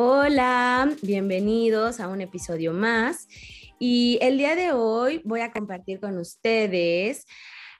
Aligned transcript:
Hola, 0.00 0.94
bienvenidos 1.02 1.98
a 1.98 2.06
un 2.06 2.20
episodio 2.20 2.72
más. 2.72 3.26
Y 3.80 4.16
el 4.22 4.38
día 4.38 4.54
de 4.54 4.70
hoy 4.70 5.20
voy 5.24 5.40
a 5.40 5.50
compartir 5.50 5.98
con 5.98 6.18
ustedes 6.18 7.26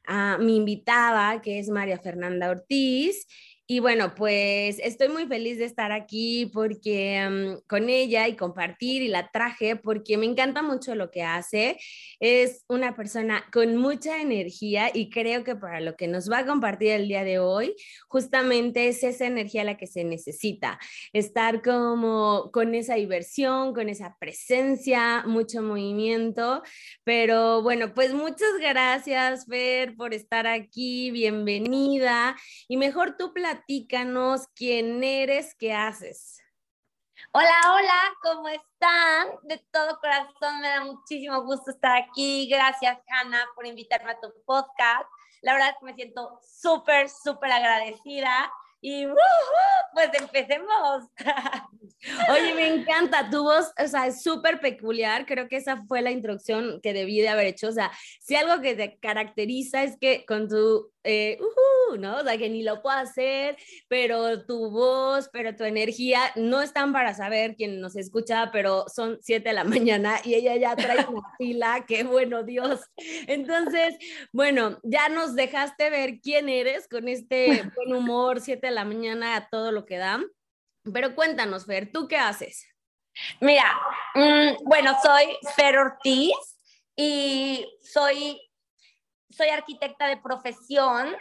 a 0.04 0.36
mi 0.36 0.56
invitada, 0.56 1.41
que 1.41 1.60
es 1.60 1.68
María 1.68 1.96
Fernanda 2.00 2.50
Ortiz. 2.50 3.24
Y 3.70 3.80
bueno, 3.80 4.14
pues 4.14 4.78
estoy 4.82 5.08
muy 5.08 5.27
feliz 5.27 5.58
de 5.58 5.66
estar 5.66 5.92
aquí 5.92 6.46
porque 6.54 7.20
mm, 7.28 7.68
con 7.68 7.91
ella 7.91 8.27
y 8.27 8.34
compartir 8.34 9.02
y 9.02 9.08
la 9.08 9.30
traje 9.30 9.77
porque 9.77 10.16
me 10.16 10.24
encanta 10.24 10.62
mucho 10.62 10.94
lo 10.94 11.10
que 11.10 11.22
hace. 11.22 11.78
Es 12.18 12.64
una 12.68 12.96
persona 12.96 13.44
con 13.52 13.77
mucha 13.77 14.22
energía 14.22 14.91
y 14.94 15.10
creo 15.10 15.44
que 15.44 15.54
para 15.54 15.80
lo 15.80 15.96
que 15.96 16.08
nos 16.08 16.32
va 16.32 16.38
a 16.38 16.46
compartir 16.46 16.92
el 16.92 17.08
día 17.08 17.24
de 17.24 17.41
hoy, 17.41 17.74
justamente 18.08 18.88
es 18.88 19.04
esa 19.04 19.27
energía 19.27 19.64
la 19.64 19.77
que 19.77 19.86
se 19.86 20.02
necesita. 20.02 20.78
Estar 21.12 21.61
como 21.61 22.48
con 22.55 22.74
esa 22.74 22.94
diversión, 22.94 23.74
con 23.74 23.91
esa 23.91 24.16
presencia, 24.19 25.24
mucho 25.27 25.61
movimiento. 25.61 26.62
Pero 27.05 27.61
bueno, 27.61 27.92
pues 27.92 28.14
muchas 28.14 28.56
gracias, 28.58 29.44
Fer, 29.44 29.94
por 29.94 30.14
estar 30.14 30.46
aquí. 30.46 31.11
Bienvenida. 31.11 32.34
Y 32.66 32.78
mejor 32.78 33.19
tú 33.19 33.34
platícanos 33.59 34.47
quién 34.55 35.03
eres, 35.03 35.55
qué 35.55 35.73
haces. 35.73 36.41
Hola, 37.33 37.61
hola, 37.75 38.14
¿cómo 38.23 38.48
están? 38.48 39.28
De 39.42 39.59
todo 39.73 39.98
corazón, 39.98 40.61
me 40.61 40.69
da 40.69 40.84
muchísimo 40.84 41.42
gusto 41.42 41.73
estar 41.73 41.97
aquí. 41.97 42.48
Gracias, 42.48 42.98
Hanna, 43.09 43.45
por 43.56 43.67
invitarme 43.67 44.12
a 44.12 44.20
tu 44.20 44.33
podcast. 44.47 45.09
La 45.42 45.55
verdad 45.55 45.70
es 45.70 45.77
que 45.81 45.86
me 45.86 45.95
siento 45.95 46.39
súper, 46.42 47.09
súper 47.09 47.51
agradecida. 47.51 48.53
Y 48.80 49.06
pues 49.92 50.10
empecemos. 50.20 51.04
Oye, 52.30 52.54
me 52.54 52.68
encanta 52.68 53.28
tu 53.30 53.42
voz, 53.42 53.72
o 53.82 53.88
sea, 53.88 54.06
es 54.06 54.22
súper 54.22 54.60
peculiar. 54.60 55.26
Creo 55.26 55.48
que 55.48 55.56
esa 55.56 55.82
fue 55.86 56.02
la 56.02 56.10
introducción 56.10 56.80
que 56.82 56.92
debí 56.92 57.20
de 57.20 57.28
haber 57.28 57.46
hecho. 57.46 57.68
O 57.68 57.72
sea, 57.72 57.90
si 58.20 58.36
algo 58.36 58.62
que 58.62 58.74
te 58.74 58.98
caracteriza 58.98 59.82
es 59.82 59.96
que 59.98 60.24
con 60.26 60.48
tu 60.48 60.92
eh, 61.10 61.38
¿no? 61.98 62.18
O 62.18 62.22
sea, 62.22 62.36
que 62.36 62.50
ni 62.50 62.62
lo 62.62 62.82
puedo 62.82 62.98
hacer, 62.98 63.56
pero 63.88 64.44
tu 64.44 64.70
voz, 64.70 65.30
pero 65.32 65.56
tu 65.56 65.64
energía 65.64 66.20
no 66.36 66.60
están 66.60 66.92
para 66.92 67.14
saber 67.14 67.54
quién 67.56 67.80
nos 67.80 67.96
escucha, 67.96 68.50
pero 68.52 68.84
son 68.94 69.18
siete 69.22 69.50
de 69.50 69.54
la 69.54 69.64
mañana 69.64 70.20
y 70.22 70.34
ella 70.34 70.56
ya 70.56 70.76
trae 70.76 71.06
una 71.06 71.22
fila, 71.38 71.84
qué 71.88 72.04
bueno 72.04 72.42
Dios. 72.42 72.80
Entonces, 73.26 73.96
bueno, 74.32 74.78
ya 74.82 75.08
nos 75.08 75.34
dejaste 75.34 75.88
ver 75.88 76.20
quién 76.20 76.48
eres 76.50 76.88
con 76.88 77.08
este 77.08 77.62
buen 77.74 77.94
humor, 77.94 78.40
siete 78.40 78.67
de 78.69 78.74
la 78.74 78.84
mañana 78.84 79.36
a 79.36 79.48
todo 79.48 79.72
lo 79.72 79.84
que 79.84 79.98
da. 79.98 80.20
Pero 80.92 81.14
cuéntanos, 81.14 81.66
Fer, 81.66 81.91
¿tú 81.92 82.08
qué 82.08 82.16
haces? 82.16 82.66
Mira, 83.41 83.78
mm, 84.14 84.64
bueno, 84.64 84.96
soy 85.02 85.36
Fer 85.56 85.79
Ortiz 85.79 86.34
y 86.96 87.67
soy 87.83 88.40
soy 89.30 89.48
arquitecta 89.48 90.06
de 90.06 90.17
profesión 90.17 91.17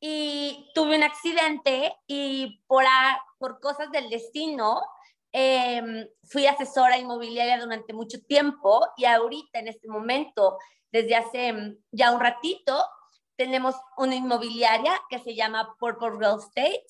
y 0.00 0.70
tuve 0.74 0.96
un 0.96 1.02
accidente 1.02 1.94
y 2.06 2.62
por, 2.66 2.84
por 3.38 3.60
cosas 3.60 3.90
del 3.90 4.08
destino 4.10 4.80
em, 5.32 6.06
fui 6.22 6.46
asesora 6.46 6.98
inmobiliaria 6.98 7.58
durante 7.58 7.92
mucho 7.92 8.18
tiempo 8.26 8.86
y 8.96 9.04
ahorita 9.06 9.58
en 9.58 9.68
este 9.68 9.88
momento, 9.88 10.56
desde 10.92 11.16
hace 11.16 11.48
em, 11.48 11.78
ya 11.90 12.12
un 12.12 12.20
ratito, 12.20 12.84
tenemos 13.38 13.76
una 13.96 14.16
inmobiliaria 14.16 15.00
que 15.08 15.20
se 15.20 15.36
llama 15.36 15.76
Purple 15.78 16.10
Real 16.18 16.40
Estate. 16.40 16.84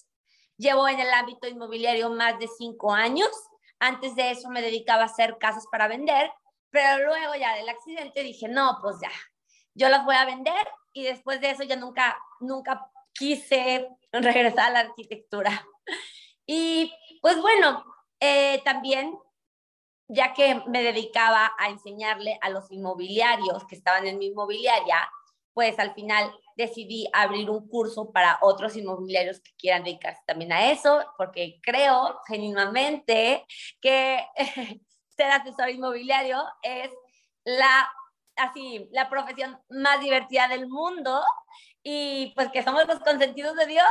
Llevo 0.56 0.88
en 0.88 0.98
el 0.98 1.10
ámbito 1.10 1.47
inmobiliario 1.47 2.09
más 2.09 2.38
de 2.38 2.48
cinco 2.48 2.91
años. 2.91 3.31
Antes 3.78 4.16
de 4.16 4.31
eso 4.31 4.48
me 4.48 4.62
dedicaba 4.62 5.03
a 5.03 5.06
hacer 5.06 5.36
casas 5.38 5.66
para 5.70 5.88
vender, 5.88 6.32
pero 6.70 7.06
luego 7.06 7.34
ya 7.34 7.54
del 7.54 7.69
accidente 7.69 8.22
dije, 8.22 8.48
no, 8.48 8.78
pues 8.81 8.97
ya, 9.00 9.10
yo 9.75 9.91
las 9.91 10.06
voy 10.06 10.16
a 10.16 10.25
vender 10.25 10.66
y 10.94 11.04
después 11.04 11.38
de 11.42 11.50
eso 11.50 11.64
ya 11.64 11.76
nunca, 11.76 12.19
nunca 12.41 12.91
quise 13.12 13.86
regresar 14.12 14.69
a 14.69 14.70
la 14.70 14.80
arquitectura. 14.80 15.66
Y 16.47 16.91
pues 17.20 17.41
bueno, 17.42 17.84
eh, 18.20 18.62
también 18.65 19.19
ya 20.09 20.32
que 20.32 20.62
me 20.66 20.82
dedicaba 20.82 21.53
a 21.59 21.69
enseñarle 21.69 22.38
a 22.41 22.48
los 22.48 22.72
inmobiliarios 22.72 23.66
que 23.66 23.75
estaban 23.75 24.06
en 24.06 24.16
mi 24.16 24.28
inmobiliaria, 24.28 25.10
pues 25.58 25.76
al 25.80 25.92
final 25.92 26.32
decidí 26.54 27.08
abrir 27.12 27.50
un 27.50 27.69
curso 27.69 28.12
para 28.12 28.38
otros 28.42 28.76
inmobiliarios 28.76 29.41
que 29.41 29.50
quieran 29.58 29.82
dedicarse 29.82 30.22
también 30.24 30.52
a 30.52 30.70
eso, 30.70 31.04
porque 31.16 31.58
creo 31.64 32.20
genuinamente 32.28 33.44
que 33.80 34.24
ser 35.16 35.32
asesor 35.32 35.70
inmobiliario 35.70 36.41
es 36.62 36.92
la 37.42 37.91
así 38.36 38.88
la 38.92 39.10
profesión 39.10 39.58
más 39.68 40.00
divertida 40.00 40.47
del 40.47 40.68
mundo 40.68 41.20
y 41.83 42.33
pues 42.34 42.49
que 42.53 42.62
somos 42.62 42.87
los 42.87 42.99
consentidos 43.00 43.56
de 43.56 43.66
Dios. 43.66 43.84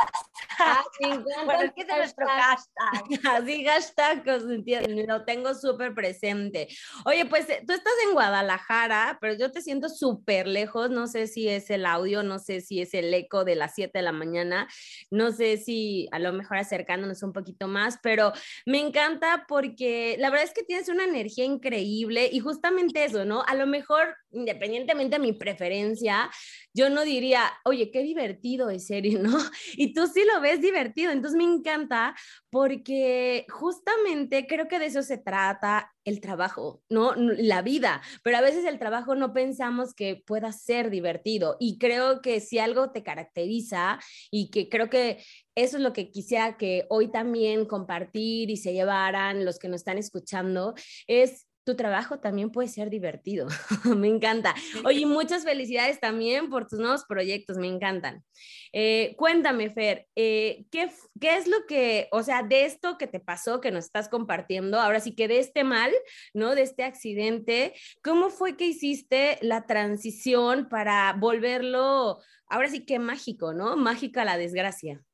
Ah, 0.58 0.84
bueno, 1.46 1.62
es 1.62 1.72
que 1.72 1.82
es 1.82 1.88
nuestro 1.88 2.26
hashtag. 2.26 3.20
Así, 3.30 3.64
hashtag 3.64 4.24
consentido, 4.24 4.82
lo 5.06 5.24
tengo 5.24 5.54
súper 5.54 5.94
presente. 5.94 6.68
Oye, 7.04 7.24
pues 7.26 7.48
eh, 7.48 7.62
tú 7.66 7.72
estás 7.72 7.92
en 8.06 8.12
Guadalajara, 8.12 9.18
pero 9.20 9.34
yo 9.34 9.50
te 9.50 9.62
siento 9.62 9.88
súper 9.88 10.46
lejos, 10.46 10.90
no 10.90 11.06
sé 11.06 11.26
si 11.26 11.48
es 11.48 11.70
el 11.70 11.86
audio, 11.86 12.22
no 12.22 12.38
sé 12.38 12.60
si 12.60 12.80
es 12.80 12.94
el 12.94 13.12
eco 13.12 13.44
de 13.44 13.54
las 13.54 13.74
7 13.74 13.98
de 13.98 14.02
la 14.02 14.12
mañana, 14.12 14.68
no 15.10 15.32
sé 15.32 15.56
si 15.56 16.08
a 16.12 16.18
lo 16.18 16.32
mejor 16.32 16.58
acercándonos 16.58 17.22
un 17.22 17.32
poquito 17.32 17.68
más, 17.68 17.98
pero 18.02 18.32
me 18.66 18.80
encanta 18.80 19.44
porque 19.48 20.16
la 20.18 20.30
verdad 20.30 20.46
es 20.46 20.54
que 20.54 20.64
tienes 20.64 20.88
una 20.88 21.04
energía 21.04 21.44
increíble 21.44 22.28
y 22.30 22.40
justamente 22.40 23.04
eso, 23.04 23.24
¿no? 23.24 23.42
A 23.46 23.54
lo 23.54 23.66
mejor, 23.66 24.16
independientemente 24.30 25.16
de 25.16 25.22
mi 25.22 25.32
preferencia, 25.32 26.30
yo 26.74 26.90
no 26.90 27.02
diría, 27.02 27.42
oye, 27.64 27.77
qué 27.86 28.02
divertido 28.02 28.70
es 28.70 28.86
serio, 28.86 29.20
¿no? 29.22 29.38
Y 29.76 29.92
tú 29.92 30.06
sí 30.06 30.22
lo 30.24 30.40
ves 30.40 30.60
divertido, 30.60 31.12
entonces 31.12 31.36
me 31.36 31.44
encanta 31.44 32.14
porque 32.50 33.46
justamente 33.48 34.46
creo 34.46 34.68
que 34.68 34.78
de 34.78 34.86
eso 34.86 35.02
se 35.02 35.18
trata 35.18 35.92
el 36.04 36.20
trabajo, 36.20 36.82
¿no? 36.88 37.14
La 37.14 37.62
vida, 37.62 38.00
pero 38.22 38.38
a 38.38 38.40
veces 38.40 38.64
el 38.64 38.78
trabajo 38.78 39.14
no 39.14 39.32
pensamos 39.32 39.94
que 39.94 40.22
pueda 40.26 40.52
ser 40.52 40.90
divertido 40.90 41.56
y 41.60 41.78
creo 41.78 42.22
que 42.22 42.40
si 42.40 42.58
algo 42.58 42.90
te 42.90 43.02
caracteriza 43.02 43.98
y 44.30 44.50
que 44.50 44.68
creo 44.68 44.88
que 44.88 45.22
eso 45.54 45.76
es 45.76 45.82
lo 45.82 45.92
que 45.92 46.10
quisiera 46.10 46.56
que 46.56 46.86
hoy 46.88 47.10
también 47.10 47.66
compartir 47.66 48.48
y 48.50 48.56
se 48.56 48.72
llevaran 48.72 49.44
los 49.44 49.58
que 49.58 49.68
nos 49.68 49.80
están 49.80 49.98
escuchando, 49.98 50.74
es 51.06 51.47
tu 51.68 51.76
trabajo 51.76 52.18
también 52.18 52.50
puede 52.50 52.68
ser 52.68 52.88
divertido. 52.88 53.46
me 53.84 54.08
encanta. 54.08 54.54
Oye, 54.86 55.04
muchas 55.04 55.44
felicidades 55.44 56.00
también 56.00 56.48
por 56.48 56.66
tus 56.66 56.78
nuevos 56.78 57.04
proyectos, 57.04 57.58
me 57.58 57.66
encantan. 57.66 58.24
Eh, 58.72 59.14
cuéntame, 59.18 59.68
Fer, 59.68 60.08
eh, 60.16 60.64
¿qué, 60.70 60.90
¿qué, 61.20 61.36
es 61.36 61.46
lo 61.46 61.66
que, 61.66 62.08
o 62.10 62.22
sea, 62.22 62.42
de 62.42 62.64
esto 62.64 62.96
que 62.96 63.06
te 63.06 63.20
pasó, 63.20 63.60
que 63.60 63.70
nos 63.70 63.84
estás 63.84 64.08
compartiendo, 64.08 64.80
ahora 64.80 65.00
sí 65.00 65.14
que 65.14 65.28
de 65.28 65.40
este 65.40 65.62
mal, 65.62 65.92
¿no? 66.32 66.54
De 66.54 66.62
este 66.62 66.84
accidente, 66.84 67.74
¿cómo 68.02 68.30
fue 68.30 68.56
que 68.56 68.64
hiciste 68.64 69.36
la 69.42 69.66
transición 69.66 70.70
para 70.70 71.12
volverlo, 71.18 72.18
ahora 72.46 72.70
sí 72.70 72.86
que 72.86 72.98
mágico, 72.98 73.52
¿no? 73.52 73.76
Mágica 73.76 74.24
la 74.24 74.38
desgracia. 74.38 75.04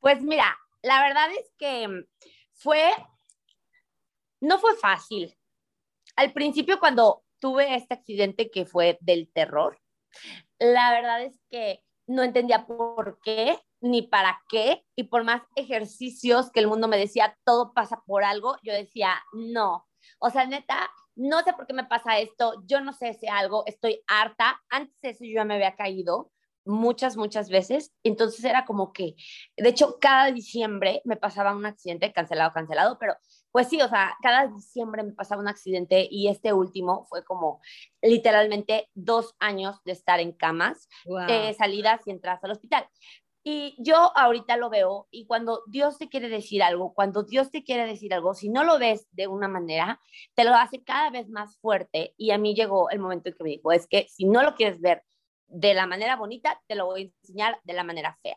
Pues 0.00 0.20
mira, 0.20 0.58
la 0.82 1.00
verdad 1.00 1.30
es 1.38 1.52
que 1.56 2.06
fue, 2.54 2.90
no 4.40 4.58
fue 4.58 4.74
fácil 4.76 5.36
al 6.20 6.32
principio 6.34 6.78
cuando 6.78 7.22
tuve 7.38 7.74
este 7.74 7.94
accidente 7.94 8.50
que 8.50 8.66
fue 8.66 8.98
del 9.00 9.30
terror, 9.32 9.80
la 10.58 10.90
verdad 10.92 11.22
es 11.22 11.40
que 11.48 11.82
no 12.06 12.22
entendía 12.22 12.66
por 12.66 13.18
qué 13.24 13.58
ni 13.80 14.02
para 14.02 14.42
qué 14.50 14.84
y 14.94 15.04
por 15.04 15.24
más 15.24 15.42
ejercicios 15.56 16.50
que 16.50 16.60
el 16.60 16.66
mundo 16.66 16.88
me 16.88 16.98
decía, 16.98 17.38
todo 17.44 17.72
pasa 17.72 18.02
por 18.04 18.22
algo, 18.22 18.56
yo 18.62 18.74
decía, 18.74 19.14
no. 19.32 19.88
O 20.18 20.28
sea, 20.28 20.44
neta, 20.44 20.90
no 21.14 21.40
sé 21.40 21.54
por 21.54 21.66
qué 21.66 21.72
me 21.72 21.84
pasa 21.84 22.18
esto, 22.18 22.62
yo 22.66 22.82
no 22.82 22.92
sé 22.92 23.14
si 23.14 23.26
algo, 23.26 23.62
estoy 23.66 24.02
harta. 24.06 24.60
Antes 24.68 25.00
de 25.00 25.10
eso 25.10 25.24
yo 25.24 25.36
ya 25.36 25.44
me 25.46 25.54
había 25.54 25.74
caído, 25.76 26.30
muchas, 26.66 27.16
muchas 27.16 27.48
veces. 27.48 27.92
Entonces 28.02 28.44
era 28.44 28.66
como 28.66 28.92
que, 28.92 29.14
de 29.56 29.68
hecho, 29.68 29.98
cada 29.98 30.30
diciembre 30.30 31.00
me 31.04 31.16
pasaba 31.16 31.54
un 31.54 31.64
accidente, 31.64 32.12
cancelado, 32.12 32.52
cancelado, 32.52 32.98
pero 32.98 33.16
pues 33.52 33.68
sí, 33.68 33.80
o 33.82 33.88
sea, 33.88 34.16
cada 34.22 34.46
diciembre 34.46 35.02
me 35.02 35.12
pasaba 35.12 35.40
un 35.40 35.48
accidente 35.48 36.06
y 36.10 36.28
este 36.28 36.52
último 36.52 37.04
fue 37.06 37.24
como 37.24 37.60
literalmente 38.02 38.88
dos 38.94 39.34
años 39.38 39.82
de 39.84 39.92
estar 39.92 40.20
en 40.20 40.32
camas, 40.32 40.88
eh, 41.28 41.54
salidas 41.54 42.00
y 42.06 42.10
entradas 42.10 42.42
al 42.44 42.52
hospital. 42.52 42.86
Y 43.42 43.74
yo 43.78 44.12
ahorita 44.16 44.58
lo 44.58 44.68
veo 44.68 45.08
y 45.10 45.26
cuando 45.26 45.62
Dios 45.66 45.96
te 45.96 46.10
quiere 46.10 46.28
decir 46.28 46.62
algo, 46.62 46.92
cuando 46.92 47.22
Dios 47.22 47.50
te 47.50 47.64
quiere 47.64 47.86
decir 47.86 48.12
algo, 48.12 48.34
si 48.34 48.50
no 48.50 48.64
lo 48.64 48.78
ves 48.78 49.08
de 49.12 49.28
una 49.28 49.48
manera, 49.48 49.98
te 50.34 50.44
lo 50.44 50.54
hace 50.54 50.84
cada 50.84 51.10
vez 51.10 51.28
más 51.30 51.56
fuerte. 51.58 52.14
Y 52.18 52.32
a 52.32 52.38
mí 52.38 52.54
llegó 52.54 52.90
el 52.90 52.98
momento 52.98 53.30
en 53.30 53.34
que 53.34 53.44
me 53.44 53.50
dijo, 53.50 53.72
es 53.72 53.86
que 53.86 54.06
si 54.08 54.26
no 54.26 54.42
lo 54.42 54.54
quieres 54.54 54.80
ver 54.80 55.04
de 55.46 55.72
la 55.72 55.86
manera 55.86 56.16
bonita, 56.16 56.60
te 56.66 56.74
lo 56.74 56.86
voy 56.86 57.02
a 57.02 57.04
enseñar 57.22 57.60
de 57.64 57.72
la 57.72 57.82
manera 57.82 58.18
fea. 58.22 58.36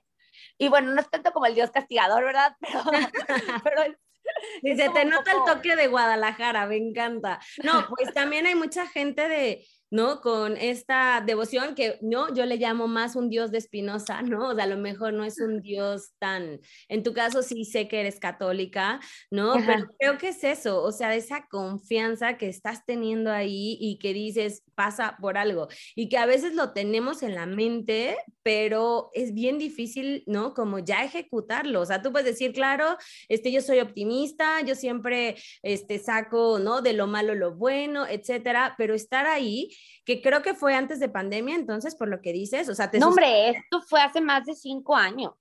Y 0.57 0.69
bueno, 0.69 0.93
no 0.93 1.01
es 1.01 1.09
tanto 1.09 1.31
como 1.31 1.45
el 1.45 1.55
Dios 1.55 1.71
castigador, 1.71 2.23
¿verdad? 2.23 2.55
Pero, 3.63 3.81
Dice, 4.61 4.89
te 4.93 5.05
nota 5.05 5.31
el 5.31 5.43
toque 5.45 5.75
de 5.75 5.87
Guadalajara, 5.87 6.65
me 6.67 6.77
encanta. 6.77 7.39
No, 7.63 7.87
pues 7.89 8.13
también 8.13 8.45
hay 8.45 8.55
mucha 8.55 8.87
gente 8.87 9.27
de, 9.27 9.65
¿no? 9.93 10.21
Con 10.21 10.57
esta 10.57 11.21
devoción 11.23 11.75
que, 11.75 11.99
no, 12.01 12.33
yo 12.33 12.47
le 12.47 12.57
llamo 12.57 12.87
más 12.87 13.15
un 13.15 13.29
Dios 13.29 13.51
de 13.51 13.59
Espinosa, 13.59 14.23
¿no? 14.23 14.49
O 14.49 14.55
sea, 14.55 14.63
a 14.63 14.67
lo 14.67 14.77
mejor 14.77 15.13
no 15.13 15.23
es 15.23 15.39
un 15.39 15.61
Dios 15.61 16.13
tan, 16.17 16.59
en 16.87 17.03
tu 17.03 17.13
caso 17.13 17.43
sí 17.43 17.63
sé 17.63 17.87
que 17.87 17.99
eres 17.99 18.19
católica, 18.19 18.99
¿no? 19.29 19.53
Pero 19.53 19.85
creo 19.99 20.17
que 20.17 20.29
es 20.29 20.43
eso, 20.43 20.81
o 20.81 20.91
sea, 20.91 21.13
esa 21.13 21.45
confianza 21.47 22.37
que 22.39 22.49
estás 22.49 22.87
teniendo 22.87 23.31
ahí 23.31 23.77
y 23.79 23.99
que 23.99 24.15
dices, 24.15 24.63
pasa 24.73 25.15
por 25.21 25.37
algo, 25.37 25.67
y 25.95 26.09
que 26.09 26.17
a 26.17 26.25
veces 26.25 26.55
lo 26.55 26.73
tenemos 26.73 27.21
en 27.21 27.35
la 27.35 27.45
mente, 27.45 28.17
pero 28.41 29.11
es 29.13 29.35
bien 29.35 29.59
difícil, 29.59 30.23
¿no? 30.25 30.55
Como 30.55 30.79
ya 30.79 31.03
ejecutarlo, 31.03 31.81
o 31.81 31.85
sea, 31.85 32.01
tú 32.01 32.11
puedes 32.11 32.25
decir, 32.25 32.51
claro, 32.51 32.97
este, 33.29 33.51
yo 33.51 33.61
soy 33.61 33.79
optimista, 33.79 34.59
yo 34.61 34.73
siempre, 34.73 35.35
este, 35.61 35.99
saco, 35.99 36.57
¿no? 36.57 36.81
De 36.81 36.93
lo 36.93 37.05
malo 37.05 37.35
lo 37.35 37.53
bueno, 37.53 38.07
etcétera, 38.07 38.73
pero 38.75 38.95
estar 38.95 39.27
ahí 39.27 39.69
que 40.05 40.21
creo 40.21 40.41
que 40.41 40.53
fue 40.53 40.75
antes 40.75 40.99
de 40.99 41.09
pandemia, 41.09 41.55
entonces, 41.55 41.95
por 41.95 42.07
lo 42.07 42.21
que 42.21 42.33
dices, 42.33 42.69
o 42.69 42.75
sea, 42.75 42.91
te... 42.91 42.99
No, 42.99 43.09
hombre, 43.09 43.49
esto 43.49 43.81
fue 43.81 44.01
hace 44.01 44.21
más 44.21 44.45
de 44.45 44.55
cinco 44.55 44.95
años. 44.95 45.33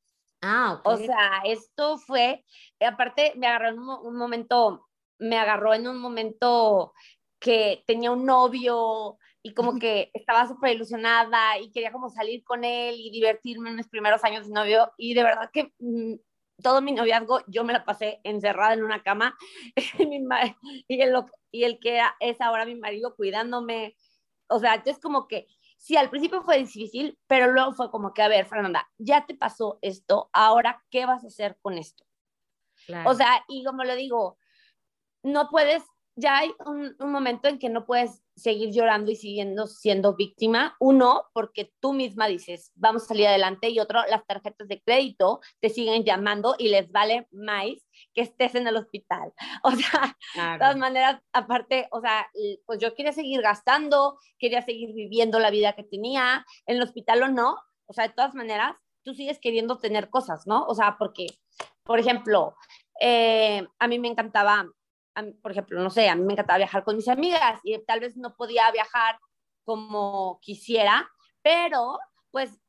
Ah, 0.43 0.81
ok. 0.85 0.87
O 0.87 0.97
sea, 0.97 1.43
esto 1.45 1.99
fue, 1.99 2.45
eh, 2.81 2.87
aparte 2.87 3.33
me 3.37 3.47
agarró 3.47 3.69
en 3.69 3.79
un, 3.79 4.17
momento, 4.17 4.89
me 5.19 5.39
agarró 5.39 5.73
en 5.73 5.87
un 5.87 5.99
momento 5.99 6.93
que 7.39 7.85
tenía 7.87 8.11
un 8.11 8.27
novio 8.27 9.19
y 9.43 9.55
como 9.55 9.79
que 9.79 10.11
estaba 10.15 10.47
súper 10.47 10.75
ilusionada 10.75 11.59
y 11.59 11.71
quería 11.71 11.93
como 11.93 12.11
salir 12.11 12.45
con 12.45 12.65
él 12.65 12.97
y 12.99 13.11
divertirme 13.11 13.71
en 13.71 13.77
mis 13.77 13.89
primeros 13.89 14.23
años 14.25 14.47
de 14.47 14.53
novio 14.53 14.93
y 14.97 15.15
de 15.15 15.23
verdad 15.23 15.51
que 15.53 15.73
mm, 15.79 16.15
todo 16.63 16.81
mi 16.81 16.93
noviazgo 16.93 17.41
yo 17.49 17.65
me 17.65 17.73
la 17.73 17.85
pasé 17.85 18.21
encerrada 18.25 18.75
en 18.75 18.85
una 18.85 19.03
cama 19.03 19.37
y, 19.99 21.01
el, 21.01 21.15
y 21.51 21.65
el 21.65 21.79
que 21.81 22.01
es 22.21 22.41
ahora 22.41 22.65
mi 22.65 22.77
marido 22.77 23.15
cuidándome, 23.17 23.97
o 24.53 24.59
sea, 24.59 24.83
es 24.85 24.99
como 24.99 25.27
que 25.27 25.47
sí, 25.79 25.97
al 25.97 26.11
principio 26.11 26.43
fue 26.43 26.59
difícil, 26.59 27.19
pero 27.27 27.51
luego 27.51 27.73
fue 27.73 27.91
como 27.91 28.15
que, 28.15 28.23
a 28.23 28.29
ver, 28.29 28.47
Fernanda, 28.47 28.89
ya 28.99 29.27
te 29.27 29.35
pasó 29.35 29.79
esto, 29.83 30.31
ahora, 30.33 30.85
¿qué 30.91 31.07
vas 31.07 31.25
a 31.25 31.27
hacer 31.27 31.59
con 31.61 31.77
esto? 31.77 32.05
O 33.05 33.15
sea, 33.15 33.45
y 33.49 33.65
como 33.65 33.85
lo 33.85 33.95
digo, 33.95 34.39
no 35.23 35.49
puedes 35.51 35.85
ya 36.15 36.39
hay 36.39 36.53
un, 36.67 36.95
momento 37.01 37.49
en 37.49 37.59
que 37.59 37.71
no 37.71 37.87
puedes 37.87 38.23
seguir 38.37 38.71
llorando 38.71 39.11
y 39.11 39.17
siguiendo 39.17 39.67
siendo 39.67 40.15
víctima. 40.15 40.77
Uno, 40.79 41.25
porque 41.33 41.73
tú 41.81 41.93
misma 41.93 42.27
dices, 42.27 42.71
vamos 42.75 43.05
a 43.05 43.07
salir 43.07 43.27
adelante, 43.27 43.71
y 43.71 43.81
otro, 43.81 44.01
las 44.09 44.27
tarjetas 44.27 44.69
de 44.69 44.83
crédito 44.83 45.41
te 45.61 45.69
siguen 45.69 46.05
llamando 46.05 46.55
y 46.59 46.69
les 46.69 46.91
vale 46.91 47.27
más 47.31 47.87
que 48.15 48.23
estés 48.23 48.55
en 48.55 48.67
el 48.67 48.77
hospital. 48.77 49.33
O 49.65 49.71
sea, 49.71 50.17
de 50.35 50.59
todas 50.59 50.77
maneras, 50.77 51.21
aparte, 51.33 51.89
o 51.93 52.01
sea, 52.01 52.27
pues 52.67 52.79
yo 52.79 52.95
quería 52.95 53.13
seguir 53.13 53.41
gastando, 53.41 54.19
quería 54.39 54.63
seguir 54.63 54.93
viviendo 54.93 55.39
la 55.39 55.51
vida 55.51 55.75
que 55.75 55.85
tenía, 55.85 56.45
en 56.67 56.77
el 56.77 56.83
hospital 56.83 57.23
o 57.23 57.29
no. 57.29 57.57
O 57.87 57.93
sea, 57.93 58.09
de 58.09 58.15
todas 58.15 58.35
maneras, 58.35 58.75
tú 59.05 59.15
sigues 59.15 59.39
queriendo 59.39 59.79
tener 59.79 60.11
cosas, 60.11 60.47
¿no? 60.47 60.65
O 60.67 60.75
sea, 60.75 60.97
porque, 60.99 61.27
por 61.85 61.99
ejemplo, 61.99 62.57
eh, 63.01 63.67
a 63.79 63.89
mí 63.89 63.99
me 63.99 64.09
encantaba 64.09 64.67
por 65.43 65.53
ejemplo, 65.53 65.83
no 65.83 65.91
sé, 65.91 66.09
a 66.09 66.17
mí 66.17 66.23
me 66.25 66.33
encantaba 66.33 66.59
viajar 66.59 66.85
con 66.85 66.97
mis 66.97 67.09
amigas 67.09 67.61
y 67.65 67.79
tal 67.85 68.01
vez 68.01 68.17
no 68.17 68.35
podía 68.35 68.71
viajar 68.71 69.19
como 69.65 70.39
quisiera, 70.41 71.11
pero 71.43 71.99
pues, 72.31 72.61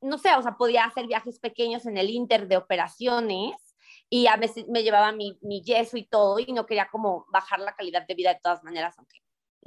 no 0.00 0.18
sé, 0.18 0.34
o 0.36 0.42
sea, 0.42 0.56
podía 0.56 0.84
hacer 0.84 1.06
viajes 1.06 1.38
pequeños 1.38 1.86
en 1.86 1.96
el 1.96 2.10
inter 2.10 2.48
de 2.48 2.56
operaciones 2.56 3.76
y 4.08 4.26
a 4.26 4.36
veces 4.36 4.66
me 4.68 4.82
llevaba 4.82 5.12
mi, 5.12 5.38
mi 5.42 5.62
yeso 5.62 5.96
y 5.96 6.06
todo 6.06 6.38
y 6.38 6.52
no 6.52 6.66
quería 6.66 6.88
como 6.90 7.26
bajar 7.30 7.60
la 7.60 7.74
calidad 7.74 8.06
de 8.06 8.14
vida 8.14 8.34
de 8.34 8.40
todas 8.42 8.62
maneras, 8.62 8.96
aunque, 8.98 9.18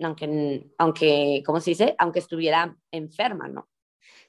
aunque, 0.02 0.72
aunque 0.78 1.44
¿cómo 1.46 1.60
se 1.60 1.72
dice? 1.72 1.96
Aunque 1.98 2.20
estuviera 2.20 2.76
enferma, 2.92 3.48
¿no? 3.48 3.70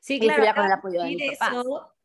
Sí, 0.01 0.19
claro. 0.21 0.55
Con 0.55 0.67
el 0.67 0.73
apoyo 0.73 1.03
de 1.03 1.15
eso, 1.15 1.96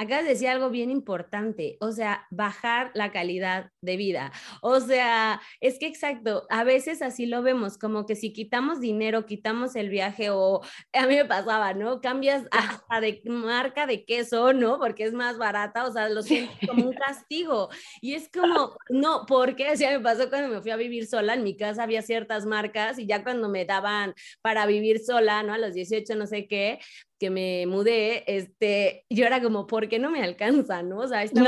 acabas 0.00 0.24
de 0.24 0.30
decir 0.30 0.48
algo 0.48 0.70
bien 0.70 0.90
importante, 0.90 1.76
o 1.78 1.92
sea, 1.92 2.26
bajar 2.30 2.90
la 2.94 3.12
calidad 3.12 3.70
de 3.82 3.98
vida. 3.98 4.32
O 4.62 4.80
sea, 4.80 5.42
es 5.60 5.78
que 5.78 5.86
exacto, 5.86 6.46
a 6.48 6.64
veces 6.64 7.02
así 7.02 7.26
lo 7.26 7.42
vemos, 7.42 7.76
como 7.76 8.06
que 8.06 8.16
si 8.16 8.32
quitamos 8.32 8.80
dinero, 8.80 9.26
quitamos 9.26 9.76
el 9.76 9.90
viaje 9.90 10.30
o 10.30 10.62
a 10.94 11.06
mí 11.06 11.16
me 11.16 11.26
pasaba, 11.26 11.74
¿no? 11.74 12.00
Cambias 12.00 12.44
a 12.88 13.00
de 13.02 13.20
marca 13.26 13.86
de 13.86 14.06
queso, 14.06 14.54
¿no? 14.54 14.78
Porque 14.78 15.04
es 15.04 15.12
más 15.12 15.36
barata, 15.36 15.86
o 15.86 15.92
sea, 15.92 16.08
lo 16.08 16.22
siento 16.22 16.50
como 16.66 16.86
un 16.86 16.94
castigo. 16.94 17.68
Y 18.00 18.14
es 18.14 18.30
como, 18.30 18.78
no, 18.88 19.26
porque 19.26 19.68
así 19.68 19.84
me 19.84 20.00
pasó 20.00 20.30
cuando 20.30 20.48
me 20.48 20.62
fui 20.62 20.70
a 20.70 20.76
vivir 20.76 21.06
sola, 21.08 21.34
en 21.34 21.44
mi 21.44 21.58
casa 21.58 21.82
había 21.82 22.00
ciertas 22.00 22.46
marcas 22.46 22.98
y 22.98 23.06
ya 23.06 23.22
cuando 23.22 23.50
me 23.50 23.66
daban 23.66 24.14
para 24.40 24.64
vivir 24.64 24.98
sola, 25.00 25.42
¿no? 25.42 25.52
A 25.52 25.58
los 25.58 25.74
18, 25.74 26.14
no 26.14 26.26
sé 26.26 26.46
qué, 26.46 26.78
que 27.20 27.28
me 27.28 27.66
mudé, 27.66 28.24
este, 28.26 29.04
yo 29.10 29.26
era 29.26 29.42
como, 29.42 29.66
¿por 29.66 29.88
qué 29.88 29.98
no 29.98 30.10
me 30.10 30.24
alcanza? 30.24 30.82
¿No? 30.82 31.00
O 31.00 31.06
sea, 31.06 31.22
está 31.22 31.44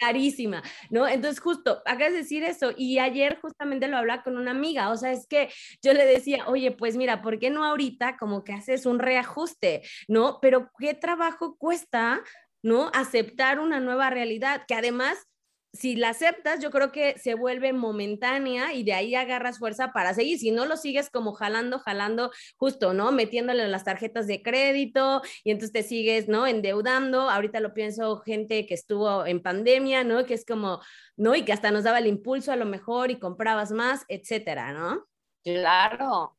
carísima, 0.00 0.62
¿no? 0.90 1.06
Entonces, 1.06 1.40
justo, 1.40 1.80
acabas 1.86 2.12
de 2.12 2.18
decir 2.18 2.42
eso, 2.42 2.72
y 2.76 2.98
ayer 2.98 3.38
justamente 3.40 3.86
lo 3.86 3.96
hablaba 3.96 4.24
con 4.24 4.36
una 4.36 4.50
amiga, 4.50 4.90
o 4.90 4.96
sea, 4.96 5.12
es 5.12 5.28
que 5.28 5.48
yo 5.80 5.92
le 5.92 6.04
decía, 6.04 6.48
oye, 6.48 6.72
pues 6.72 6.96
mira, 6.96 7.22
¿por 7.22 7.38
qué 7.38 7.48
no 7.48 7.64
ahorita 7.64 8.16
como 8.16 8.42
que 8.42 8.54
haces 8.54 8.86
un 8.86 8.98
reajuste, 8.98 9.82
¿no? 10.08 10.40
Pero 10.42 10.70
¿qué 10.78 10.94
trabajo 10.94 11.56
cuesta, 11.56 12.20
¿no? 12.60 12.90
Aceptar 12.92 13.60
una 13.60 13.78
nueva 13.78 14.10
realidad, 14.10 14.64
que 14.66 14.74
además 14.74 15.28
si 15.74 15.96
la 15.96 16.10
aceptas, 16.10 16.60
yo 16.60 16.70
creo 16.70 16.92
que 16.92 17.18
se 17.18 17.34
vuelve 17.34 17.72
momentánea 17.72 18.72
y 18.72 18.84
de 18.84 18.94
ahí 18.94 19.14
agarras 19.16 19.58
fuerza 19.58 19.92
para 19.92 20.14
seguir. 20.14 20.38
Si 20.38 20.52
no 20.52 20.66
lo 20.66 20.76
sigues 20.76 21.10
como 21.10 21.32
jalando, 21.32 21.80
jalando, 21.80 22.30
justo, 22.56 22.94
¿no? 22.94 23.10
Metiéndole 23.10 23.66
las 23.66 23.82
tarjetas 23.82 24.28
de 24.28 24.40
crédito 24.40 25.20
y 25.42 25.50
entonces 25.50 25.72
te 25.72 25.82
sigues, 25.82 26.28
¿no? 26.28 26.46
Endeudando. 26.46 27.28
Ahorita 27.28 27.58
lo 27.58 27.74
pienso 27.74 28.20
gente 28.20 28.66
que 28.66 28.74
estuvo 28.74 29.26
en 29.26 29.42
pandemia, 29.42 30.04
¿no? 30.04 30.24
Que 30.24 30.34
es 30.34 30.46
como, 30.46 30.80
¿no? 31.16 31.34
Y 31.34 31.44
que 31.44 31.52
hasta 31.52 31.72
nos 31.72 31.82
daba 31.82 31.98
el 31.98 32.06
impulso 32.06 32.52
a 32.52 32.56
lo 32.56 32.66
mejor 32.66 33.10
y 33.10 33.18
comprabas 33.18 33.72
más, 33.72 34.04
etcétera, 34.06 34.72
¿no? 34.72 35.04
Claro. 35.42 36.38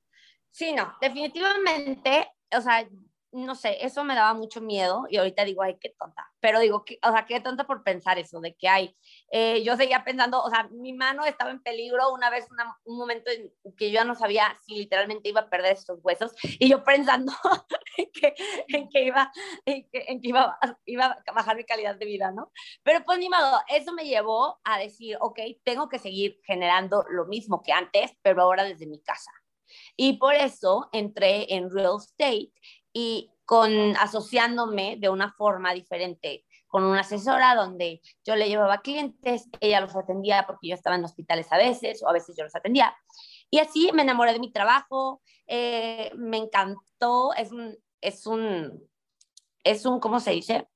Sí, 0.50 0.72
no, 0.72 0.94
definitivamente, 1.02 2.32
o 2.58 2.62
sea, 2.62 2.88
no 3.36 3.54
sé, 3.54 3.86
eso 3.86 4.04
me 4.06 4.16
daba 4.16 4.34
mucho 4.34 4.62
miedo 4.62 5.08
y 5.10 5.18
ahorita 5.18 5.44
digo, 5.44 5.62
ay, 5.62 5.78
qué 5.80 5.90
tonta, 5.90 6.32
pero 6.40 6.60
digo, 6.60 6.86
o 7.04 7.12
sea, 7.12 7.26
qué 7.26 7.42
tonta 7.42 7.66
por 7.66 7.84
pensar 7.84 8.18
eso, 8.18 8.40
de 8.40 8.56
que 8.56 8.70
hay, 8.70 8.96
eh, 9.30 9.62
yo 9.62 9.76
seguía 9.76 10.06
pensando, 10.06 10.42
o 10.42 10.50
sea, 10.50 10.70
mi 10.72 10.94
mano 10.94 11.26
estaba 11.26 11.52
en 11.52 11.62
peligro 11.62 12.14
una 12.14 12.30
vez, 12.30 12.48
un 12.86 12.98
momento 12.98 13.30
en 13.30 13.52
que 13.76 13.90
yo 13.92 13.96
ya 13.96 14.06
no 14.06 14.16
sabía 14.16 14.58
si 14.66 14.76
literalmente 14.76 15.28
iba 15.28 15.42
a 15.42 15.50
perder 15.50 15.74
estos 15.74 16.00
huesos 16.02 16.32
y 16.44 16.70
yo 16.70 16.84
pensando 16.86 17.34
en, 17.98 18.12
que, 18.14 18.36
en 18.70 18.90
que, 18.90 19.04
iba, 19.04 19.32
que, 19.66 19.90
que 19.92 20.20
iba, 20.22 20.58
iba 20.86 21.06
a 21.28 21.32
bajar 21.34 21.58
mi 21.58 21.66
calidad 21.66 21.96
de 21.96 22.06
vida, 22.06 22.32
¿no? 22.32 22.54
Pero 22.84 23.04
pues 23.04 23.20
ni 23.20 23.28
modo, 23.28 23.60
eso 23.68 23.92
me 23.92 24.06
llevó 24.06 24.62
a 24.64 24.80
decir, 24.80 25.18
ok, 25.20 25.40
tengo 25.66 25.90
que 25.90 26.00
seguir 26.00 26.40
generando 26.46 27.04
lo 27.10 27.26
mismo 27.26 27.62
que 27.62 27.74
antes, 27.74 28.16
pero 28.22 28.44
ahora 28.44 28.64
desde 28.64 28.88
mi 28.88 29.02
casa. 29.02 29.32
Y 29.98 30.14
por 30.18 30.36
eso 30.36 30.90
entré 30.92 31.54
en 31.54 31.70
real 31.70 31.98
estate 31.98 32.52
y 32.96 33.30
con 33.44 33.96
asociándome 33.98 34.96
de 34.98 35.10
una 35.10 35.34
forma 35.34 35.74
diferente 35.74 36.46
con 36.68 36.84
una 36.84 37.02
asesora 37.02 37.56
donde 37.56 38.02
yo 38.26 38.36
le 38.36 38.50
llevaba 38.50 38.82
clientes, 38.82 39.48
ella 39.62 39.80
los 39.82 39.96
atendía 39.96 40.46
porque 40.46 40.70
yo 40.70 40.76
estaba 40.76 40.96
en 40.96 41.06
hospitales 41.06 41.52
a 41.52 41.58
veces 41.58 42.02
o 42.04 42.10
a 42.10 42.14
veces 42.14 42.36
yo 42.38 42.44
los 42.44 42.56
atendía. 42.56 42.94
Y 43.50 43.60
así 43.60 43.92
me 43.94 44.02
enamoré 44.02 44.34
de 44.34 44.40
mi 44.40 44.52
trabajo, 44.52 45.22
eh, 45.48 46.12
me 46.16 46.38
encantó, 46.38 47.34
es 47.36 47.52
un, 47.52 47.78
es 48.02 48.26
un, 48.26 48.90
es 49.64 49.86
un, 49.86 50.00
¿cómo 50.00 50.20
se 50.20 50.32
dice? 50.32 50.68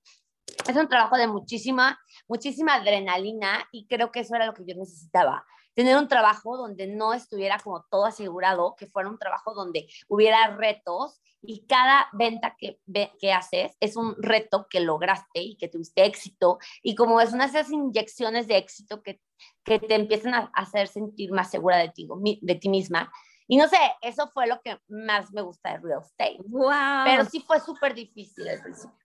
es 0.68 0.76
un 0.76 0.88
trabajo 0.88 1.18
de 1.18 1.28
muchísima, 1.28 2.00
muchísima 2.28 2.76
adrenalina 2.76 3.68
y 3.72 3.88
creo 3.88 4.12
que 4.12 4.22
eso 4.22 4.36
era 4.36 4.46
lo 4.46 4.54
que 4.54 4.64
yo 4.66 4.76
necesitaba. 4.76 5.46
Tener 5.80 5.96
un 5.96 6.10
trabajo 6.10 6.58
donde 6.58 6.88
no 6.88 7.14
estuviera 7.14 7.58
como 7.58 7.86
todo 7.90 8.06
asegurado, 8.06 8.76
que 8.78 8.86
fuera 8.86 9.08
un 9.08 9.18
trabajo 9.18 9.54
donde 9.54 9.88
hubiera 10.10 10.58
retos 10.58 11.22
y 11.42 11.66
cada 11.68 12.10
venta 12.12 12.58
que, 12.60 12.82
que 13.18 13.32
haces 13.32 13.78
es 13.80 13.96
un 13.96 14.14
reto 14.22 14.68
que 14.70 14.82
lograste 14.82 15.42
y 15.42 15.56
que 15.56 15.70
tuviste 15.70 16.04
éxito 16.04 16.60
y 16.84 16.96
como 16.96 17.22
es 17.22 17.32
una 17.32 17.48
de 17.48 17.52
esas 17.52 17.72
inyecciones 17.72 18.46
de 18.48 18.58
éxito 18.58 19.02
que, 19.02 19.22
que 19.64 19.80
te 19.80 19.96
empiezan 19.96 20.34
a 20.34 20.52
hacer 20.54 20.90
sentir 20.90 21.32
más 21.32 21.50
segura 21.50 21.78
de 21.78 21.88
ti, 21.88 22.10
de 22.42 22.56
ti 22.56 22.68
misma. 22.68 23.10
Y 23.48 23.56
no 23.56 23.70
sé, 23.70 23.78
eso 24.02 24.30
fue 24.34 24.48
lo 24.48 24.60
que 24.62 24.82
más 24.90 25.32
me 25.32 25.44
gusta 25.44 25.72
de 25.72 25.78
real 25.78 26.02
estate. 26.02 26.40
Wow. 26.46 27.06
Pero 27.06 27.24
sí 27.24 27.40
fue 27.40 27.62
súper 27.62 27.96
difícil 27.96 28.50
al 28.50 28.62
principio. 28.62 28.99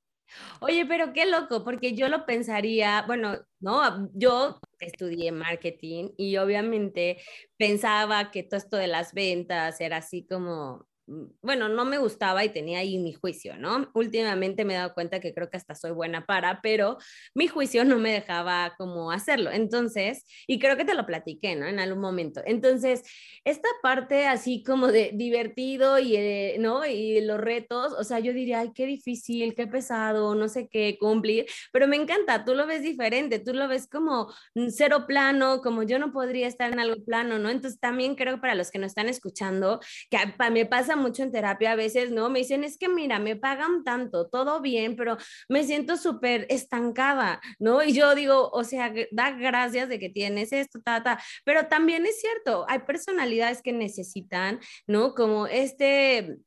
Oye, 0.60 0.86
pero 0.86 1.12
qué 1.12 1.26
loco, 1.26 1.64
porque 1.64 1.94
yo 1.94 2.08
lo 2.08 2.26
pensaría, 2.26 3.02
bueno, 3.06 3.38
no, 3.60 4.10
yo 4.14 4.60
estudié 4.78 5.32
marketing 5.32 6.10
y 6.16 6.36
obviamente 6.36 7.18
pensaba 7.56 8.30
que 8.30 8.42
todo 8.42 8.58
esto 8.58 8.76
de 8.76 8.86
las 8.88 9.14
ventas 9.14 9.80
era 9.80 9.98
así 9.98 10.26
como 10.26 10.86
bueno, 11.06 11.68
no 11.68 11.84
me 11.84 11.98
gustaba 11.98 12.44
y 12.44 12.48
tenía 12.48 12.78
ahí 12.78 12.98
mi 12.98 13.12
juicio, 13.12 13.56
¿no? 13.58 13.90
Últimamente 13.94 14.64
me 14.64 14.74
he 14.74 14.76
dado 14.76 14.94
cuenta 14.94 15.20
que 15.20 15.34
creo 15.34 15.50
que 15.50 15.56
hasta 15.56 15.74
soy 15.74 15.90
buena 15.90 16.24
para, 16.24 16.60
pero 16.62 16.96
mi 17.34 17.46
juicio 17.46 17.84
no 17.84 17.98
me 17.98 18.12
dejaba 18.12 18.74
como 18.78 19.10
hacerlo. 19.10 19.50
Entonces, 19.50 20.24
y 20.46 20.58
creo 20.58 20.76
que 20.76 20.84
te 20.84 20.94
lo 20.94 21.04
platiqué, 21.04 21.56
¿no? 21.56 21.66
En 21.66 21.78
algún 21.78 22.00
momento. 22.00 22.42
Entonces, 22.46 23.02
esta 23.44 23.68
parte 23.82 24.26
así 24.26 24.62
como 24.62 24.88
de 24.88 25.10
divertido 25.14 25.98
y, 25.98 26.16
eh, 26.16 26.56
¿no? 26.58 26.86
Y 26.86 27.20
los 27.20 27.38
retos, 27.38 27.92
o 27.92 28.04
sea, 28.04 28.18
yo 28.20 28.32
diría, 28.32 28.60
ay, 28.60 28.72
qué 28.74 28.86
difícil, 28.86 29.54
qué 29.54 29.66
pesado, 29.66 30.34
no 30.34 30.48
sé 30.48 30.68
qué 30.68 30.96
cumplir, 30.98 31.46
pero 31.72 31.86
me 31.86 31.96
encanta, 31.96 32.44
tú 32.44 32.54
lo 32.54 32.66
ves 32.66 32.82
diferente, 32.82 33.38
tú 33.38 33.52
lo 33.52 33.68
ves 33.68 33.88
como 33.88 34.32
cero 34.70 35.04
plano, 35.06 35.60
como 35.60 35.82
yo 35.82 35.98
no 35.98 36.12
podría 36.12 36.48
estar 36.48 36.72
en 36.72 36.80
algo 36.80 37.04
plano, 37.04 37.38
¿no? 37.38 37.50
Entonces, 37.50 37.78
también 37.78 38.14
creo 38.14 38.40
para 38.40 38.54
los 38.54 38.70
que 38.70 38.78
nos 38.78 38.88
están 38.88 39.08
escuchando, 39.08 39.80
que 40.10 40.18
me 40.50 40.66
pasa 40.66 40.93
mucho 40.96 41.22
en 41.22 41.32
terapia 41.32 41.72
a 41.72 41.76
veces, 41.76 42.10
¿no? 42.10 42.30
Me 42.30 42.40
dicen, 42.40 42.64
es 42.64 42.78
que 42.78 42.88
mira, 42.88 43.18
me 43.18 43.36
pagan 43.36 43.84
tanto, 43.84 44.28
todo 44.28 44.60
bien, 44.60 44.96
pero 44.96 45.16
me 45.48 45.64
siento 45.64 45.96
súper 45.96 46.46
estancada, 46.50 47.40
¿no? 47.58 47.82
Y 47.82 47.92
yo 47.92 48.14
digo, 48.14 48.50
o 48.50 48.64
sea, 48.64 48.92
da 49.10 49.30
gracias 49.30 49.88
de 49.88 49.98
que 49.98 50.08
tienes 50.10 50.52
esto, 50.52 50.80
ta, 50.80 51.02
ta, 51.02 51.20
pero 51.44 51.66
también 51.66 52.06
es 52.06 52.20
cierto, 52.20 52.64
hay 52.68 52.80
personalidades 52.80 53.62
que 53.62 53.72
necesitan, 53.72 54.60
¿no? 54.86 55.14
Como 55.14 55.46
este 55.46 56.38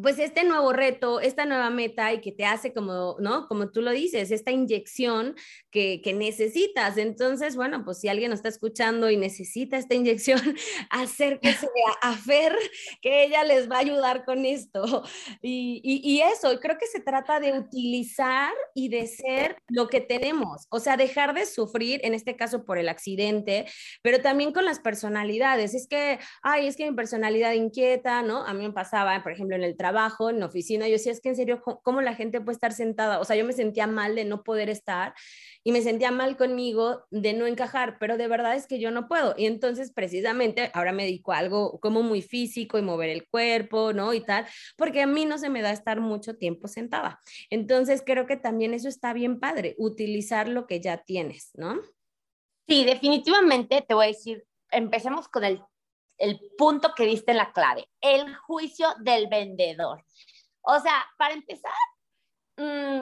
pues 0.00 0.18
este 0.18 0.44
nuevo 0.44 0.72
reto, 0.72 1.20
esta 1.20 1.44
nueva 1.44 1.70
meta 1.70 2.12
y 2.12 2.20
que 2.20 2.30
te 2.30 2.44
hace 2.44 2.72
como, 2.72 3.16
¿no? 3.18 3.48
Como 3.48 3.70
tú 3.70 3.82
lo 3.82 3.90
dices, 3.90 4.30
esta 4.30 4.50
inyección 4.50 5.34
que, 5.70 6.00
que 6.02 6.12
necesitas. 6.12 6.96
Entonces, 6.98 7.56
bueno, 7.56 7.84
pues 7.84 7.98
si 7.98 8.08
alguien 8.08 8.30
nos 8.30 8.38
está 8.38 8.48
escuchando 8.48 9.10
y 9.10 9.16
necesita 9.16 9.76
esta 9.76 9.94
inyección, 9.94 10.40
acérquese 10.90 11.66
a, 12.02 12.10
a 12.10 12.16
Fer, 12.16 12.56
que 13.02 13.24
ella 13.24 13.42
les 13.44 13.70
va 13.70 13.76
a 13.76 13.80
ayudar 13.80 14.24
con 14.24 14.44
esto. 14.44 15.02
Y, 15.42 15.80
y, 15.82 16.20
eso, 16.20 16.58
creo 16.60 16.78
que 16.78 16.86
se 16.86 17.00
trata 17.00 17.40
de 17.40 17.58
utilizar 17.58 18.52
y 18.74 18.88
de 18.88 19.06
ser 19.06 19.56
lo 19.68 19.88
que 19.88 20.00
tenemos, 20.00 20.66
o 20.70 20.80
sea, 20.80 20.96
dejar 20.96 21.34
de 21.34 21.46
sufrir, 21.46 22.00
en 22.04 22.14
este 22.14 22.36
caso 22.36 22.64
por 22.64 22.78
el 22.78 22.88
accidente, 22.88 23.66
pero 24.02 24.20
también 24.20 24.52
con 24.52 24.64
las 24.64 24.80
personalidades. 24.80 25.74
Es 25.74 25.86
que, 25.88 26.18
ay, 26.42 26.66
es 26.66 26.76
que 26.76 26.88
mi 26.88 26.96
personalidad 26.96 27.52
inquieta, 27.52 28.22
¿no? 28.22 28.44
A 28.44 28.54
mí 28.54 28.66
me 28.66 28.72
pasaba, 28.72 29.22
por 29.22 29.32
ejemplo, 29.32 29.56
en 29.56 29.64
el 29.64 29.76
trabajo 29.76 29.87
trabajo, 29.88 30.28
en 30.28 30.42
oficina, 30.42 30.86
yo 30.86 30.92
decía, 30.92 31.12
es 31.12 31.20
que 31.22 31.30
en 31.30 31.36
serio, 31.36 31.62
¿cómo 31.82 32.02
la 32.02 32.14
gente 32.14 32.42
puede 32.42 32.56
estar 32.56 32.72
sentada? 32.72 33.20
O 33.20 33.24
sea, 33.24 33.36
yo 33.36 33.44
me 33.46 33.54
sentía 33.54 33.86
mal 33.86 34.14
de 34.14 34.26
no 34.26 34.42
poder 34.42 34.68
estar 34.68 35.14
y 35.64 35.72
me 35.72 35.80
sentía 35.80 36.10
mal 36.10 36.36
conmigo 36.36 37.06
de 37.10 37.32
no 37.32 37.46
encajar, 37.46 37.96
pero 37.98 38.18
de 38.18 38.28
verdad 38.28 38.54
es 38.54 38.66
que 38.66 38.78
yo 38.78 38.90
no 38.90 39.08
puedo. 39.08 39.34
Y 39.38 39.46
entonces, 39.46 39.90
precisamente, 39.90 40.70
ahora 40.74 40.92
me 40.92 41.04
dedico 41.04 41.32
a 41.32 41.38
algo 41.38 41.80
como 41.80 42.02
muy 42.02 42.20
físico 42.20 42.78
y 42.78 42.82
mover 42.82 43.08
el 43.08 43.26
cuerpo, 43.28 43.94
¿no? 43.94 44.12
Y 44.12 44.20
tal, 44.20 44.46
porque 44.76 45.00
a 45.00 45.06
mí 45.06 45.24
no 45.24 45.38
se 45.38 45.48
me 45.48 45.62
da 45.62 45.72
estar 45.72 46.00
mucho 46.00 46.36
tiempo 46.36 46.68
sentada. 46.68 47.18
Entonces, 47.48 48.02
creo 48.04 48.26
que 48.26 48.36
también 48.36 48.74
eso 48.74 48.88
está 48.88 49.14
bien 49.14 49.40
padre, 49.40 49.74
utilizar 49.78 50.50
lo 50.50 50.66
que 50.66 50.80
ya 50.80 50.98
tienes, 50.98 51.50
¿no? 51.54 51.80
Sí, 52.68 52.84
definitivamente 52.84 53.82
te 53.88 53.94
voy 53.94 54.04
a 54.04 54.08
decir, 54.08 54.44
empecemos 54.70 55.28
con 55.28 55.44
el 55.44 55.62
el 56.18 56.40
punto 56.58 56.92
que 56.94 57.06
viste 57.06 57.30
en 57.30 57.38
la 57.38 57.52
clave, 57.52 57.88
el 58.00 58.34
juicio 58.36 58.88
del 59.00 59.28
vendedor. 59.28 60.04
O 60.62 60.78
sea, 60.80 61.04
para 61.16 61.34
empezar, 61.34 61.72
mm, 62.56 63.00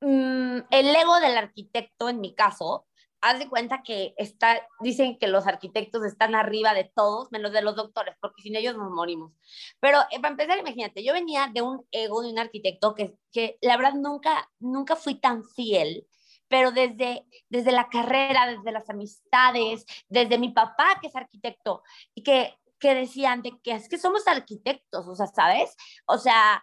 mm, 0.00 0.66
el 0.70 0.96
ego 0.96 1.20
del 1.20 1.36
arquitecto, 1.38 2.08
en 2.08 2.20
mi 2.20 2.34
caso, 2.34 2.86
haz 3.20 3.38
de 3.38 3.48
cuenta 3.48 3.82
que 3.82 4.14
está, 4.18 4.60
dicen 4.80 5.18
que 5.18 5.26
los 5.26 5.46
arquitectos 5.46 6.04
están 6.04 6.34
arriba 6.34 6.74
de 6.74 6.84
todos, 6.94 7.32
menos 7.32 7.52
de 7.52 7.62
los 7.62 7.74
doctores, 7.76 8.14
porque 8.20 8.42
sin 8.42 8.56
ellos 8.56 8.76
nos 8.76 8.90
morimos. 8.90 9.32
Pero 9.80 10.00
eh, 10.10 10.20
para 10.20 10.32
empezar, 10.32 10.58
imagínate, 10.58 11.02
yo 11.04 11.12
venía 11.12 11.50
de 11.52 11.62
un 11.62 11.86
ego 11.90 12.22
de 12.22 12.30
un 12.30 12.38
arquitecto 12.38 12.94
que, 12.94 13.16
que 13.32 13.58
la 13.62 13.76
verdad 13.76 13.94
nunca, 13.94 14.50
nunca 14.58 14.96
fui 14.96 15.16
tan 15.16 15.44
fiel 15.44 16.06
pero 16.48 16.70
desde, 16.70 17.26
desde 17.48 17.72
la 17.72 17.88
carrera, 17.88 18.46
desde 18.46 18.72
las 18.72 18.88
amistades, 18.88 19.84
desde 20.08 20.38
mi 20.38 20.50
papá, 20.50 20.98
que 21.00 21.08
es 21.08 21.16
arquitecto, 21.16 21.82
y 22.14 22.22
que, 22.22 22.54
que 22.78 22.94
decían 22.94 23.42
de 23.42 23.58
que 23.62 23.72
es 23.72 23.88
que 23.88 23.98
somos 23.98 24.26
arquitectos, 24.26 25.06
o 25.06 25.14
sea, 25.14 25.26
¿sabes? 25.26 25.76
O 26.06 26.18
sea, 26.18 26.62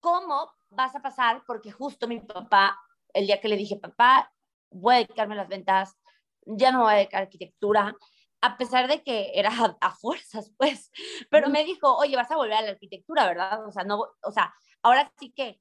¿cómo 0.00 0.52
vas 0.70 0.94
a 0.94 1.00
pasar? 1.02 1.42
Porque 1.46 1.70
justo 1.72 2.08
mi 2.08 2.20
papá, 2.20 2.78
el 3.14 3.26
día 3.26 3.40
que 3.40 3.48
le 3.48 3.56
dije, 3.56 3.76
papá, 3.76 4.32
voy 4.70 4.94
a 4.94 4.98
dedicarme 4.98 5.34
a 5.34 5.38
las 5.38 5.48
ventas, 5.48 5.96
ya 6.44 6.72
no 6.72 6.82
voy 6.82 6.92
a 6.92 6.96
dedicar 6.96 7.20
a 7.20 7.24
arquitectura, 7.24 7.94
a 8.40 8.56
pesar 8.56 8.88
de 8.88 9.02
que 9.02 9.32
era 9.34 9.50
a, 9.80 9.90
fuerzas, 9.94 10.52
pues, 10.56 10.90
pero 11.30 11.48
me 11.48 11.64
dijo, 11.64 11.96
oye, 11.96 12.16
vas 12.16 12.30
a 12.30 12.36
volver 12.36 12.54
a 12.54 12.62
la 12.62 12.70
arquitectura, 12.70 13.26
¿verdad? 13.26 13.66
O 13.66 13.72
sea, 13.72 13.84
no, 13.84 14.00
o 14.22 14.30
sea, 14.30 14.54
ahora 14.82 15.10
sí 15.18 15.32
que 15.34 15.60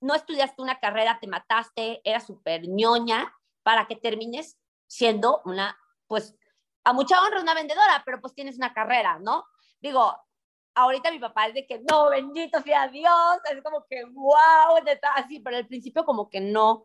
no 0.00 0.14
estudiaste 0.14 0.62
una 0.62 0.78
carrera, 0.78 1.18
te 1.20 1.26
mataste, 1.26 2.00
era 2.04 2.20
súper 2.20 2.68
ñoña, 2.68 3.34
para 3.62 3.86
que 3.86 3.96
termines 3.96 4.58
siendo 4.86 5.42
una, 5.44 5.78
pues, 6.06 6.36
a 6.84 6.92
mucha 6.92 7.20
honra 7.20 7.40
una 7.40 7.54
vendedora, 7.54 8.02
pero 8.04 8.20
pues 8.20 8.34
tienes 8.34 8.56
una 8.56 8.72
carrera, 8.72 9.18
¿no? 9.18 9.44
Digo, 9.80 10.14
ahorita 10.74 11.10
mi 11.10 11.18
papá 11.18 11.48
es 11.48 11.54
de 11.54 11.66
que, 11.66 11.80
no, 11.90 12.10
bendito 12.10 12.62
sea 12.62 12.86
Dios, 12.88 13.38
es 13.50 13.62
como 13.62 13.84
que, 13.88 14.04
wow, 14.04 14.76
así, 15.16 15.40
pero 15.40 15.56
al 15.56 15.66
principio 15.66 16.04
como 16.04 16.30
que 16.30 16.40
no, 16.40 16.84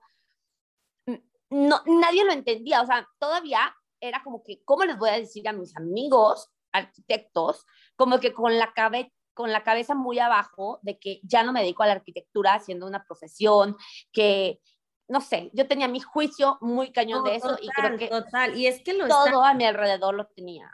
no, 1.52 1.82
nadie 1.86 2.24
lo 2.24 2.32
entendía, 2.32 2.82
o 2.82 2.86
sea, 2.86 3.08
todavía 3.20 3.76
era 4.00 4.24
como 4.24 4.42
que, 4.42 4.64
¿cómo 4.64 4.86
les 4.86 4.98
voy 4.98 5.10
a 5.10 5.20
decir 5.20 5.48
a 5.48 5.54
mis 5.54 5.76
amigos 5.78 6.50
arquitectos? 6.72 7.66
Como 7.96 8.20
que 8.20 8.34
con 8.34 8.58
la 8.58 8.74
cabeza 8.74 9.12
con 9.34 9.52
la 9.52 9.64
cabeza 9.64 9.96
muy 9.96 10.20
abajo 10.20 10.80
de 10.82 11.00
que 11.00 11.20
ya 11.24 11.44
no 11.44 11.54
me 11.54 11.62
dedico 11.62 11.84
a 11.84 11.88
la 11.88 11.94
arquitectura 11.94 12.60
siendo 12.60 12.88
una 12.88 13.04
profesión, 13.04 13.78
que 14.12 14.60
no 15.08 15.20
sé, 15.20 15.52
yo 15.54 15.68
tenía 15.68 15.88
mi 15.88 16.00
juicio 16.00 16.58
muy 16.62 16.92
cañón 16.92 17.24
de 17.26 17.36
eso 17.36 17.58
y 17.62 17.68
creo 17.68 17.98
que 17.98 18.08
total. 18.08 18.58
Y 18.58 18.68
es 18.68 18.82
que 18.82 18.94
lo 18.94 19.08
todo 19.08 19.44
a 19.44 19.54
mi 19.54 19.66
alrededor 19.66 20.16
lo 20.16 20.26
tenía. 20.28 20.72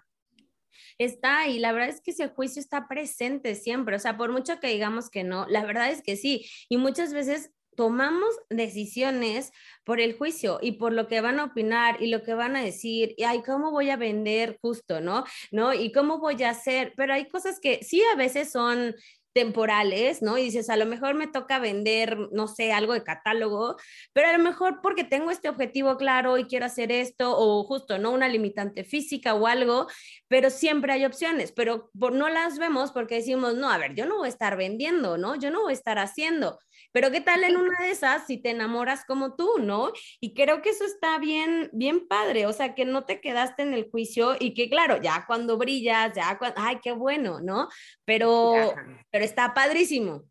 Está 1.00 1.48
y 1.48 1.60
la 1.60 1.72
verdad 1.72 1.90
es 1.90 2.02
que 2.02 2.12
ese 2.12 2.28
juicio 2.30 2.60
está 2.60 2.88
presente 2.88 3.56
siempre, 3.56 3.96
o 3.96 4.00
sea, 4.00 4.18
por 4.18 4.32
mucho 4.32 4.60
que 4.60 4.68
digamos 4.68 5.10
que 5.10 5.24
no, 5.24 5.46
la 5.48 5.64
verdad 5.64 5.90
es 5.90 6.02
que 6.02 6.16
sí, 6.16 6.48
y 6.70 6.78
muchas 6.78 7.14
veces 7.14 7.52
tomamos 7.78 8.36
decisiones 8.50 9.52
por 9.86 10.02
el 10.02 10.18
juicio 10.18 10.58
y 10.62 10.74
por 10.74 10.92
lo 10.94 11.08
que 11.08 11.22
van 11.22 11.40
a 11.40 11.46
opinar 11.46 12.02
y 12.02 12.08
lo 12.08 12.24
que 12.24 12.34
van 12.34 12.56
a 12.56 12.64
decir, 12.64 13.14
y 13.18 13.24
ay, 13.24 13.44
¿cómo 13.44 13.72
voy 13.72 13.92
a 13.92 13.98
vender 13.98 14.58
justo, 14.62 15.00
no? 15.00 15.24
¿No? 15.52 15.74
Y 15.74 15.92
cómo 15.92 16.18
voy 16.18 16.42
a 16.44 16.50
hacer, 16.50 16.94
pero 16.98 17.14
hay 17.14 17.28
cosas 17.28 17.60
que 17.62 17.84
sí 17.84 18.02
a 18.12 18.16
veces 18.16 18.52
son 18.52 18.96
temporales, 19.34 20.24
¿no? 20.24 20.40
Y 20.40 20.46
dices, 20.46 20.68
a 20.72 20.78
lo 20.78 20.88
mejor 20.88 21.14
me 21.14 21.28
toca 21.28 21.60
vender, 21.60 22.18
no 22.32 22.48
sé, 22.48 22.74
algo 22.74 22.94
de 22.94 23.04
catálogo, 23.04 23.76
pero 24.12 24.30
a 24.30 24.36
lo 24.36 24.44
mejor 24.44 24.80
porque 24.82 25.04
tengo 25.04 25.30
este 25.30 25.48
objetivo 25.48 25.96
claro 25.98 26.40
y 26.40 26.46
quiero 26.46 26.66
hacer 26.66 26.92
esto, 26.92 27.38
o 27.38 27.64
justo, 27.64 28.00
¿no? 28.00 28.10
Una 28.12 28.28
limitante 28.28 28.84
física 28.84 29.36
o 29.36 29.46
algo, 29.46 29.86
pero 30.28 30.50
siempre 30.50 30.94
hay 30.94 31.06
opciones, 31.06 31.52
pero 31.52 31.92
no 31.94 32.30
las 32.30 32.58
vemos 32.58 32.92
porque 32.92 33.16
decimos, 33.16 33.54
no, 33.54 33.70
a 33.70 33.78
ver, 33.78 33.94
yo 33.94 34.08
no 34.08 34.18
voy 34.18 34.26
a 34.26 34.30
estar 34.30 34.58
vendiendo, 34.58 35.20
¿no? 35.20 35.36
Yo 35.36 35.52
no 35.52 35.62
voy 35.62 35.74
a 35.74 35.76
estar 35.76 36.00
haciendo. 36.00 36.58
Pero 36.98 37.12
qué 37.12 37.22
tal 37.22 37.44
en 37.44 37.56
una 37.58 37.78
de 37.78 37.92
esas 37.92 38.26
si 38.26 38.40
te 38.40 38.50
enamoras 38.50 39.06
como 39.06 39.36
tú, 39.36 39.48
¿no? 39.60 39.92
Y 40.20 40.34
creo 40.34 40.64
que 40.64 40.72
eso 40.72 40.84
está 40.84 41.20
bien, 41.20 41.70
bien 41.72 42.08
padre, 42.08 42.48
o 42.48 42.54
sea, 42.54 42.74
que 42.74 42.86
no 42.86 43.06
te 43.06 43.22
quedaste 43.22 43.62
en 43.62 43.76
el 43.76 43.88
juicio 43.92 44.36
y 44.40 44.56
que 44.56 44.68
claro, 44.68 45.00
ya 45.00 45.26
cuando 45.28 45.60
brillas, 45.60 46.14
ya 46.16 46.40
cuando, 46.40 46.60
ay, 46.60 46.80
qué 46.82 46.94
bueno, 46.94 47.40
¿no? 47.40 47.70
Pero, 48.04 48.74
pero 49.12 49.24
está 49.24 49.54
padrísimo. 49.54 50.24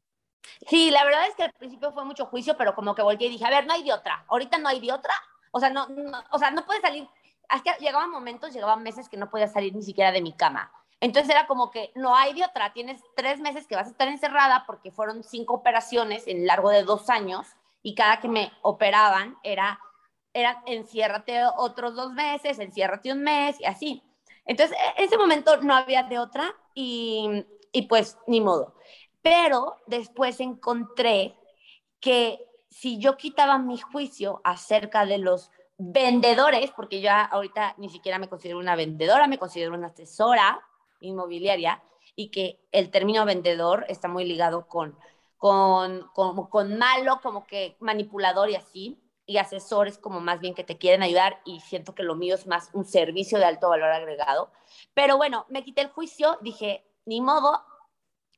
Sí, 0.68 0.90
la 0.90 1.04
verdad 1.04 1.28
es 1.28 1.36
que 1.36 1.44
al 1.44 1.52
principio 1.52 1.92
fue 1.92 2.04
mucho 2.04 2.26
juicio, 2.26 2.56
pero 2.56 2.74
como 2.74 2.96
que 2.96 3.02
volví 3.02 3.26
y 3.26 3.30
dije, 3.30 3.44
a 3.44 3.50
ver, 3.50 3.64
no 3.64 3.72
hay 3.72 3.84
de 3.84 3.92
otra, 3.92 4.24
ahorita 4.26 4.58
no 4.58 4.68
hay 4.68 4.80
de 4.80 4.90
otra, 4.90 5.14
o 5.52 5.60
sea, 5.60 5.70
no, 5.70 5.86
no 5.88 6.24
o 6.32 6.38
sea, 6.40 6.50
no 6.50 6.66
puede 6.66 6.80
salir, 6.80 7.06
que 7.62 7.70
llegaban 7.78 8.10
momentos, 8.10 8.52
llegaban 8.52 8.82
meses 8.82 9.08
que 9.08 9.16
no 9.16 9.30
podía 9.30 9.46
salir 9.46 9.72
ni 9.72 9.84
siquiera 9.84 10.10
de 10.10 10.20
mi 10.20 10.32
cama. 10.32 10.72
Entonces 11.00 11.30
era 11.30 11.46
como 11.46 11.70
que 11.70 11.92
no 11.94 12.16
hay 12.16 12.32
de 12.34 12.44
otra, 12.44 12.72
tienes 12.72 13.02
tres 13.14 13.38
meses 13.40 13.66
que 13.66 13.76
vas 13.76 13.86
a 13.86 13.90
estar 13.90 14.08
encerrada 14.08 14.64
porque 14.66 14.90
fueron 14.90 15.22
cinco 15.22 15.54
operaciones 15.54 16.26
en 16.26 16.46
largo 16.46 16.70
de 16.70 16.84
dos 16.84 17.10
años 17.10 17.46
y 17.82 17.94
cada 17.94 18.18
que 18.20 18.28
me 18.28 18.50
operaban 18.62 19.36
era, 19.42 19.78
era 20.32 20.62
enciérrate 20.66 21.38
otros 21.56 21.94
dos 21.94 22.12
meses, 22.12 22.58
enciérrate 22.58 23.12
un 23.12 23.22
mes 23.22 23.60
y 23.60 23.66
así. 23.66 24.02
Entonces, 24.46 24.76
en 24.96 25.04
ese 25.04 25.18
momento 25.18 25.58
no 25.58 25.74
había 25.74 26.04
de 26.04 26.18
otra 26.18 26.54
y, 26.74 27.44
y 27.72 27.82
pues 27.82 28.18
ni 28.26 28.40
modo. 28.40 28.74
Pero 29.20 29.76
después 29.86 30.40
encontré 30.40 31.36
que 32.00 32.40
si 32.70 32.98
yo 32.98 33.16
quitaba 33.16 33.58
mi 33.58 33.78
juicio 33.78 34.40
acerca 34.44 35.04
de 35.04 35.18
los 35.18 35.50
vendedores, 35.76 36.70
porque 36.70 37.00
yo 37.00 37.10
ahorita 37.10 37.74
ni 37.78 37.90
siquiera 37.90 38.18
me 38.18 38.28
considero 38.28 38.58
una 38.58 38.76
vendedora, 38.76 39.26
me 39.26 39.38
considero 39.38 39.74
una 39.74 39.88
asesora 39.88 40.62
inmobiliaria 41.00 41.82
y 42.14 42.30
que 42.30 42.60
el 42.72 42.90
término 42.90 43.24
vendedor 43.24 43.84
está 43.88 44.08
muy 44.08 44.24
ligado 44.24 44.66
con, 44.68 44.98
con, 45.36 46.08
con, 46.14 46.78
malo, 46.78 47.20
como 47.22 47.46
que 47.46 47.76
manipulador 47.80 48.50
y 48.50 48.56
así, 48.56 48.98
y 49.26 49.38
asesores 49.38 49.98
como 49.98 50.20
más 50.20 50.40
bien 50.40 50.54
que 50.54 50.64
te 50.64 50.78
quieren 50.78 51.02
ayudar 51.02 51.40
y 51.44 51.60
siento 51.60 51.94
que 51.94 52.04
lo 52.04 52.14
mío 52.14 52.34
es 52.34 52.46
más 52.46 52.70
un 52.72 52.84
servicio 52.84 53.38
de 53.38 53.44
alto 53.44 53.68
valor 53.68 53.90
agregado. 53.90 54.52
Pero 54.94 55.16
bueno, 55.16 55.46
me 55.48 55.64
quité 55.64 55.82
el 55.82 55.90
juicio, 55.90 56.38
dije, 56.42 56.86
ni 57.04 57.20
modo, 57.20 57.64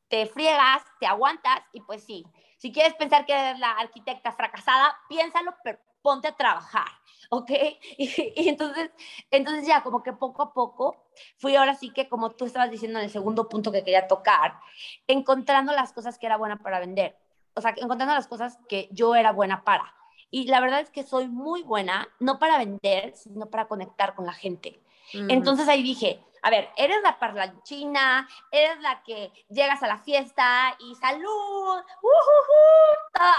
te 0.08 0.26
friegas, 0.26 0.82
te 0.98 1.06
aguantas 1.06 1.60
y 1.72 1.80
pues 1.82 2.02
sí, 2.04 2.26
si 2.56 2.72
quieres 2.72 2.94
pensar 2.94 3.26
que 3.26 3.32
eres 3.32 3.58
la 3.58 3.72
arquitecta 3.72 4.32
fracasada, 4.32 4.96
piénsalo, 5.08 5.54
pero 5.62 5.78
ponte 6.08 6.28
a 6.28 6.32
trabajar, 6.32 6.88
¿ok? 7.28 7.50
Y, 7.98 8.48
entonces, 8.48 8.90
entonces 9.30 9.66
ya 9.66 9.82
como 9.82 10.02
que 10.02 10.14
poco 10.14 10.42
a 10.42 10.54
poco 10.54 11.04
fui 11.36 11.54
ahora 11.54 11.74
sí 11.74 11.90
que, 11.90 12.08
como 12.08 12.30
tú 12.30 12.46
estabas 12.46 12.70
diciendo 12.70 12.98
en 12.98 13.04
el 13.04 13.10
segundo 13.10 13.46
punto 13.46 13.70
que 13.70 13.84
quería 13.84 14.08
tocar, 14.08 14.58
encontrando 15.06 15.72
las 15.72 15.92
cosas 15.92 16.18
que 16.18 16.24
era 16.24 16.38
buena 16.38 16.62
para 16.62 16.80
vender, 16.80 17.18
o 17.52 17.60
sea, 17.60 17.74
encontrando 17.76 18.14
las 18.14 18.26
cosas 18.26 18.58
que 18.70 18.88
yo 18.90 19.14
era 19.14 19.32
buena 19.32 19.64
para. 19.64 19.92
Y 20.30 20.46
la 20.46 20.60
verdad 20.60 20.80
es 20.80 20.88
que 20.88 21.02
soy 21.02 21.28
muy 21.28 21.62
buena, 21.62 22.08
no 22.20 22.38
para 22.38 22.56
vender, 22.56 23.14
sino 23.14 23.50
para 23.50 23.68
conectar 23.68 24.14
con 24.14 24.24
la 24.24 24.32
gente. 24.32 24.80
Entonces 25.12 25.68
ahí 25.68 25.82
dije, 25.82 26.20
a 26.42 26.50
ver, 26.50 26.70
eres 26.76 27.02
la 27.02 27.18
parlanchina, 27.18 28.28
eres 28.50 28.80
la 28.80 29.02
que 29.02 29.32
llegas 29.48 29.82
a 29.82 29.88
la 29.88 29.98
fiesta 29.98 30.76
y 30.78 30.94
salud, 30.96 31.80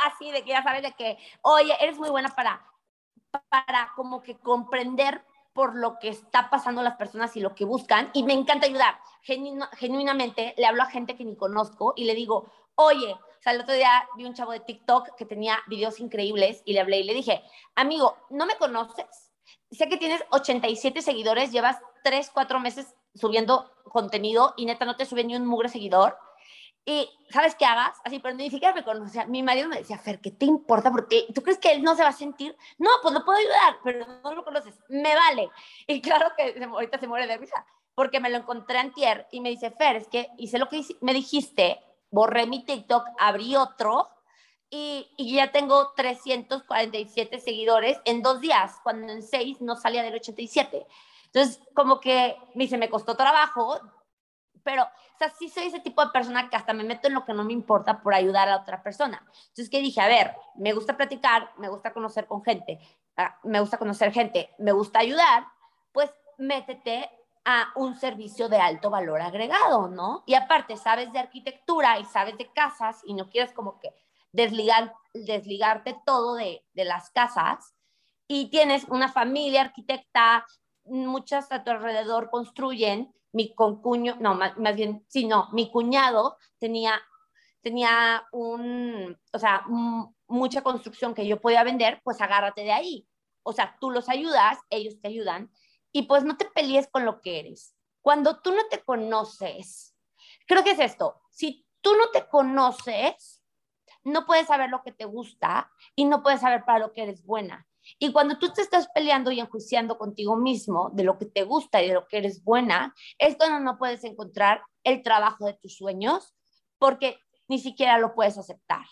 así 0.05 0.31
de 0.31 0.43
que 0.43 0.49
ya 0.51 0.63
sabes 0.63 0.83
de 0.83 0.93
que, 0.93 1.17
oye, 1.41 1.75
eres 1.79 1.97
muy 1.97 2.09
buena 2.09 2.29
para, 2.29 2.65
para 3.49 3.91
como 3.95 4.21
que 4.21 4.37
comprender 4.37 5.23
por 5.53 5.75
lo 5.75 5.99
que 5.99 6.09
está 6.09 6.49
pasando 6.49 6.81
las 6.81 6.95
personas 6.95 7.35
y 7.35 7.41
lo 7.41 7.55
que 7.55 7.65
buscan 7.65 8.09
y 8.13 8.23
me 8.23 8.33
encanta 8.33 8.67
ayudar. 8.67 8.99
genuinamente 9.23 10.53
le 10.57 10.65
hablo 10.65 10.83
a 10.83 10.87
gente 10.87 11.15
que 11.15 11.25
ni 11.25 11.35
conozco 11.35 11.93
y 11.95 12.05
le 12.05 12.15
digo, 12.15 12.51
oye, 12.75 13.11
o 13.11 13.41
sea, 13.41 13.53
el 13.53 13.61
otro 13.61 13.73
día 13.73 14.07
vi 14.15 14.25
un 14.25 14.33
chavo 14.33 14.51
de 14.51 14.59
TikTok 14.59 15.15
que 15.15 15.25
tenía 15.25 15.59
videos 15.67 15.99
increíbles 15.99 16.61
y 16.65 16.73
le 16.73 16.81
hablé 16.81 16.99
y 16.99 17.03
le 17.03 17.13
dije, 17.13 17.43
amigo, 17.75 18.17
¿no 18.29 18.45
me 18.45 18.57
conoces? 18.57 19.28
Sé 19.71 19.87
que 19.87 19.97
tienes 19.97 20.23
87 20.31 21.01
seguidores, 21.01 21.51
llevas 21.51 21.77
3, 22.03 22.31
4 22.33 22.59
meses 22.59 22.95
subiendo 23.13 23.71
contenido 23.83 24.53
y 24.57 24.65
neta 24.65 24.85
no 24.85 24.95
te 24.95 25.05
sube 25.05 25.23
ni 25.23 25.35
un 25.35 25.45
mugre 25.45 25.69
seguidor. 25.69 26.17
Y, 26.85 27.07
¿sabes 27.29 27.53
qué 27.53 27.65
hagas? 27.65 27.95
Así, 28.03 28.19
pero 28.19 28.35
ni 28.35 28.49
siquiera 28.49 28.73
me 28.73 28.83
conocía. 28.83 29.25
Mi 29.25 29.43
marido 29.43 29.67
me 29.67 29.77
decía, 29.77 29.99
Fer, 29.99 30.19
¿qué 30.19 30.31
te 30.31 30.45
importa? 30.45 30.91
Porque 30.91 31.27
tú 31.35 31.43
crees 31.43 31.59
que 31.59 31.71
él 31.71 31.83
no 31.83 31.95
se 31.95 32.01
va 32.01 32.09
a 32.09 32.13
sentir. 32.13 32.57
No, 32.79 32.89
pues 33.03 33.13
lo 33.13 33.23
puedo 33.23 33.37
ayudar, 33.37 33.77
pero 33.83 34.07
no 34.23 34.33
lo 34.33 34.43
conoces. 34.43 34.79
Me 34.89 35.13
vale. 35.13 35.49
Y 35.85 36.01
claro 36.01 36.31
que 36.35 36.63
ahorita 36.63 36.97
se 36.97 37.07
muere 37.07 37.27
de 37.27 37.37
risa, 37.37 37.63
porque 37.93 38.19
me 38.19 38.29
lo 38.29 38.37
encontré 38.37 38.79
antier 38.79 39.27
y 39.31 39.41
me 39.41 39.49
dice, 39.49 39.69
Fer, 39.69 39.97
es 39.97 40.07
que 40.07 40.29
hice 40.37 40.57
lo 40.57 40.67
que 40.67 40.83
me 41.01 41.13
dijiste, 41.13 41.79
borré 42.09 42.47
mi 42.47 42.65
TikTok, 42.65 43.05
abrí 43.19 43.55
otro 43.55 44.09
y, 44.69 45.11
y, 45.17 45.35
ya 45.35 45.51
tengo 45.51 45.93
347 45.95 47.39
seguidores 47.39 47.99
en 48.05 48.21
dos 48.21 48.39
días, 48.39 48.79
cuando 48.83 49.11
en 49.11 49.23
seis 49.23 49.61
no 49.61 49.75
salía 49.75 50.03
del 50.03 50.15
87. 50.15 50.85
Entonces, 51.25 51.59
como 51.73 51.99
que 51.99 52.37
me 52.55 52.65
dice, 52.65 52.77
me 52.77 52.89
costó 52.89 53.15
trabajo, 53.15 53.79
pero, 54.63 54.83
o 54.83 55.17
sea, 55.17 55.29
sí 55.31 55.49
soy 55.49 55.67
ese 55.67 55.79
tipo 55.79 56.03
de 56.03 56.11
persona 56.11 56.49
que 56.49 56.55
hasta 56.55 56.73
me 56.73 56.83
meto 56.83 57.07
en 57.07 57.13
lo 57.13 57.25
que 57.25 57.33
no 57.33 57.43
me 57.43 57.53
importa 57.53 58.01
por 58.01 58.13
ayudar 58.13 58.49
a 58.49 58.57
otra 58.57 58.83
persona. 58.83 59.23
Entonces, 59.25 59.69
que 59.69 59.81
dije, 59.81 60.01
a 60.01 60.07
ver, 60.07 60.35
me 60.55 60.73
gusta 60.73 60.97
platicar, 60.97 61.51
me 61.57 61.69
gusta 61.69 61.93
conocer 61.93 62.27
con 62.27 62.43
gente, 62.43 62.79
ah, 63.17 63.39
me 63.43 63.59
gusta 63.59 63.77
conocer 63.77 64.11
gente, 64.11 64.53
me 64.59 64.71
gusta 64.71 64.99
ayudar, 64.99 65.47
pues 65.91 66.11
métete 66.37 67.09
a 67.45 67.69
un 67.75 67.95
servicio 67.95 68.49
de 68.49 68.57
alto 68.57 68.89
valor 68.89 69.21
agregado, 69.21 69.87
¿no? 69.87 70.23
Y 70.27 70.35
aparte, 70.35 70.77
sabes 70.77 71.11
de 71.11 71.19
arquitectura 71.19 71.99
y 71.99 72.05
sabes 72.05 72.37
de 72.37 72.51
casas 72.51 73.01
y 73.05 73.13
no 73.13 73.29
quieres 73.29 73.53
como 73.53 73.79
que 73.79 73.93
desligar, 74.31 74.93
desligarte 75.13 75.95
todo 76.05 76.35
de, 76.35 76.65
de 76.73 76.85
las 76.85 77.09
casas 77.11 77.75
y 78.27 78.49
tienes 78.51 78.83
una 78.85 79.11
familia 79.11 79.61
arquitecta, 79.61 80.45
muchas 80.85 81.51
a 81.51 81.63
tu 81.63 81.71
alrededor 81.71 82.29
construyen, 82.29 83.13
mi 83.31 83.53
concuño, 83.53 84.17
no, 84.19 84.35
más, 84.35 84.75
bien, 84.75 85.03
sí, 85.07 85.27
mi 85.51 85.71
cuñado 85.71 86.37
tenía, 86.59 87.01
tenía 87.61 88.23
un, 88.31 89.17
o 89.33 89.39
sea, 89.39 89.63
mucha 90.27 90.61
construcción 90.61 91.13
que 91.13 91.27
yo 91.27 91.41
podía 91.41 91.63
vender, 91.63 92.01
pues 92.03 92.21
agárrate 92.21 92.61
de 92.61 92.71
ahí. 92.71 93.07
O 93.43 93.53
sea, 93.53 93.77
tú 93.79 93.89
los 93.89 94.09
ayudas, 94.09 94.59
ellos 94.69 94.99
te 95.01 95.07
ayudan, 95.07 95.51
y 95.91 96.03
pues 96.03 96.23
no 96.23 96.37
te 96.37 96.45
pelees 96.45 96.87
con 96.87 97.05
lo 97.05 97.21
que 97.21 97.39
eres. 97.39 97.75
Cuando 98.01 98.41
tú 98.41 98.51
no 98.51 98.67
te 98.69 98.83
conoces, 98.83 99.95
creo 100.47 100.63
que 100.63 100.71
es 100.71 100.79
esto, 100.79 101.19
si 101.31 101.65
tú 101.81 101.95
no 101.95 102.09
te 102.11 102.27
conoces, 102.27 103.38
no 104.03 104.25
puedes 104.25 104.47
saber 104.47 104.69
lo 104.69 104.81
que 104.83 104.91
te 104.91 105.05
gusta 105.05 105.71
y 105.95 106.05
no 106.05 106.23
puedes 106.23 106.41
saber 106.41 106.63
para 106.65 106.79
lo 106.79 106.93
que 106.93 107.03
eres 107.03 107.25
buena. 107.25 107.67
Y 107.97 108.11
cuando 108.11 108.37
tú 108.37 108.51
te 108.51 108.61
estás 108.61 108.87
peleando 108.93 109.31
y 109.31 109.39
enjuiciando 109.39 109.97
contigo 109.97 110.35
mismo 110.35 110.91
de 110.93 111.03
lo 111.03 111.17
que 111.17 111.25
te 111.25 111.43
gusta 111.43 111.81
y 111.81 111.87
de 111.87 111.93
lo 111.93 112.07
que 112.07 112.17
eres 112.17 112.43
buena, 112.43 112.93
es 113.17 113.35
cuando 113.35 113.59
no 113.59 113.77
puedes 113.77 114.03
encontrar 114.03 114.63
el 114.83 115.01
trabajo 115.01 115.45
de 115.45 115.53
tus 115.53 115.77
sueños 115.77 116.35
porque 116.77 117.19
ni 117.47 117.59
siquiera 117.59 117.97
lo 117.97 118.13
puedes 118.13 118.37
aceptar. 118.37 118.85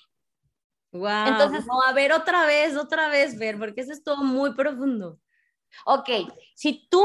Wow. 0.91 1.27
Entonces, 1.27 1.65
no, 1.65 1.81
a 1.81 1.93
ver 1.93 2.11
otra 2.13 2.45
vez, 2.45 2.75
otra 2.75 3.09
vez, 3.09 3.37
ver, 3.37 3.59
porque 3.59 3.81
eso 3.81 3.91
es 3.91 4.03
todo 4.03 4.23
muy 4.23 4.53
profundo. 4.55 5.19
Ok, 5.85 6.09
si 6.55 6.87
tú 6.89 7.03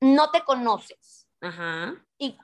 no 0.00 0.30
te 0.30 0.42
conoces 0.42 1.28
Ajá. 1.40 1.94
y 2.18 2.38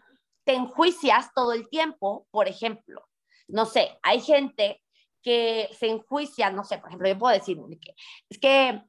te 0.45 0.55
enjuicias 0.55 1.33
todo 1.35 1.53
el 1.53 1.69
tiempo, 1.69 2.27
por 2.31 2.49
ejemplo, 2.49 3.09
no 3.49 3.67
sé, 3.67 3.99
hay 4.03 4.21
gente 4.21 4.83
que 5.23 5.69
se 5.77 5.89
enjuicia, 5.89 6.51
no 6.51 6.65
sé, 6.65 6.79
por 6.79 6.89
ejemplo, 6.89 7.09
yo 7.09 7.19
puedo 7.19 7.35
decir 7.35 7.59
que 7.81 7.95
es 8.29 8.39
que 8.39 8.81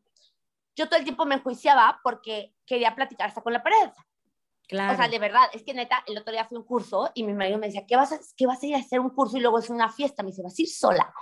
yo 0.75 0.87
todo 0.87 0.99
el 0.99 1.03
tiempo 1.03 1.25
me 1.25 1.35
enjuiciaba 1.35 1.99
porque 2.03 2.53
quería 2.65 2.95
platicar 2.95 3.27
hasta 3.29 3.41
con 3.41 3.53
la 3.53 3.63
pared. 3.63 3.89
Claro. 4.67 4.93
O 4.93 4.97
sea, 4.97 5.07
de 5.07 5.17
verdad, 5.17 5.49
es 5.53 5.63
que 5.63 5.73
neta, 5.73 6.03
el 6.05 6.17
otro 6.17 6.33
día 6.33 6.45
fui 6.45 6.57
a 6.57 6.59
un 6.59 6.65
curso 6.65 7.09
y 7.15 7.23
mi 7.23 7.33
marido 7.33 7.57
me 7.57 7.67
decía, 7.67 7.85
¿qué 7.87 7.95
vas, 7.95 8.11
a, 8.11 8.19
¿qué 8.35 8.45
vas 8.45 8.61
a 8.61 8.65
ir 8.65 8.75
a 8.75 8.79
hacer 8.79 8.99
un 8.99 9.09
curso 9.11 9.37
y 9.37 9.39
luego 9.39 9.59
es 9.59 9.69
una 9.69 9.89
fiesta? 9.89 10.23
Me 10.23 10.29
dice, 10.29 10.43
¿vas 10.43 10.59
a 10.59 10.61
ir 10.61 10.67
sola? 10.67 11.13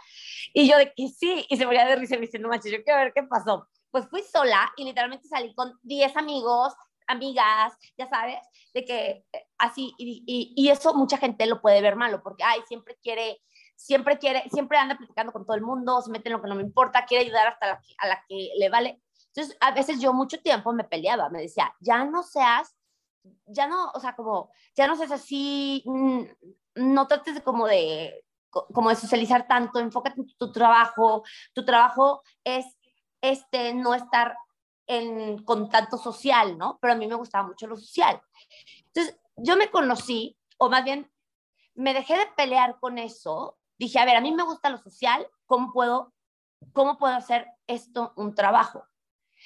Y 0.54 0.68
yo 0.68 0.78
de 0.78 0.92
que 0.94 1.08
sí, 1.08 1.46
y 1.48 1.56
se 1.56 1.66
moría 1.66 1.86
de 1.86 1.96
risa 1.96 2.16
y 2.16 2.18
me 2.18 2.26
dice, 2.26 2.40
no 2.40 2.50
manches, 2.50 2.72
yo 2.72 2.84
quiero 2.84 3.00
ver 3.00 3.14
qué 3.14 3.24
pasó. 3.24 3.68
Pues 3.92 4.08
fui 4.10 4.24
sola 4.24 4.74
y 4.76 4.84
literalmente 4.84 5.28
salí 5.28 5.54
con 5.54 5.80
10 5.84 6.18
amigos, 6.18 6.74
amigas, 7.08 7.74
ya 7.98 8.08
sabes, 8.10 8.40
de 8.74 8.86
que 8.86 9.26
eh, 9.32 9.48
así, 9.58 9.94
y, 9.98 10.70
eso 10.70 10.94
mucha 10.94 11.18
gente 11.18 11.46
lo 11.46 11.62
puede 11.62 11.82
ver 11.82 11.96
malo, 11.96 12.22
porque, 12.24 12.44
ay, 12.44 12.62
siempre 12.68 12.98
quiere 13.02 13.42
siempre 13.78 14.18
quiere, 14.18 14.44
siempre 14.52 14.78
anda 14.78 14.98
platicando 14.98 15.34
con 15.34 15.46
todo 15.46 15.56
el 15.56 15.62
mundo, 15.62 16.02
se 16.02 16.10
mete 16.10 16.30
en 16.30 16.34
lo 16.34 16.42
que 16.42 16.48
no 16.48 16.56
me 16.56 16.62
importa, 16.62 17.06
quiere 17.06 17.26
ayudar 17.26 17.48
hasta 17.48 17.68
la, 17.68 17.82
a 17.98 18.08
la 18.08 18.24
que 18.28 18.52
le 18.58 18.70
vale. 18.70 19.02
Entonces, 19.34 19.58
a 19.60 19.72
veces 19.72 20.00
yo 20.00 20.14
mucho 20.14 20.42
tiempo 20.42 20.72
me 20.72 20.86
peleaba, 20.86 21.30
me 21.30 21.42
decía, 21.42 21.74
ya 21.82 22.06
no 22.06 22.24
seas, 22.24 22.74
ya 23.46 23.68
no, 23.68 23.92
o 23.94 24.00
sea, 24.00 24.16
como, 24.16 24.52
ya 24.76 24.88
no 24.88 24.96
seas 24.96 25.12
así, 25.12 25.84
mm, 25.86 26.22
no 26.76 27.08
trates 27.08 27.36
de 27.36 27.42
como 27.44 27.68
de, 27.68 28.24
como 28.50 28.90
de 28.90 28.96
socializar 28.96 29.48
tanto, 29.48 29.80
enfócate 29.80 30.22
en 30.22 30.28
tu 30.38 30.52
trabajo, 30.52 31.24
tu 31.54 31.66
trabajo 31.66 32.24
es, 32.44 32.66
este, 33.22 33.74
no 33.74 33.94
estar 33.94 34.38
en 34.88 35.44
contacto 35.44 35.98
social, 35.98 36.58
¿no? 36.58 36.78
Pero 36.82 36.94
a 36.94 36.98
mí 36.98 37.08
me 37.08 37.16
gustaba 37.16 37.48
mucho 37.48 37.68
lo 37.68 37.78
social. 37.78 38.22
Entonces, 38.88 39.18
yo 39.38 39.58
me 39.58 39.70
conocí, 39.70 40.38
o 40.58 40.70
más 40.70 40.84
bien, 40.84 41.12
me 41.74 41.94
dejé 41.94 42.18
de 42.18 42.28
pelear 42.38 42.80
con 42.80 42.98
eso 42.98 43.58
dije, 43.78 44.00
a 44.00 44.06
ver, 44.06 44.16
a 44.16 44.22
mí 44.22 44.32
me 44.32 44.44
gusta 44.44 44.70
lo 44.70 44.78
social, 44.78 45.28
¿cómo 45.46 45.72
puedo, 45.72 46.14
cómo 46.74 46.98
puedo 46.98 47.14
hacer 47.14 47.48
esto 47.68 48.14
un 48.16 48.36
trabajo? 48.36 48.86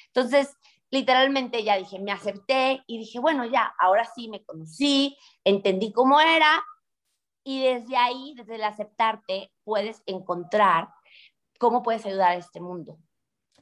Entonces, 0.07 0.55
literalmente 0.91 1.63
ya 1.63 1.77
dije, 1.77 1.99
me 1.99 2.11
acepté 2.11 2.83
y 2.87 2.99
dije, 2.99 3.19
bueno, 3.19 3.45
ya, 3.45 3.73
ahora 3.79 4.05
sí 4.05 4.29
me 4.29 4.43
conocí, 4.43 5.17
entendí 5.43 5.91
cómo 5.91 6.19
era 6.19 6.63
y 7.43 7.63
desde 7.63 7.97
ahí, 7.97 8.33
desde 8.35 8.55
el 8.55 8.63
aceptarte, 8.63 9.51
puedes 9.63 10.03
encontrar 10.05 10.89
cómo 11.59 11.83
puedes 11.83 12.05
ayudar 12.05 12.31
a 12.31 12.35
este 12.35 12.59
mundo. 12.59 12.97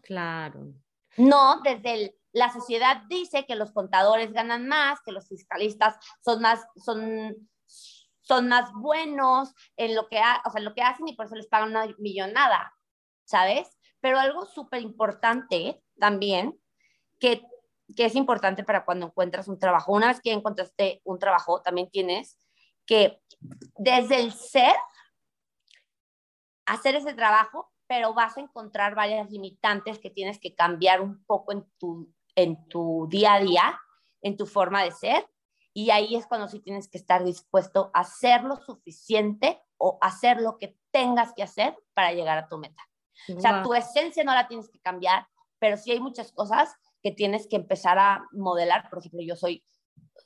Claro. 0.02 0.74
No 1.17 1.62
desde 1.62 2.15
la 2.32 2.51
sociedad 2.51 3.03
dice 3.10 3.45
que 3.45 3.56
los 3.56 3.71
contadores 3.71 4.32
ganan 4.32 4.67
más, 4.67 4.99
que 5.01 5.12
los 5.12 5.27
fiscalistas 5.27 5.95
son 6.23 6.41
más, 6.41 6.65
son 6.75 7.49
son 8.21 8.49
más 8.49 8.69
buenos 8.73 9.53
en 9.77 9.95
lo 9.95 10.10
que, 10.10 10.17
o 10.17 10.51
sea, 10.51 10.62
lo 10.62 10.73
que 10.73 10.82
hacen 10.82 11.08
y 11.08 11.15
por 11.15 11.27
eso 11.27 11.36
les 11.36 11.47
pagan 11.47 11.69
una 11.69 11.88
millonada. 11.97 12.73
¿sabes? 13.27 13.77
Pero 13.99 14.19
algo 14.19 14.45
súper 14.45 14.82
importante 14.82 15.84
también, 15.99 16.60
que, 17.19 17.43
que 17.95 18.06
es 18.06 18.15
importante 18.15 18.63
para 18.63 18.86
cuando 18.86 19.08
encuentras 19.08 19.47
un 19.47 19.60
trabajo, 19.60 19.93
una 19.93 20.08
vez 20.08 20.21
que 20.21 20.32
encontraste 20.32 21.01
un 21.03 21.19
trabajo, 21.19 21.62
también 21.62 21.89
tienes 21.91 22.38
que 22.86 23.21
desde 23.75 24.21
el 24.21 24.32
ser, 24.32 24.75
hacer 26.65 26.95
ese 26.95 27.13
trabajo, 27.13 27.71
pero 27.88 28.13
vas 28.13 28.38
a 28.38 28.41
encontrar 28.41 28.95
varias 28.95 29.30
limitantes 29.32 30.00
que 30.00 30.10
tienes 30.10 30.39
que 30.39 30.56
cambiar 30.56 31.02
un 31.02 31.23
poco 31.26 31.52
en 31.52 31.65
tu, 31.78 32.13
en 32.36 32.67
tu 32.67 33.08
día 33.10 33.36
a 33.36 33.39
día, 33.39 33.80
en 34.21 34.38
tu 34.38 34.45
forma 34.45 34.84
de 34.84 34.91
ser. 34.91 35.28
Y 35.73 35.91
ahí 35.91 36.15
es 36.15 36.26
cuando 36.26 36.47
sí 36.47 36.60
tienes 36.60 36.88
que 36.88 36.97
estar 36.97 37.23
dispuesto 37.23 37.91
a 37.93 38.02
hacer 38.02 38.43
lo 38.43 38.58
suficiente 38.58 39.62
o 39.78 39.97
hacer 40.02 40.41
lo 40.41 40.58
que 40.58 40.78
tengas 40.91 41.34
que 41.34 41.43
hacer 41.43 41.78
para 41.93 42.13
llegar 42.13 42.38
a 42.38 42.47
tu 42.47 42.58
meta. 42.58 42.82
O 43.36 43.39
sea, 43.39 43.63
tu 43.63 43.73
esencia 43.73 44.23
no 44.23 44.34
la 44.34 44.47
tienes 44.47 44.69
que 44.69 44.80
cambiar, 44.80 45.28
pero 45.60 45.78
sí 45.78 45.91
hay 45.91 46.00
muchas 46.00 46.32
cosas 46.32 46.76
que 47.02 47.12
tienes 47.12 47.47
que 47.47 47.56
empezar 47.56 48.00
a 48.00 48.28
modelar. 48.32 48.89
Por 48.89 49.00
ejemplo, 49.00 49.21
yo 49.21 49.36
soy 49.36 49.63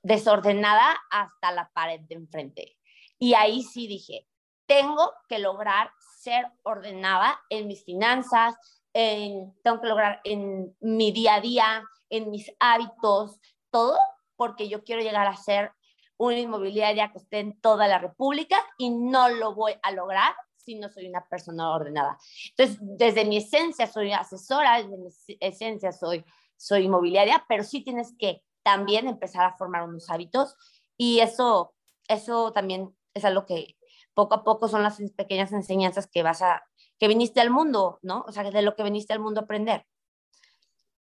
desordenada 0.04 1.00
hasta 1.10 1.52
la 1.52 1.72
pared 1.74 2.02
de 2.02 2.16
enfrente. 2.16 2.78
Y 3.20 3.34
ahí 3.34 3.64
sí 3.64 3.88
dije, 3.88 4.28
tengo 4.72 5.14
que 5.28 5.38
lograr 5.38 5.92
ser 6.18 6.46
ordenada 6.64 7.42
en 7.50 7.68
mis 7.68 7.84
finanzas, 7.84 8.56
en, 8.94 9.54
tengo 9.64 9.82
que 9.82 9.88
lograr 9.88 10.22
en 10.24 10.74
mi 10.80 11.12
día 11.12 11.36
a 11.36 11.42
día, 11.42 11.84
en 12.10 12.32
mis 12.32 12.50
hábitos, 12.58 13.42
todo, 13.70 13.98
porque 14.38 14.70
yo 14.70 14.86
quiero 14.86 15.02
llegar 15.02 15.28
a 15.28 15.36
ser 15.36 15.74
una 16.16 16.40
inmobiliaria 16.40 17.12
que 17.12 17.18
esté 17.18 17.40
en 17.40 17.60
toda 17.60 17.90
la 17.90 18.00
República 18.00 18.56
y 18.78 18.92
no 18.92 19.28
lo 19.28 19.54
voy 19.56 19.74
a 19.84 19.92
lograr 19.92 20.34
si 20.56 20.76
no 20.76 20.88
soy 20.88 21.08
una 21.10 21.28
persona 21.28 21.70
ordenada. 21.70 22.18
Entonces, 22.52 22.78
desde 22.80 23.26
mi 23.26 23.38
esencia 23.38 23.88
soy 23.88 24.14
asesora, 24.14 24.82
desde 24.82 24.98
mi 24.98 25.10
esencia 25.42 25.92
soy, 25.92 26.24
soy 26.56 26.86
inmobiliaria, 26.86 27.44
pero 27.50 27.66
sí 27.66 27.84
tienes 27.84 28.16
que 28.18 28.42
también 28.64 29.10
empezar 29.10 29.44
a 29.44 29.58
formar 29.58 29.84
unos 29.84 30.10
hábitos 30.10 30.56
y 30.96 31.20
eso, 31.20 31.74
eso 32.08 32.54
también 32.54 32.96
es 33.14 33.26
algo 33.26 33.46
que 33.46 33.76
poco 34.14 34.36
a 34.36 34.44
poco 34.44 34.68
son 34.68 34.84
las 34.84 35.02
pequeñas 35.16 35.52
enseñanzas 35.52 36.08
que 36.08 36.24
vas 36.24 36.42
a, 36.42 36.64
que 37.00 37.08
viniste 37.08 37.42
al 37.42 37.50
mundo, 37.50 38.00
¿no? 38.02 38.24
O 38.28 38.32
sea, 38.32 38.50
de 38.50 38.62
lo 38.62 38.76
que 38.76 38.84
viniste 38.84 39.14
al 39.14 39.20
mundo 39.20 39.42
a 39.42 39.44
aprender. 39.44 39.86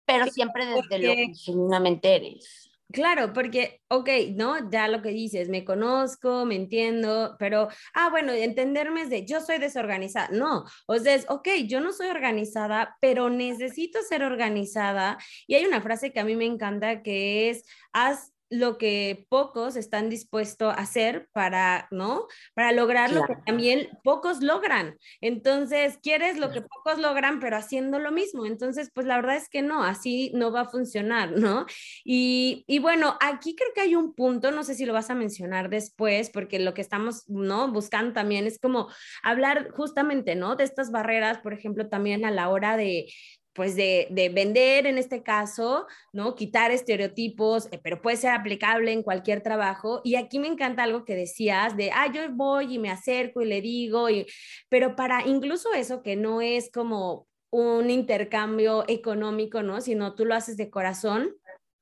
Pero 0.04 0.26
siempre 0.26 0.66
desde 0.66 0.98
lo 0.98 1.14
que 1.14 1.32
genuinamente 1.34 2.16
eres. 2.16 2.70
Claro, 2.92 3.32
porque, 3.32 3.80
ok, 3.88 4.08
¿no? 4.34 4.68
Ya 4.70 4.88
lo 4.88 5.00
que 5.00 5.10
dices, 5.10 5.48
me 5.48 5.64
conozco, 5.64 6.44
me 6.44 6.56
entiendo, 6.56 7.36
pero, 7.38 7.68
ah, 7.94 8.10
bueno, 8.10 8.32
entenderme 8.32 9.02
es 9.02 9.10
de, 9.10 9.24
yo 9.24 9.40
soy 9.40 9.58
desorganizada. 9.58 10.28
No, 10.32 10.64
o 10.86 10.98
sea, 10.98 11.14
es, 11.14 11.24
ok, 11.28 11.48
yo 11.68 11.80
no 11.80 11.92
soy 11.92 12.08
organizada, 12.08 12.96
pero 13.00 13.30
necesito 13.30 14.00
ser 14.02 14.24
organizada. 14.24 15.18
Y 15.46 15.54
hay 15.54 15.66
una 15.66 15.80
frase 15.80 16.12
que 16.12 16.18
a 16.18 16.24
mí 16.24 16.34
me 16.34 16.46
encanta 16.46 17.02
que 17.02 17.50
es, 17.50 17.64
haz 17.92 18.32
lo 18.50 18.78
que 18.78 19.26
pocos 19.28 19.76
están 19.76 20.10
dispuestos 20.10 20.74
a 20.74 20.80
hacer 20.80 21.28
para, 21.32 21.86
¿no? 21.92 22.26
Para 22.54 22.72
lograr 22.72 23.12
lo 23.12 23.24
que 23.24 23.36
también 23.46 23.88
pocos 24.02 24.42
logran. 24.42 24.98
Entonces, 25.20 25.98
quieres 26.02 26.36
lo 26.38 26.50
que 26.50 26.60
pocos 26.60 26.98
logran, 26.98 27.38
pero 27.38 27.56
haciendo 27.56 28.00
lo 28.00 28.10
mismo. 28.10 28.46
Entonces, 28.46 28.90
pues 28.92 29.06
la 29.06 29.16
verdad 29.16 29.36
es 29.36 29.48
que 29.48 29.62
no, 29.62 29.84
así 29.84 30.32
no 30.34 30.50
va 30.50 30.62
a 30.62 30.68
funcionar, 30.68 31.32
¿no? 31.32 31.64
Y, 32.04 32.64
y 32.66 32.80
bueno, 32.80 33.16
aquí 33.20 33.54
creo 33.54 33.70
que 33.72 33.82
hay 33.82 33.94
un 33.94 34.14
punto, 34.14 34.50
no 34.50 34.64
sé 34.64 34.74
si 34.74 34.84
lo 34.84 34.92
vas 34.92 35.10
a 35.10 35.14
mencionar 35.14 35.70
después, 35.70 36.30
porque 36.30 36.58
lo 36.58 36.74
que 36.74 36.82
estamos, 36.82 37.28
¿no? 37.28 37.70
Buscando 37.70 38.12
también 38.12 38.46
es 38.46 38.58
como 38.58 38.88
hablar 39.22 39.70
justamente, 39.70 40.34
¿no? 40.34 40.56
De 40.56 40.64
estas 40.64 40.90
barreras, 40.90 41.38
por 41.38 41.52
ejemplo, 41.52 41.88
también 41.88 42.24
a 42.24 42.32
la 42.32 42.48
hora 42.48 42.76
de, 42.76 43.06
pues 43.52 43.76
de, 43.76 44.08
vender 44.34 44.86
en 44.86 44.98
este 44.98 45.22
caso, 45.22 45.86
¿no? 46.12 46.34
Quitar 46.34 46.70
estereotipos, 46.70 47.68
eh, 47.72 47.80
pero 47.82 48.00
puede 48.00 48.16
ser 48.16 48.30
aplicable 48.30 48.92
en 48.92 49.02
cualquier 49.02 49.42
trabajo. 49.42 50.00
Y 50.04 50.16
aquí 50.16 50.38
me 50.38 50.48
encanta 50.48 50.84
algo 50.84 51.04
que 51.04 51.16
decías 51.16 51.76
de, 51.76 51.90
ah, 51.92 52.10
yo 52.12 52.22
voy 52.30 52.74
y 52.74 52.78
me 52.78 52.90
acerco 52.90 53.42
y 53.42 53.46
le 53.46 53.60
digo, 53.60 54.08
y, 54.08 54.26
pero 54.68 54.96
para 54.96 55.26
incluso 55.26 55.72
eso 55.74 56.02
que 56.02 56.16
no 56.16 56.40
es 56.40 56.70
como 56.70 57.26
un 57.50 57.90
intercambio 57.90 58.84
económico, 58.88 59.62
¿no? 59.62 59.80
Sino 59.80 60.14
tú 60.14 60.24
lo 60.24 60.34
haces 60.34 60.56
de 60.56 60.70
corazón, 60.70 61.34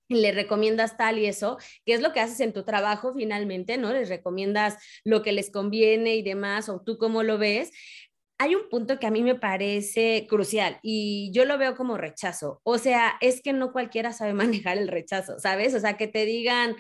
le 0.09 0.33
recomiendas 0.33 0.97
tal 0.97 1.19
y 1.19 1.27
eso, 1.27 1.59
que 1.85 1.93
es 1.93 2.01
lo 2.01 2.13
que 2.13 2.21
haces 2.21 2.41
en 2.41 2.53
tu 2.53 2.65
trabajo 2.65 3.13
finalmente, 3.15 3.77
¿no? 3.77 3.93
Les 3.93 4.09
recomiendas 4.09 4.79
lo 5.05 5.23
que 5.23 5.33
les 5.33 5.51
conviene 5.51 6.17
y 6.17 6.23
demás, 6.23 6.69
o 6.69 6.81
tú 6.81 6.97
cómo 6.97 7.23
lo 7.23 7.39
ves, 7.39 7.71
hay 8.39 8.55
un 8.55 8.69
punto 8.69 8.99
que 8.99 9.07
a 9.07 9.11
mí 9.11 9.23
me 9.23 9.35
parece 9.35 10.27
crucial 10.29 10.79
y 10.83 11.31
yo 11.33 11.45
lo 11.45 11.59
veo 11.59 11.75
como 11.75 11.97
rechazo. 11.97 12.61
O 12.63 12.79
sea, 12.79 13.15
es 13.21 13.43
que 13.43 13.53
no 13.53 13.73
cualquiera 13.73 14.13
sabe 14.13 14.33
manejar 14.35 14.79
el 14.79 14.89
rechazo, 14.89 15.39
¿sabes? 15.39 15.75
O 15.75 15.81
sea, 15.81 15.97
que 15.97 16.07
te 16.07 16.25
digan, 16.25 16.77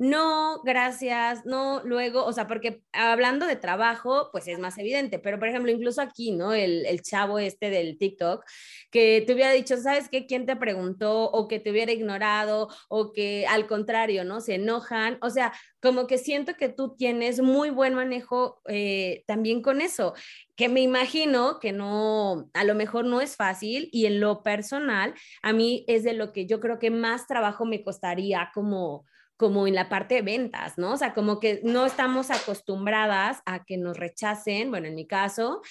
no, 0.00 0.62
gracias, 0.62 1.44
no, 1.44 1.82
luego, 1.84 2.24
o 2.24 2.32
sea, 2.32 2.46
porque 2.46 2.82
hablando 2.94 3.44
de 3.44 3.56
trabajo, 3.56 4.30
pues 4.32 4.48
es 4.48 4.58
más 4.58 4.78
evidente, 4.78 5.18
pero 5.18 5.38
por 5.38 5.48
ejemplo, 5.48 5.70
incluso 5.70 6.00
aquí, 6.00 6.32
¿no? 6.32 6.54
El, 6.54 6.86
el 6.86 7.02
chavo 7.02 7.38
este 7.38 7.68
del 7.68 7.98
TikTok, 7.98 8.42
que 8.90 9.22
te 9.26 9.34
hubiera 9.34 9.52
dicho, 9.52 9.76
¿sabes 9.76 10.08
qué? 10.08 10.24
¿Quién 10.24 10.46
te 10.46 10.56
preguntó? 10.56 11.30
O 11.30 11.48
que 11.48 11.60
te 11.60 11.70
hubiera 11.70 11.92
ignorado, 11.92 12.68
o 12.88 13.12
que 13.12 13.46
al 13.46 13.66
contrario, 13.66 14.24
¿no? 14.24 14.40
Se 14.40 14.54
enojan, 14.54 15.18
o 15.20 15.28
sea, 15.28 15.52
como 15.82 16.06
que 16.06 16.16
siento 16.16 16.54
que 16.56 16.70
tú 16.70 16.96
tienes 16.96 17.42
muy 17.42 17.68
buen 17.68 17.92
manejo 17.92 18.62
eh, 18.68 19.22
también 19.26 19.60
con 19.60 19.82
eso, 19.82 20.14
que 20.56 20.70
me 20.70 20.80
imagino 20.80 21.60
que 21.60 21.72
no, 21.72 22.48
a 22.54 22.64
lo 22.64 22.74
mejor 22.74 23.04
no 23.04 23.20
es 23.20 23.36
fácil 23.36 23.90
y 23.92 24.06
en 24.06 24.18
lo 24.18 24.42
personal, 24.42 25.12
a 25.42 25.52
mí 25.52 25.84
es 25.88 26.04
de 26.04 26.14
lo 26.14 26.32
que 26.32 26.46
yo 26.46 26.58
creo 26.58 26.78
que 26.78 26.90
más 26.90 27.26
trabajo 27.26 27.66
me 27.66 27.82
costaría 27.82 28.50
como 28.54 29.04
como 29.40 29.66
en 29.66 29.74
la 29.74 29.88
parte 29.88 30.16
de 30.16 30.22
ventas, 30.22 30.76
¿no? 30.76 30.92
O 30.92 30.96
sea, 30.98 31.14
como 31.14 31.40
que 31.40 31.62
no 31.64 31.86
estamos 31.86 32.30
acostumbradas 32.30 33.40
a 33.46 33.64
que 33.64 33.78
nos 33.78 33.96
rechacen, 33.96 34.70
bueno, 34.70 34.86
en 34.86 34.94
mi 34.94 35.06
caso, 35.06 35.62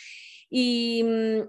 y, 0.49 1.03
mm, 1.03 1.41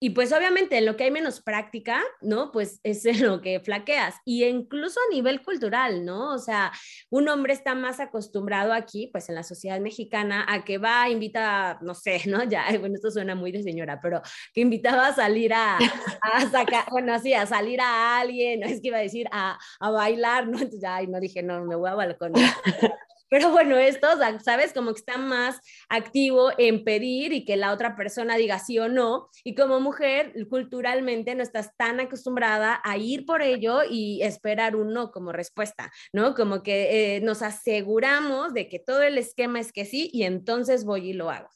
y 0.00 0.10
pues 0.10 0.32
obviamente 0.32 0.78
en 0.78 0.86
lo 0.86 0.96
que 0.96 1.04
hay 1.04 1.10
menos 1.10 1.40
práctica, 1.40 2.02
¿no? 2.20 2.52
Pues 2.52 2.80
es 2.84 3.04
en 3.04 3.24
lo 3.26 3.40
que 3.40 3.58
flaqueas. 3.58 4.14
Y 4.24 4.44
incluso 4.44 5.00
a 5.00 5.12
nivel 5.12 5.42
cultural, 5.42 6.04
¿no? 6.04 6.32
O 6.32 6.38
sea, 6.38 6.72
un 7.10 7.28
hombre 7.28 7.52
está 7.52 7.74
más 7.74 7.98
acostumbrado 7.98 8.72
aquí, 8.72 9.08
pues 9.08 9.28
en 9.28 9.34
la 9.34 9.42
sociedad 9.42 9.80
mexicana, 9.80 10.46
a 10.48 10.64
que 10.64 10.78
va, 10.78 11.08
invita, 11.08 11.78
no 11.82 11.94
sé, 11.94 12.22
¿no? 12.26 12.44
Ya, 12.44 12.66
bueno, 12.80 12.94
esto 12.94 13.10
suena 13.10 13.34
muy 13.34 13.50
de 13.50 13.62
señora, 13.62 14.00
pero 14.00 14.22
que 14.54 14.60
invitaba 14.60 15.08
a 15.08 15.14
salir 15.14 15.52
a, 15.52 15.78
a 15.78 16.50
sacar, 16.50 16.84
bueno, 16.90 17.12
así, 17.12 17.34
a 17.34 17.46
salir 17.46 17.80
a 17.80 18.20
alguien, 18.20 18.60
no 18.60 18.66
es 18.66 18.80
que 18.80 18.88
iba 18.88 18.98
a 18.98 19.00
decir 19.00 19.26
a, 19.32 19.58
a 19.80 19.90
bailar, 19.90 20.46
¿no? 20.46 20.58
Entonces 20.58 20.80
ya, 20.80 21.02
no 21.02 21.18
dije, 21.18 21.42
no, 21.42 21.64
me 21.64 21.74
voy 21.74 21.90
a 21.90 21.94
balconar. 21.94 22.54
Pero 23.28 23.50
bueno, 23.50 23.76
esto, 23.76 24.08
¿sabes? 24.42 24.72
Como 24.72 24.92
que 24.92 25.00
está 25.00 25.18
más 25.18 25.60
activo 25.88 26.50
en 26.56 26.84
pedir 26.84 27.32
y 27.32 27.44
que 27.44 27.56
la 27.56 27.72
otra 27.72 27.94
persona 27.94 28.36
diga 28.36 28.58
sí 28.58 28.78
o 28.78 28.88
no. 28.88 29.28
Y 29.44 29.54
como 29.54 29.80
mujer, 29.80 30.32
culturalmente 30.48 31.34
no 31.34 31.42
estás 31.42 31.76
tan 31.76 32.00
acostumbrada 32.00 32.80
a 32.84 32.96
ir 32.96 33.26
por 33.26 33.42
ello 33.42 33.82
y 33.88 34.22
esperar 34.22 34.76
un 34.76 34.92
no 34.92 35.10
como 35.10 35.32
respuesta, 35.32 35.92
¿no? 36.12 36.34
Como 36.34 36.62
que 36.62 37.16
eh, 37.16 37.20
nos 37.20 37.42
aseguramos 37.42 38.54
de 38.54 38.68
que 38.68 38.78
todo 38.78 39.02
el 39.02 39.18
esquema 39.18 39.60
es 39.60 39.72
que 39.72 39.84
sí 39.84 40.10
y 40.12 40.22
entonces 40.24 40.84
voy 40.84 41.10
y 41.10 41.12
lo 41.12 41.30
hago. 41.30 41.50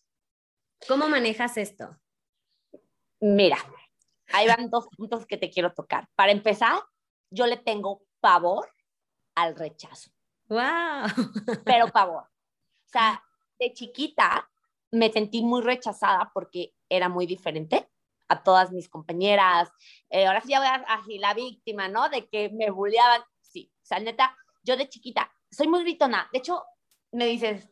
¿Cómo 0.86 1.08
manejas 1.08 1.56
esto? 1.56 1.96
Mira, 3.20 3.56
ahí 4.32 4.46
van 4.46 4.68
dos 4.68 4.88
puntos 4.96 5.26
que 5.26 5.36
te 5.36 5.48
quiero 5.48 5.72
tocar. 5.72 6.08
Para 6.16 6.32
empezar, 6.32 6.80
yo 7.30 7.46
le 7.46 7.56
tengo 7.56 8.02
pavor 8.20 8.68
al 9.34 9.56
rechazo. 9.56 10.11
¡Wow! 10.52 11.08
Pero 11.64 11.88
pavor. 11.92 12.24
O 12.24 12.90
sea, 12.92 13.22
de 13.58 13.72
chiquita 13.72 14.48
me 14.90 15.10
sentí 15.10 15.42
muy 15.42 15.62
rechazada 15.62 16.30
porque 16.34 16.74
era 16.90 17.08
muy 17.08 17.26
diferente 17.26 17.88
a 18.28 18.42
todas 18.42 18.70
mis 18.70 18.88
compañeras. 18.88 19.70
Eh, 20.10 20.26
ahora 20.26 20.42
sí 20.42 20.50
ya 20.50 20.58
voy 20.58 20.68
a, 20.68 20.74
así 20.88 21.18
la 21.18 21.32
víctima, 21.32 21.88
¿no? 21.88 22.10
De 22.10 22.28
que 22.28 22.50
me 22.50 22.70
bulleaban. 22.70 23.22
Sí, 23.40 23.72
o 23.82 23.86
sea, 23.86 23.98
neta, 23.98 24.36
yo 24.62 24.76
de 24.76 24.88
chiquita 24.88 25.32
soy 25.50 25.68
muy 25.68 25.82
gritona. 25.84 26.28
De 26.32 26.38
hecho, 26.38 26.62
me 27.12 27.26
dices, 27.26 27.70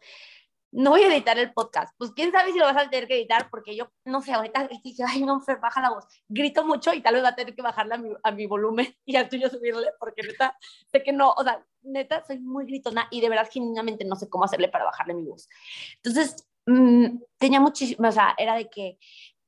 no 0.73 0.91
voy 0.91 1.03
a 1.03 1.09
editar 1.13 1.39
el 1.39 1.53
podcast. 1.53 1.95
Pues 1.99 2.13
quién 2.13 2.31
sabe 2.31 2.53
si 2.53 2.59
lo 2.59 2.65
vas 2.65 2.77
a 2.77 2.89
tener 2.89 3.09
que 3.09 3.17
editar, 3.17 3.49
porque 3.51 3.75
yo, 3.75 3.91
no 4.05 4.23
sé, 4.23 4.33
ahorita 4.33 4.69
dije, 4.85 5.03
ay, 5.07 5.25
no, 5.25 5.41
Fer, 5.41 5.59
baja 5.59 5.81
la 5.81 5.91
voz. 5.91 6.05
Grito 6.29 6.65
mucho 6.65 6.93
y 6.93 7.01
tal 7.03 7.15
vez 7.15 7.25
va 7.25 7.31
a 7.31 7.35
tener 7.35 7.55
que 7.55 7.63
bajarla 7.63 7.97
a 7.97 7.99
mi, 7.99 8.11
a 8.23 8.31
mi 8.31 8.47
volumen 8.47 8.87
y 9.05 9.17
al 9.17 9.29
tuyo 9.29 9.49
subirle, 9.49 9.89
porque 9.99 10.23
neta, 10.23 10.57
sé 10.91 11.03
que 11.03 11.13
no, 11.13 11.33
o 11.33 11.43
sea, 11.43 11.65
neta, 11.83 12.25
soy 12.25 12.39
muy 12.39 12.67
gritona 12.67 13.09
y 13.11 13.21
de 13.21 13.29
verdad, 13.29 13.49
genuinamente 13.51 14.05
no 14.05 14.17
sé 14.17 14.29
cómo 14.29 14.45
hacerle 14.45 14.69
para 14.69 14.85
bajarle 14.85 15.15
mi 15.15 15.25
voz. 15.25 15.49
Entonces, 15.97 16.49
mmm, 16.67 17.19
tenía 17.39 17.61
muchísimo, 17.61 18.09
o 18.09 18.13
sea, 18.13 18.35
era 18.39 18.55
de 18.55 18.69
que, 18.69 18.99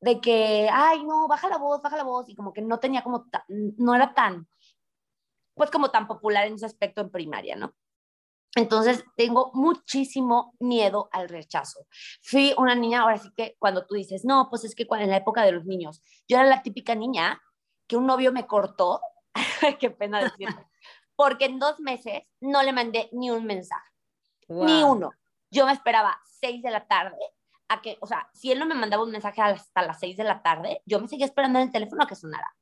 de 0.01 0.21
que, 0.21 0.69
ay, 0.73 1.05
no, 1.05 1.29
baja 1.29 1.49
la 1.49 1.59
voz, 1.59 1.81
baja 1.83 1.97
la 1.97 2.05
voz, 2.05 2.29
y 2.29 2.35
como 2.35 2.53
que 2.53 2.63
no 2.63 2.81
tenía 2.81 3.03
como, 3.03 3.27
no 3.49 3.95
era 3.95 4.15
tan, 4.15 4.49
pues 5.55 5.71
como 5.71 5.91
tan 5.91 6.09
popular 6.09 6.47
en 6.47 6.55
ese 6.55 6.67
aspecto 6.67 7.01
en 7.03 7.11
primaria, 7.11 7.55
¿no? 7.55 7.75
Entonces, 8.55 9.05
tengo 9.17 9.51
muchísimo 9.55 10.55
miedo 10.61 11.09
al 11.13 11.29
rechazo. 11.29 11.87
Fui 12.21 12.55
una 12.59 12.75
niña, 12.75 13.01
ahora 13.01 13.17
sí 13.17 13.31
que 13.35 13.57
cuando 13.59 13.87
tú 13.87 13.95
dices, 13.95 14.25
no, 14.25 14.49
pues 14.51 14.65
es 14.65 14.75
que 14.75 14.87
en 14.91 15.11
la 15.11 15.17
época 15.17 15.43
de 15.43 15.53
los 15.53 15.65
niños, 15.65 16.03
yo 16.29 16.37
era 16.37 16.47
la 16.47 16.63
típica 16.63 16.95
niña 16.95 17.41
que 17.87 17.97
un 17.97 18.07
novio 18.07 18.31
me 18.33 18.47
cortó, 18.47 19.01
qué 19.81 19.91
pena 19.91 20.23
decirlo, 20.23 20.69
porque 21.17 21.47
en 21.47 21.59
dos 21.59 21.81
meses 21.81 22.23
no 22.41 22.63
le 22.63 22.73
mandé 22.73 23.09
ni 23.13 23.31
un 23.31 23.45
mensaje, 23.47 23.91
ni 24.49 24.83
uno. 24.83 25.13
Yo 25.51 25.67
me 25.67 25.73
esperaba 25.73 26.19
seis 26.25 26.63
de 26.63 26.71
la 26.71 26.87
tarde 26.87 27.19
a 27.69 27.81
que, 27.81 27.97
o 28.01 28.07
sea, 28.07 28.29
si 28.35 28.53
él 28.53 28.59
no 28.59 28.67
me 28.67 28.75
mandaba 28.75 29.03
un 29.03 29.11
mensaje 29.11 29.41
hasta 29.41 29.83
las 29.83 29.99
seis 29.99 30.17
de 30.17 30.25
la 30.25 30.43
tarde, 30.43 30.83
yo 30.85 31.01
me 31.01 31.09
seguía 31.09 31.27
esperando 31.27 31.59
en 31.59 31.67
el 31.67 31.73
teléfono 31.73 32.03
a 32.03 32.07
que 32.07 32.17
sonara. 32.17 32.55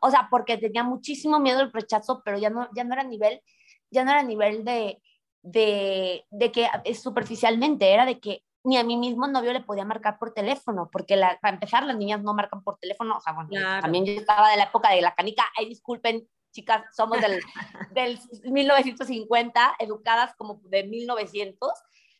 O 0.00 0.10
sea, 0.10 0.28
porque 0.30 0.56
tenía 0.56 0.82
muchísimo 0.82 1.38
miedo 1.40 1.60
al 1.60 1.72
rechazo, 1.72 2.22
pero 2.24 2.38
ya 2.38 2.48
no, 2.48 2.68
ya 2.74 2.84
no 2.84 2.94
era 2.94 3.02
nivel, 3.02 3.42
ya 3.90 4.04
no 4.04 4.10
era 4.12 4.22
nivel 4.22 4.64
de, 4.64 5.02
de, 5.46 6.26
de 6.30 6.50
que 6.50 6.68
es 6.84 7.00
superficialmente, 7.00 7.92
era 7.92 8.04
de 8.04 8.18
que 8.18 8.42
ni 8.64 8.76
a 8.76 8.82
mí 8.82 8.96
mismo 8.96 9.28
novio 9.28 9.52
le 9.52 9.60
podía 9.60 9.84
marcar 9.84 10.18
por 10.18 10.34
teléfono, 10.34 10.90
porque 10.90 11.14
la, 11.14 11.38
para 11.40 11.54
empezar 11.54 11.84
las 11.84 11.96
niñas 11.96 12.20
no 12.22 12.34
marcan 12.34 12.64
por 12.64 12.78
teléfono, 12.78 13.16
o 13.16 13.20
sea, 13.20 13.32
bueno, 13.32 13.50
también 13.80 14.04
yo 14.04 14.12
estaba 14.12 14.50
de 14.50 14.56
la 14.56 14.64
época 14.64 14.90
de 14.90 15.00
la 15.00 15.14
canica, 15.14 15.44
ay, 15.56 15.68
disculpen, 15.68 16.28
chicas, 16.50 16.84
somos 16.96 17.20
del, 17.20 17.40
del 17.92 18.18
1950, 18.42 19.76
educadas 19.78 20.34
como 20.36 20.60
de 20.64 20.82
1900, 20.82 21.70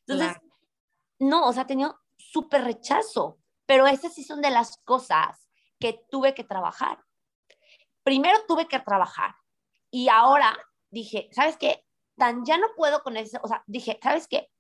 entonces, 0.07 0.37
no, 1.19 1.49
o 1.49 1.53
sea, 1.53 1.67
tenía 1.67 1.93
súper 2.17 2.63
rechazo, 2.63 3.41
pero 3.67 3.89
esas 3.89 4.15
sí 4.15 4.23
son 4.23 4.41
de 4.41 4.51
las 4.51 4.77
cosas 4.85 5.49
que 5.81 6.01
tuve 6.11 6.33
que 6.33 6.45
trabajar. 6.45 7.01
Primero 8.05 8.39
tuve 8.47 8.69
que 8.69 8.79
trabajar 8.79 9.35
y 9.91 10.09
ahora 10.09 10.57
dije, 10.91 11.29
¿sabes 11.33 11.57
qué? 11.57 11.86
Tan 12.17 12.45
ya 12.45 12.59
no 12.59 12.69
puedo 12.77 13.03
con 13.03 13.17
eso, 13.17 13.39
o 13.43 13.49
sea, 13.49 13.63
dije, 13.67 13.99
¿sabes 14.03 14.27
qué? 14.27 14.51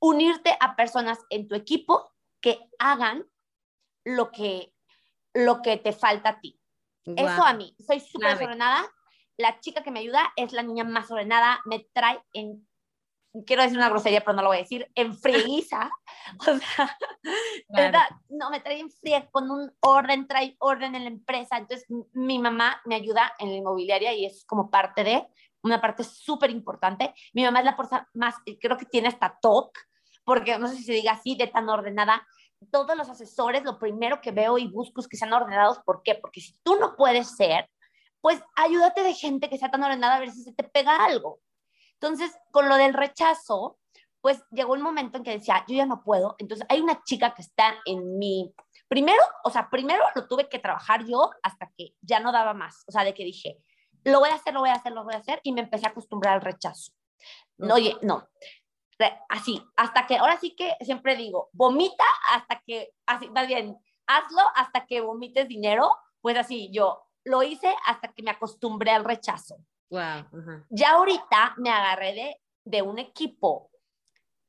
Unirte 0.00 0.56
a 0.60 0.76
personas 0.76 1.18
en 1.30 1.48
tu 1.48 1.54
equipo 1.54 2.12
que 2.40 2.60
hagan 2.78 3.26
lo 4.04 4.30
que, 4.30 4.72
lo 5.34 5.62
que 5.62 5.76
te 5.76 5.92
falta 5.92 6.30
a 6.30 6.40
ti. 6.40 6.60
Eso 7.04 7.42
a 7.42 7.54
mí, 7.54 7.74
soy 7.84 8.00
súper 8.00 8.34
ordenada. 8.34 8.86
La 9.38 9.60
chica 9.60 9.82
que 9.82 9.90
me 9.90 10.00
ayuda 10.00 10.32
es 10.36 10.52
la 10.52 10.62
niña 10.62 10.84
más 10.84 11.10
ordenada, 11.10 11.60
me 11.64 11.80
trae 11.92 12.20
en 12.34 12.68
quiero 13.46 13.62
decir 13.62 13.78
una 13.78 13.88
grosería, 13.88 14.20
pero 14.20 14.34
no 14.34 14.42
lo 14.42 14.48
voy 14.48 14.58
a 14.58 14.62
decir, 14.62 14.90
en 14.94 15.16
frieguiza. 15.16 15.90
o 16.40 16.58
sea, 16.58 16.98
¿verdad? 17.68 18.08
no, 18.28 18.50
me 18.50 18.60
trae 18.60 18.80
en 18.80 18.90
friega 18.90 19.28
con 19.30 19.50
un 19.50 19.72
orden, 19.80 20.26
trae 20.26 20.56
orden 20.58 20.94
en 20.94 21.04
la 21.04 21.10
empresa. 21.10 21.56
Entonces, 21.58 21.86
mi 22.12 22.38
mamá 22.38 22.80
me 22.84 22.96
ayuda 22.96 23.32
en 23.38 23.50
la 23.50 23.56
inmobiliaria 23.56 24.12
y 24.14 24.26
es 24.26 24.44
como 24.44 24.70
parte 24.70 25.04
de, 25.04 25.26
una 25.62 25.80
parte 25.80 26.04
súper 26.04 26.50
importante. 26.50 27.14
Mi 27.32 27.44
mamá 27.44 27.60
es 27.60 27.64
la 27.64 27.76
persona 27.76 28.08
más, 28.14 28.36
creo 28.60 28.76
que 28.76 28.86
tiene 28.86 29.08
hasta 29.08 29.38
TOC, 29.40 29.76
porque 30.24 30.58
no 30.58 30.68
sé 30.68 30.76
si 30.76 30.84
se 30.84 30.92
diga 30.92 31.12
así, 31.12 31.36
de 31.36 31.46
tan 31.46 31.68
ordenada. 31.68 32.26
Todos 32.70 32.96
los 32.96 33.08
asesores, 33.08 33.64
lo 33.64 33.78
primero 33.78 34.20
que 34.20 34.32
veo 34.32 34.58
y 34.58 34.66
busco 34.66 35.00
es 35.00 35.08
que 35.08 35.16
sean 35.16 35.32
ordenados. 35.32 35.78
¿Por 35.84 36.02
qué? 36.02 36.14
Porque 36.16 36.40
si 36.40 36.58
tú 36.62 36.76
no 36.76 36.96
puedes 36.96 37.36
ser, 37.36 37.68
pues 38.20 38.42
ayúdate 38.56 39.02
de 39.02 39.14
gente 39.14 39.48
que 39.48 39.58
sea 39.58 39.70
tan 39.70 39.82
ordenada 39.82 40.16
a 40.16 40.20
ver 40.20 40.30
si 40.30 40.42
se 40.42 40.52
te 40.52 40.64
pega 40.64 41.04
algo. 41.04 41.40
Entonces, 41.94 42.36
con 42.52 42.68
lo 42.68 42.76
del 42.76 42.94
rechazo, 42.94 43.78
pues 44.20 44.42
llegó 44.50 44.72
un 44.72 44.82
momento 44.82 45.18
en 45.18 45.24
que 45.24 45.30
decía, 45.30 45.64
yo 45.68 45.76
ya 45.76 45.86
no 45.86 46.02
puedo. 46.02 46.36
Entonces, 46.38 46.66
hay 46.68 46.80
una 46.80 47.02
chica 47.04 47.34
que 47.34 47.42
está 47.42 47.74
en 47.84 48.18
mi... 48.18 48.52
Primero, 48.88 49.22
o 49.44 49.50
sea, 49.50 49.68
primero 49.70 50.04
lo 50.14 50.26
tuve 50.26 50.48
que 50.48 50.58
trabajar 50.58 51.04
yo 51.04 51.30
hasta 51.42 51.70
que 51.76 51.94
ya 52.00 52.20
no 52.20 52.32
daba 52.32 52.54
más. 52.54 52.84
O 52.86 52.92
sea, 52.92 53.04
de 53.04 53.14
que 53.14 53.24
dije, 53.24 53.58
lo 54.08 54.20
voy 54.20 54.30
a 54.30 54.34
hacer, 54.34 54.54
lo 54.54 54.60
voy 54.60 54.70
a 54.70 54.74
hacer, 54.74 54.92
lo 54.92 55.04
voy 55.04 55.14
a 55.14 55.18
hacer, 55.18 55.40
y 55.42 55.52
me 55.52 55.60
empecé 55.60 55.86
a 55.86 55.90
acostumbrar 55.90 56.34
al 56.34 56.40
rechazo. 56.40 56.92
No, 57.56 57.74
oye, 57.74 57.96
no. 58.02 58.28
Así, 59.28 59.62
hasta 59.76 60.06
que, 60.06 60.16
ahora 60.16 60.38
sí 60.38 60.56
que 60.56 60.76
siempre 60.80 61.16
digo, 61.16 61.50
vomita 61.52 62.04
hasta 62.32 62.60
que, 62.66 62.92
así, 63.06 63.30
más 63.30 63.46
bien, 63.46 63.78
hazlo 64.06 64.42
hasta 64.54 64.86
que 64.86 65.00
vomites 65.00 65.46
dinero. 65.46 65.90
Pues 66.20 66.36
así, 66.36 66.70
yo 66.72 67.04
lo 67.24 67.42
hice 67.42 67.74
hasta 67.86 68.08
que 68.08 68.22
me 68.22 68.30
acostumbré 68.30 68.90
al 68.90 69.04
rechazo. 69.04 69.58
Ya 70.68 70.92
ahorita 70.92 71.54
me 71.58 71.70
agarré 71.70 72.40
de, 72.64 72.82
un 72.82 72.98
equipo 72.98 73.70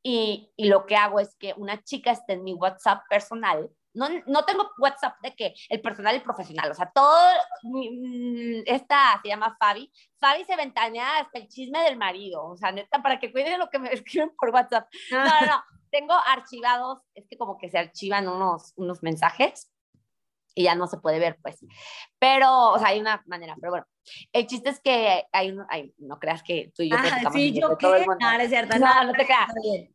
y, 0.04 0.52
lo 0.58 0.86
que 0.86 0.96
hago 0.96 1.20
es 1.20 1.36
que 1.36 1.54
una 1.58 1.84
chica 1.84 2.12
esté 2.12 2.34
en 2.34 2.44
mi 2.44 2.54
WhatsApp 2.54 3.04
personal. 3.10 3.70
No, 3.94 4.08
no 4.28 4.46
tengo 4.46 4.70
WhatsApp 4.78 5.16
de 5.22 5.36
que 5.36 5.54
el 5.70 5.82
personal 5.82 6.16
y 6.16 6.20
profesional, 6.20 6.72
o 6.72 6.74
sea, 6.74 6.92
todo, 6.94 7.32
mm, 7.64 8.62
esta 8.66 9.20
se 9.22 9.30
llama 9.30 9.56
Fabi. 9.60 9.92
Fabi 10.20 10.44
se 10.46 10.56
ventanea 10.56 11.20
hasta 11.20 11.40
el 11.40 11.48
chisme 11.48 11.84
del 11.84 11.98
marido, 11.98 12.46
o 12.46 12.58
sea, 12.58 12.72
neta, 12.72 13.02
para 13.02 13.20
que 13.20 13.32
cuiden 13.32 13.60
lo 13.60 13.70
que 13.70 13.80
me 13.80 13.90
escriben 14.04 14.32
por 14.38 14.50
WhatsApp. 14.50 14.88
No, 15.12 15.24
no, 15.24 15.46
no, 15.48 15.64
tengo 15.92 16.14
archivados, 16.14 17.00
es 17.16 17.28
que 17.28 17.38
como 17.38 17.58
que 17.58 17.70
se 17.70 17.80
archivan 17.80 18.28
unos, 18.28 18.74
unos 18.76 19.02
mensajes 19.02 19.72
y 20.56 20.64
ya 20.64 20.76
no 20.76 20.88
se 20.88 20.98
puede 20.98 21.20
ver, 21.20 21.38
pues. 21.42 21.66
Pero, 22.20 22.72
o 22.72 22.80
sea, 22.80 22.90
hay 22.90 23.00
una 23.00 23.24
manera, 23.28 23.56
pero 23.60 23.72
bueno. 23.72 23.88
El 24.34 24.48
chiste 24.48 24.70
es 24.70 24.80
que 24.80 25.24
hay, 25.32 25.52
uno, 25.52 25.66
no 26.00 26.20
creas 26.20 26.44
que 26.44 26.72
tú 26.76 26.84
y 26.84 26.90
yo 26.90 26.98
ah, 26.98 27.32
sí, 27.32 27.54
yo 27.54 27.78
todo 27.78 27.96
el 27.96 28.06
mundo. 28.06 28.18
No, 28.20 28.32
es 28.32 28.50
cierto. 28.50 28.78
No, 28.78 29.04
no, 29.04 29.14
te 29.14 29.26
creas. 29.26 29.54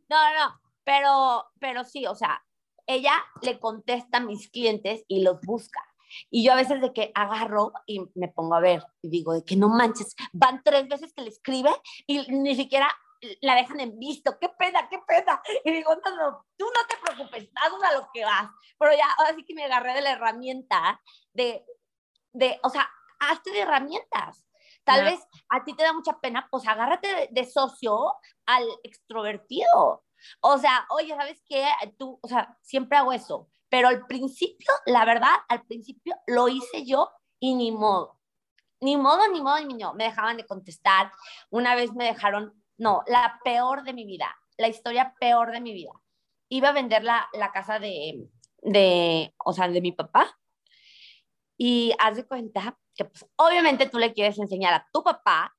No, 0.09 0.35
no, 0.35 0.61
pero, 0.85 1.45
pero 1.59 1.85
sí, 1.85 2.07
o 2.07 2.15
sea, 2.15 2.43
ella 2.87 3.13
le 3.43 3.59
contesta 3.59 4.19
a 4.19 4.21
mis 4.21 4.51
clientes 4.51 5.05
y 5.09 5.23
los 5.23 5.41
busca. 5.43 5.83
Y 6.31 6.45
yo 6.45 6.53
a 6.53 6.57
veces 6.57 6.81
de 6.81 6.93
que 6.93 7.11
agarro 7.15 7.73
y 7.87 8.01
me 8.15 8.29
pongo 8.29 8.55
a 8.55 8.61
ver 8.61 8.85
y 9.03 9.09
digo 9.09 9.33
de 9.33 9.45
que 9.45 9.57
no 9.57 9.69
manches, 9.69 10.15
van 10.33 10.63
tres 10.63 10.87
veces 10.89 11.13
que 11.13 11.23
le 11.23 11.31
escribe 11.31 11.71
y 12.07 12.31
ni 12.31 12.55
siquiera 12.55 12.89
la 13.41 13.55
dejan 13.55 13.81
en 13.81 13.99
visto, 13.99 14.39
qué 14.39 14.49
pena, 14.51 14.89
qué 14.89 14.99
pena. 15.07 15.41
Y 15.65 15.73
digo, 15.73 15.95
no, 15.95 16.17
no, 16.17 16.47
tú 16.57 16.67
no 16.67 16.87
te 16.87 16.97
preocupes, 17.03 17.49
haz 17.55 17.73
a 17.73 17.99
lo 17.99 18.09
que 18.13 18.25
vas. 18.25 18.49
Pero 18.79 18.93
ya, 18.93 19.07
ahora 19.19 19.35
sí 19.35 19.45
que 19.45 19.55
me 19.55 19.65
agarré 19.65 19.95
de 19.95 20.03
la 20.03 20.13
herramienta 20.13 21.01
de, 21.33 21.65
de 22.33 22.61
o 22.63 22.69
sea, 22.69 22.89
hazte 23.19 23.51
de 23.51 23.61
herramientas. 23.61 24.45
Tal 24.85 25.05
vez 25.05 25.21
a 25.49 25.65
ti 25.65 25.75
te 25.75 25.83
da 25.83 25.95
mucha 25.95 26.21
pena, 26.21 26.47
pues 26.51 26.69
agárrate 26.69 27.29
de, 27.31 27.45
socio 27.47 28.15
al 28.45 28.65
extrovertido. 28.83 30.05
O 30.41 30.59
sea, 30.59 30.87
oye, 30.91 31.15
¿sabes 31.15 31.43
qué? 31.49 31.67
Tú, 31.99 32.19
o 32.23 32.29
sea, 32.29 32.57
siempre 32.63 32.99
hago 32.99 33.13
eso. 33.13 33.49
Pero 33.69 33.89
al 33.89 34.07
principio, 34.07 34.73
la 34.87 35.05
verdad, 35.05 35.35
al 35.49 35.65
principio 35.65 36.15
lo 36.27 36.49
hice 36.49 36.85
yo 36.85 37.11
y 37.41 37.55
ni 37.55 37.73
modo. 37.73 38.21
Ni 38.81 38.97
modo, 38.97 39.27
ni 39.33 39.41
modo, 39.41 39.61
ni 39.65 39.75
modo. 39.75 39.95
Me 39.95 40.05
dejaban 40.05 40.37
de 40.37 40.47
contestar. 40.47 41.11
Una 41.51 41.75
vez 41.75 41.93
me 41.93 42.05
dejaron 42.05 42.53
no, 42.77 43.03
la 43.07 43.41
peor 43.45 43.85
de 43.85 43.93
mi 43.93 44.05
vida, 44.05 44.37
la 44.59 44.69
historia 44.69 45.15
peor 45.21 45.53
de 45.53 45.61
mi 45.61 45.73
vida. 45.73 45.93
Iba 46.49 46.71
a 46.71 46.73
vender 46.73 47.05
la, 47.05 47.29
casa 47.53 47.79
de, 47.79 48.29
de, 48.63 49.35
o 49.45 49.53
sea, 49.53 49.69
de 49.69 49.81
mi 49.81 49.93
papá. 49.93 50.39
Y 51.57 51.95
haz 51.99 52.17
de 52.17 52.27
cuenta 52.27 52.79
que, 52.95 53.05
pues, 53.05 53.27
obviamente 53.37 53.89
tú 53.89 53.99
le 53.99 54.13
quieres 54.13 54.39
enseñar 54.39 54.75
a 54.75 54.89
tu 54.93 55.03
papá 55.03 55.55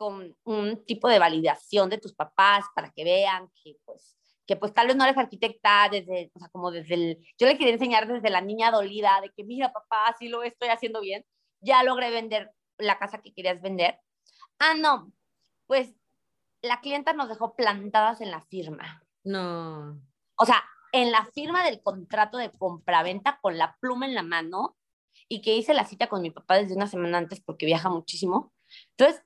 con 0.00 0.34
un 0.44 0.82
tipo 0.86 1.10
de 1.10 1.18
validación 1.18 1.90
de 1.90 1.98
tus 1.98 2.14
papás 2.14 2.64
para 2.74 2.90
que 2.90 3.04
vean 3.04 3.50
que, 3.62 3.76
pues, 3.84 4.16
que 4.46 4.56
pues 4.56 4.72
tal 4.72 4.86
vez 4.86 4.96
no 4.96 5.04
eres 5.04 5.18
arquitecta 5.18 5.90
desde, 5.90 6.32
o 6.34 6.38
sea, 6.38 6.48
como 6.48 6.70
desde 6.70 6.94
el, 6.94 7.18
yo 7.38 7.46
le 7.46 7.58
quería 7.58 7.74
enseñar 7.74 8.08
desde 8.08 8.30
la 8.30 8.40
niña 8.40 8.70
dolida 8.70 9.20
de 9.20 9.28
que 9.28 9.44
mira 9.44 9.74
papá, 9.74 10.16
sí 10.18 10.28
lo 10.28 10.42
estoy 10.42 10.70
haciendo 10.70 11.02
bien, 11.02 11.26
ya 11.60 11.82
logré 11.82 12.10
vender 12.10 12.50
la 12.78 12.98
casa 12.98 13.20
que 13.20 13.34
querías 13.34 13.60
vender. 13.60 14.00
Ah, 14.58 14.72
no, 14.72 15.12
pues 15.66 15.92
la 16.62 16.80
clienta 16.80 17.12
nos 17.12 17.28
dejó 17.28 17.54
plantadas 17.54 18.22
en 18.22 18.30
la 18.30 18.40
firma. 18.46 19.04
No. 19.22 20.00
O 20.36 20.46
sea, 20.46 20.64
en 20.92 21.12
la 21.12 21.26
firma 21.26 21.62
del 21.62 21.82
contrato 21.82 22.38
de 22.38 22.50
compraventa 22.50 23.38
con 23.42 23.58
la 23.58 23.76
pluma 23.82 24.06
en 24.06 24.14
la 24.14 24.22
mano 24.22 24.78
y 25.28 25.42
que 25.42 25.56
hice 25.56 25.74
la 25.74 25.84
cita 25.84 26.06
con 26.06 26.22
mi 26.22 26.30
papá 26.30 26.56
desde 26.56 26.74
una 26.74 26.86
semana 26.86 27.18
antes 27.18 27.42
porque 27.42 27.66
viaja 27.66 27.90
muchísimo. 27.90 28.54
Entonces, 28.96 29.22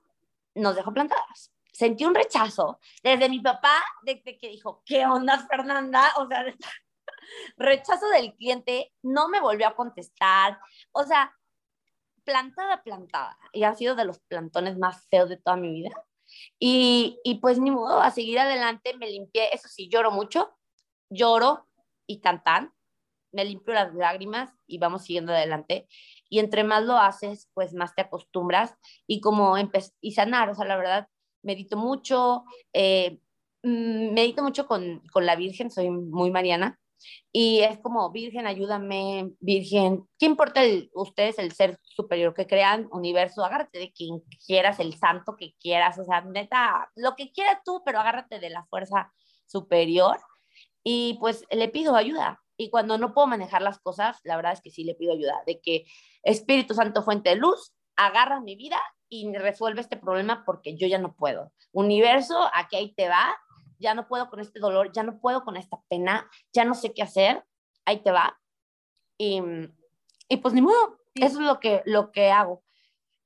nos 0.55 0.77
dejó 0.77 0.93
plantadas. 0.93 1.53
Sentí 1.73 2.05
un 2.05 2.15
rechazo 2.15 2.79
desde 3.03 3.29
mi 3.29 3.41
papá, 3.41 3.83
de, 4.03 4.23
que 4.23 4.49
dijo, 4.49 4.83
¿qué 4.87 5.07
onda, 5.07 5.45
Fernanda? 5.49 6.13
O 6.19 6.27
sea, 6.29 6.45
rechazo 7.57 8.09
del 8.11 8.35
cliente, 8.35 8.93
no 9.03 9.29
me 9.29 9.41
volvió 9.41 9.67
a 9.67 9.75
contestar. 9.75 10.59
O 10.93 11.05
sea, 11.05 11.35
plantada, 12.25 12.83
plantada. 12.83 13.39
Y 13.53 13.65
ha 13.65 13.75
sido 13.75 13.95
de 13.97 14.05
los 14.05 14.21
plantones 14.21 14.79
más 14.79 15.07
feos 15.09 15.29
de 15.29 15.37
toda 15.37 15.57
mi 15.57 15.73
vida. 15.73 15.91
Y, 16.59 17.21
y 17.25 17.37
pues 17.37 17.59
ni 17.59 17.71
modo, 17.71 18.01
a 18.01 18.11
seguir 18.11 18.39
adelante 18.39 18.97
me 18.97 19.09
limpié, 19.09 19.51
eso 19.53 19.69
sí, 19.69 19.89
lloro 19.89 20.11
mucho, 20.11 20.57
lloro 21.11 21.69
y 22.07 22.21
tan 22.21 22.43
tan, 22.43 22.73
me 23.35 23.45
limpio 23.45 23.75
las 23.75 23.95
lágrimas 23.95 24.53
y 24.67 24.79
vamos 24.79 25.03
siguiendo 25.03 25.33
adelante. 25.33 25.89
Y 26.35 26.41
entre 26.41 26.65
más 26.65 26.83
lo 26.83 26.99
haces, 26.99 27.49
pues 27.55 27.75
más 27.75 27.95
te 27.95 28.03
acostumbras 28.03 28.75
y 29.07 29.21
como 29.21 29.55
y 30.01 30.13
sanar, 30.13 30.51
o 30.51 30.55
sea, 30.57 30.65
la 30.65 30.77
verdad, 30.77 31.07
medito 31.43 31.77
mucho, 31.77 32.43
eh, 32.73 33.21
mm, 33.63 34.13
medito 34.13 34.43
mucho 34.43 34.67
con, 34.67 35.01
con 35.13 35.27
la 35.27 35.37
Virgen, 35.37 35.71
soy 35.71 35.91
muy 35.91 36.33
mariana, 36.33 36.81
y 37.31 37.61
es 37.61 37.79
como, 37.79 38.11
Virgen, 38.11 38.49
ayúdame, 38.49 39.31
Virgen, 39.39 40.09
¿qué 40.19 40.27
importa 40.27 40.63
ustedes 40.95 41.39
el 41.39 41.53
ser 41.53 41.79
superior 41.85 42.35
que 42.35 42.49
crean, 42.49 42.89
universo? 42.91 43.45
Agárrate 43.45 43.79
de 43.79 43.93
quien 43.93 44.21
quieras, 44.45 44.81
el 44.81 44.95
santo 44.95 45.37
que 45.37 45.55
quieras, 45.61 46.01
o 46.01 46.05
sea, 46.05 46.23
neta, 46.23 46.91
lo 46.97 47.15
que 47.15 47.31
quieras 47.31 47.59
tú, 47.65 47.81
pero 47.85 48.01
agárrate 48.01 48.41
de 48.41 48.51
la 48.51 48.65
fuerza 48.67 49.13
superior 49.47 50.19
y 50.83 51.17
pues 51.21 51.45
le 51.53 51.69
pido 51.69 51.95
ayuda. 51.95 52.44
Y 52.57 52.71
cuando 52.71 52.99
no 52.99 53.15
puedo 53.15 53.27
manejar 53.27 53.63
las 53.63 53.79
cosas, 53.79 54.21
la 54.25 54.37
verdad 54.37 54.53
es 54.53 54.61
que 54.61 54.71
sí 54.71 54.85
le 54.85 54.95
pido 54.95 55.13
ayuda, 55.13 55.43
de 55.47 55.61
que 55.61 55.85
Espíritu 56.23 56.75
Santo, 56.75 57.03
fuente 57.03 57.31
de 57.31 57.37
luz, 57.37 57.75
agarra 57.97 58.41
mi 58.41 58.57
vida 58.57 58.81
y 59.09 59.33
resuelve 59.37 59.81
este 59.81 59.97
problema 59.97 60.45
porque 60.45 60.77
yo 60.77 60.87
ya 60.87 60.99
no 60.99 61.15
puedo. 61.15 61.53
Universo, 61.73 62.49
aquí 62.53 62.77
ahí 62.77 62.95
te 62.95 63.09
va, 63.09 63.37
ya 63.79 63.95
no 63.95 64.09
puedo 64.09 64.29
con 64.29 64.41
este 64.41 64.61
dolor, 64.61 64.93
ya 64.93 65.03
no 65.03 65.21
puedo 65.21 65.45
con 65.45 65.57
esta 65.57 65.79
pena, 65.89 66.29
ya 66.53 66.65
no 66.65 66.75
sé 66.75 66.93
qué 66.93 67.03
hacer, 67.03 67.45
ahí 67.85 68.03
te 68.03 68.11
va. 68.11 68.41
Y, 69.19 69.41
y 70.29 70.37
pues 70.39 70.55
ni 70.55 70.63
modo, 70.63 70.99
eso 71.15 71.41
es 71.41 71.47
lo 71.47 71.61
que, 71.61 71.83
lo 71.85 72.11
que 72.11 72.31
hago. 72.31 72.64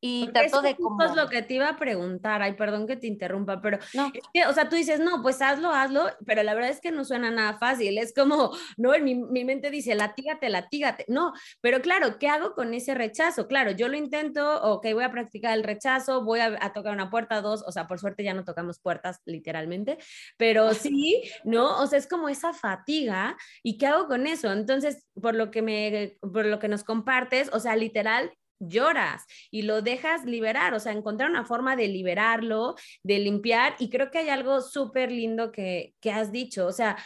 Y 0.00 0.28
trato 0.28 0.62
de 0.62 0.76
como... 0.76 1.02
Es 1.02 1.14
lo 1.14 1.28
que 1.28 1.42
te 1.42 1.54
iba 1.54 1.68
a 1.68 1.76
preguntar, 1.76 2.42
ay, 2.42 2.54
perdón 2.54 2.86
que 2.86 2.96
te 2.96 3.06
interrumpa, 3.06 3.60
pero 3.60 3.78
no. 3.94 4.10
es 4.14 4.22
que, 4.32 4.46
o 4.46 4.52
sea, 4.52 4.68
tú 4.68 4.76
dices, 4.76 5.00
no, 5.00 5.22
pues 5.22 5.42
hazlo, 5.42 5.72
hazlo, 5.72 6.10
pero 6.24 6.42
la 6.42 6.54
verdad 6.54 6.70
es 6.70 6.80
que 6.80 6.92
no 6.92 7.04
suena 7.04 7.30
nada 7.30 7.58
fácil, 7.58 7.98
es 7.98 8.14
como, 8.14 8.52
no, 8.76 8.94
en 8.94 9.04
mi, 9.04 9.14
mi 9.14 9.44
mente 9.44 9.70
dice, 9.70 9.94
latígate, 9.94 10.48
latígate, 10.50 11.04
no, 11.08 11.32
pero 11.60 11.80
claro, 11.80 12.18
¿qué 12.18 12.28
hago 12.28 12.54
con 12.54 12.74
ese 12.74 12.94
rechazo? 12.94 13.48
Claro, 13.48 13.72
yo 13.72 13.88
lo 13.88 13.96
intento, 13.96 14.62
ok, 14.62 14.86
voy 14.92 15.04
a 15.04 15.10
practicar 15.10 15.56
el 15.56 15.64
rechazo, 15.64 16.24
voy 16.24 16.40
a, 16.40 16.56
a 16.60 16.72
tocar 16.72 16.92
una 16.92 17.10
puerta, 17.10 17.40
dos, 17.40 17.64
o 17.66 17.72
sea, 17.72 17.86
por 17.86 17.98
suerte 17.98 18.22
ya 18.24 18.34
no 18.34 18.44
tocamos 18.44 18.78
puertas 18.78 19.20
literalmente, 19.24 19.98
pero 20.36 20.74
sí, 20.74 21.22
¿no? 21.44 21.80
O 21.80 21.86
sea, 21.86 21.98
es 21.98 22.06
como 22.06 22.28
esa 22.28 22.52
fatiga, 22.52 23.36
¿y 23.62 23.78
qué 23.78 23.86
hago 23.86 24.06
con 24.06 24.26
eso? 24.26 24.52
Entonces, 24.52 25.06
por 25.20 25.34
lo 25.34 25.50
que 25.50 25.62
me, 25.62 26.16
por 26.20 26.46
lo 26.46 26.58
que 26.58 26.68
nos 26.68 26.84
compartes, 26.84 27.50
o 27.52 27.60
sea, 27.60 27.76
literal, 27.76 28.32
lloras 28.60 29.24
y 29.50 29.62
lo 29.62 29.82
dejas 29.82 30.24
liberar, 30.24 30.74
o 30.74 30.80
sea, 30.80 30.92
encontrar 30.92 31.30
una 31.30 31.44
forma 31.44 31.76
de 31.76 31.88
liberarlo, 31.88 32.74
de 33.02 33.18
limpiar. 33.18 33.74
Y 33.78 33.90
creo 33.90 34.10
que 34.10 34.18
hay 34.18 34.28
algo 34.28 34.60
súper 34.60 35.10
lindo 35.12 35.52
que, 35.52 35.94
que 36.00 36.10
has 36.10 36.32
dicho, 36.32 36.66
o 36.66 36.72
sea, 36.72 36.96